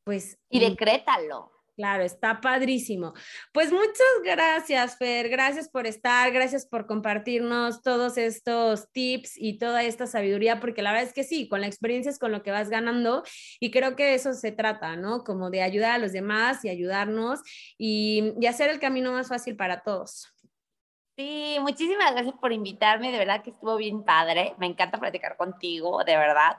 pues... 0.05 0.39
Y 0.51 0.61
decrétalo. 0.61 1.51
Claro, 1.75 2.03
está 2.05 2.41
padrísimo. 2.43 3.15
Pues 3.53 3.73
muchas 3.73 3.97
gracias, 4.23 4.99
Fer. 4.99 5.31
Gracias 5.31 5.71
por 5.71 5.87
estar, 5.87 6.31
gracias 6.31 6.67
por 6.67 6.87
compartirnos 6.87 7.81
todos 7.81 8.19
estos 8.19 8.91
tips 8.93 9.33
y 9.39 9.59
toda 9.59 9.83
esta 9.83 10.07
sabiduría, 10.07 10.61
porque 10.61 10.83
la 10.83 10.93
verdad 10.93 11.09
es 11.09 11.15
que 11.15 11.25
sí, 11.25 11.49
con 11.49 11.63
la 11.63 11.67
experiencia 11.67 12.11
es 12.11 12.19
con 12.19 12.31
lo 12.31 12.43
que 12.43 12.51
vas 12.51 12.69
ganando 12.69 13.23
y 13.59 13.71
creo 13.71 13.97
que 13.97 14.13
eso 14.13 14.35
se 14.35 14.53
trata, 14.53 14.97
¿no? 14.97 15.25
Como 15.25 15.49
de 15.49 15.63
ayudar 15.63 15.93
a 15.93 15.99
los 15.99 16.13
demás 16.13 16.63
y 16.63 16.69
ayudarnos 16.69 17.41
y, 17.79 18.35
y 18.39 18.47
hacer 18.47 18.69
el 18.69 18.79
camino 18.79 19.13
más 19.13 19.29
fácil 19.29 19.57
para 19.57 19.83
todos. 19.83 20.29
Sí, 21.17 21.57
muchísimas 21.61 22.13
gracias 22.13 22.35
por 22.41 22.53
invitarme, 22.53 23.13
de 23.13 23.19
verdad 23.19 23.43
que 23.43 23.51
estuvo 23.51 23.77
bien 23.77 24.05
padre, 24.05 24.55
me 24.59 24.67
encanta 24.67 24.99
platicar 24.99 25.37
contigo, 25.39 26.05
de 26.05 26.17
verdad 26.17 26.59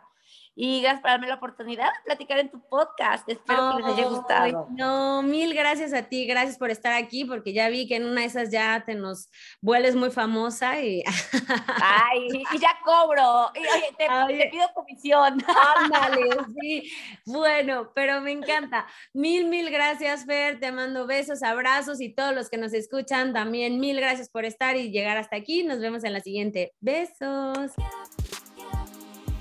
y 0.56 0.82
gracias 0.82 1.02
por 1.02 1.12
darme 1.12 1.28
la 1.28 1.36
oportunidad 1.36 1.86
de 1.86 2.04
platicar 2.06 2.40
en 2.40 2.50
tu 2.50 2.62
podcast. 2.68 3.28
Espero 3.28 3.76
que 3.76 3.84
les 3.84 3.94
haya 3.94 4.08
gustado. 4.08 4.68
No, 4.72 5.22
mil 5.24 5.54
gracias 5.54 5.94
a 5.94 6.04
ti, 6.04 6.26
gracias 6.26 6.58
por 6.58 6.70
estar 6.70 6.94
aquí, 6.94 7.26
porque 7.26 7.54
ya 7.54 7.70
vi 7.70 7.88
que 7.88 7.96
en 7.96 8.06
una 8.06 8.22
de 8.22 8.28
esas 8.28 8.52
ya 8.52 8.84
te 8.86 8.96
nos 8.96 9.30
vuelves 9.62 9.96
muy 9.96 10.12
famosa 10.12 10.82
y... 10.82 11.04
Ay, 11.82 12.44
y 12.54 12.60
ya 12.60 12.70
cobro. 12.84 13.52
Y, 13.56 13.60
oye, 13.60 13.96
te, 13.98 14.50
pido 14.50 14.68
comisión. 14.74 15.44
Ándale, 15.78 16.30
sí. 16.62 16.92
Bueno, 17.26 17.92
pero 17.96 18.22
me 18.22 18.32
encanta. 18.32 18.86
Mil, 19.14 19.46
mil 19.46 19.70
gracias, 19.70 20.26
Fer. 20.26 20.60
Te 20.60 20.72
mando 20.72 21.08
besos, 21.08 21.44
abrazos 21.44 22.02
y 22.02 22.14
todos 22.14 22.34
los 22.34 22.50
que 22.50 22.58
nos 22.58 22.74
escuchan 22.74 23.34
también, 23.34 23.80
mil 23.80 24.00
gracias 24.00 24.30
por 24.30 24.46
estar 24.46 24.76
y 24.76 24.92
llegar 24.92 25.18
hasta 25.18 25.36
aquí. 25.36 25.64
Nos 25.64 25.80
vemos 25.80 26.04
en 26.04 26.14
la 26.14 26.20
siguiente. 26.20 26.74
Besos. 26.80 27.72